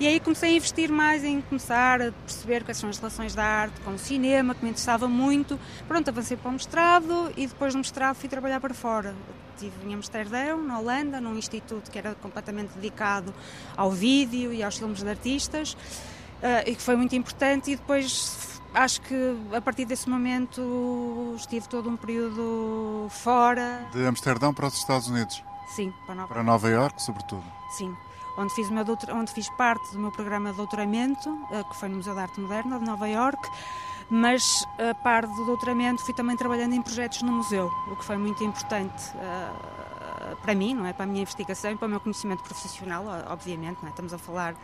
e 0.00 0.08
aí 0.08 0.18
comecei 0.18 0.50
a 0.50 0.56
investir 0.56 0.90
mais 0.90 1.22
em 1.22 1.40
começar 1.40 2.02
a 2.02 2.10
perceber 2.10 2.64
quais 2.64 2.76
são 2.76 2.90
as 2.90 2.98
relações 2.98 3.32
da 3.32 3.44
arte 3.44 3.80
com 3.82 3.92
o 3.92 3.98
cinema, 3.98 4.52
que 4.52 4.64
me 4.64 4.70
interessava 4.70 5.06
muito. 5.06 5.58
Pronto, 5.86 6.08
avancei 6.08 6.36
para 6.36 6.48
o 6.48 6.52
mestrado 6.52 7.32
e 7.36 7.46
depois 7.46 7.74
do 7.74 7.78
mestrado 7.78 8.16
fui 8.16 8.28
trabalhar 8.28 8.58
para 8.58 8.74
fora. 8.74 9.14
Estive 9.54 9.88
em 9.88 9.94
Amsterdão, 9.94 10.60
na 10.60 10.80
Holanda, 10.80 11.20
num 11.20 11.38
instituto 11.38 11.92
que 11.92 11.98
era 11.98 12.16
completamente 12.16 12.72
dedicado 12.72 13.32
ao 13.76 13.92
vídeo 13.92 14.52
e 14.52 14.64
aos 14.64 14.76
filmes 14.76 15.00
de 15.00 15.08
artistas 15.08 15.74
uh, 15.74 16.68
e 16.68 16.74
que 16.74 16.82
foi 16.82 16.96
muito 16.96 17.14
importante 17.14 17.70
e 17.70 17.76
depois 17.76 18.53
acho 18.74 19.00
que 19.02 19.36
a 19.54 19.60
partir 19.60 19.84
desse 19.84 20.08
momento 20.08 21.34
estive 21.36 21.68
todo 21.68 21.88
um 21.88 21.96
período 21.96 23.06
fora. 23.10 23.86
De 23.92 24.06
Amsterdão 24.06 24.52
para 24.52 24.66
os 24.66 24.74
Estados 24.74 25.08
Unidos? 25.08 25.42
Sim, 25.68 25.92
para 26.04 26.14
Nova, 26.14 26.28
para 26.28 26.42
Nova 26.42 26.68
York, 26.68 27.02
sobretudo. 27.02 27.44
Sim, 27.70 27.96
onde 28.36 28.52
fiz, 28.54 28.68
meu 28.70 28.84
doutor, 28.84 29.10
onde 29.10 29.32
fiz 29.32 29.48
parte 29.50 29.92
do 29.92 29.98
meu 29.98 30.10
programa 30.10 30.50
de 30.50 30.56
doutoramento, 30.56 31.38
eh, 31.50 31.62
que 31.64 31.76
foi 31.76 31.88
no 31.88 31.96
Museu 31.96 32.14
de 32.14 32.20
Arte 32.20 32.40
Moderna 32.40 32.78
de 32.78 32.84
Nova 32.84 33.08
York, 33.08 33.48
mas 34.10 34.66
a 34.78 34.94
par 34.94 35.26
do 35.26 35.44
doutoramento 35.46 36.04
fui 36.04 36.14
também 36.14 36.36
trabalhando 36.36 36.74
em 36.74 36.82
projetos 36.82 37.22
no 37.22 37.32
museu, 37.32 37.72
o 37.90 37.96
que 37.96 38.04
foi 38.04 38.18
muito 38.18 38.44
importante 38.44 39.10
uh, 39.14 40.36
para 40.42 40.54
mim, 40.54 40.74
não 40.74 40.86
é? 40.86 40.92
Para 40.92 41.04
a 41.04 41.06
minha 41.06 41.22
investigação 41.22 41.72
e 41.72 41.76
para 41.76 41.86
o 41.86 41.88
meu 41.88 42.00
conhecimento 42.00 42.42
profissional, 42.42 43.04
obviamente, 43.28 43.78
não 43.80 43.88
é? 43.88 43.90
Estamos 43.90 44.12
a 44.12 44.18
falar 44.18 44.54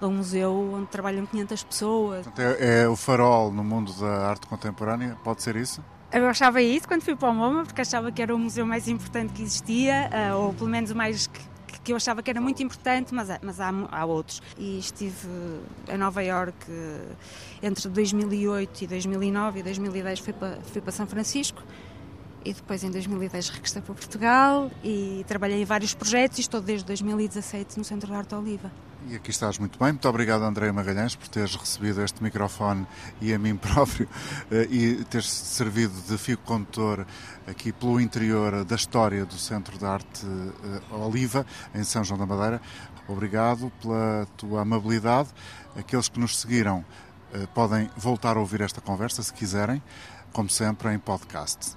a 0.00 0.06
um 0.06 0.14
museu 0.14 0.74
onde 0.74 0.86
trabalham 0.86 1.26
500 1.26 1.62
pessoas. 1.64 2.26
É, 2.38 2.82
é 2.82 2.88
o 2.88 2.96
farol 2.96 3.50
no 3.50 3.64
mundo 3.64 3.92
da 3.94 4.28
arte 4.28 4.46
contemporânea, 4.46 5.16
pode 5.24 5.42
ser 5.42 5.56
isso? 5.56 5.82
Eu 6.12 6.26
achava 6.26 6.62
isso 6.62 6.88
quando 6.88 7.02
fui 7.02 7.14
para 7.14 7.28
o 7.28 7.34
MoMA, 7.34 7.64
porque 7.64 7.82
achava 7.82 8.10
que 8.10 8.22
era 8.22 8.34
o 8.34 8.38
museu 8.38 8.64
mais 8.64 8.88
importante 8.88 9.32
que 9.34 9.42
existia, 9.42 10.08
eh, 10.10 10.34
ou 10.34 10.54
pelo 10.54 10.70
menos 10.70 10.90
o 10.90 10.96
mais 10.96 11.26
que, 11.26 11.40
que 11.84 11.92
eu 11.92 11.96
achava 11.96 12.22
que 12.22 12.30
era 12.30 12.40
muito 12.40 12.62
importante, 12.62 13.14
mas, 13.14 13.28
mas 13.42 13.60
há, 13.60 13.70
há 13.90 14.04
outros. 14.06 14.40
E 14.56 14.78
estive 14.78 15.28
em 15.86 15.98
Nova 15.98 16.22
York 16.22 16.56
eh, 16.66 17.12
entre 17.62 17.86
2008 17.90 18.84
e 18.84 18.86
2009 18.86 19.60
e 19.60 19.62
2010 19.62 20.20
fui 20.20 20.32
para, 20.32 20.58
fui 20.72 20.80
para 20.80 20.92
São 20.92 21.06
Francisco 21.06 21.62
e 22.48 22.54
depois 22.54 22.82
em 22.82 22.90
2010 22.90 23.50
regressei 23.50 23.82
para 23.82 23.94
Portugal 23.94 24.70
e 24.82 25.22
trabalhei 25.28 25.60
em 25.60 25.64
vários 25.66 25.92
projetos 25.92 26.38
e 26.38 26.40
estou 26.40 26.62
desde 26.62 26.86
2017 26.86 27.76
no 27.76 27.84
Centro 27.84 28.08
de 28.08 28.14
Arte 28.14 28.34
Oliva. 28.34 28.72
E 29.06 29.14
aqui 29.14 29.30
estás 29.30 29.58
muito 29.58 29.78
bem. 29.78 29.92
Muito 29.92 30.08
obrigado, 30.08 30.42
André 30.42 30.72
Magalhães, 30.72 31.14
por 31.14 31.28
teres 31.28 31.54
recebido 31.54 32.02
este 32.02 32.22
microfone 32.22 32.86
e 33.20 33.34
a 33.34 33.38
mim 33.38 33.54
próprio 33.58 34.08
eh, 34.50 34.66
e 34.70 35.04
teres 35.04 35.30
servido 35.30 35.92
de 36.08 36.16
fio 36.16 36.38
condutor 36.38 37.06
aqui 37.46 37.70
pelo 37.70 38.00
interior 38.00 38.64
da 38.64 38.76
história 38.76 39.26
do 39.26 39.34
Centro 39.34 39.76
de 39.78 39.84
Arte 39.84 40.26
eh, 40.26 40.94
Oliva, 40.94 41.44
em 41.74 41.84
São 41.84 42.02
João 42.02 42.18
da 42.18 42.24
Madeira. 42.24 42.62
Obrigado 43.06 43.70
pela 43.82 44.26
tua 44.38 44.62
amabilidade. 44.62 45.28
Aqueles 45.76 46.08
que 46.08 46.18
nos 46.18 46.38
seguiram 46.38 46.82
eh, 47.34 47.46
podem 47.54 47.90
voltar 47.94 48.38
a 48.38 48.40
ouvir 48.40 48.62
esta 48.62 48.80
conversa, 48.80 49.22
se 49.22 49.34
quiserem, 49.34 49.82
como 50.32 50.48
sempre, 50.48 50.92
em 50.94 50.98
podcast. 50.98 51.76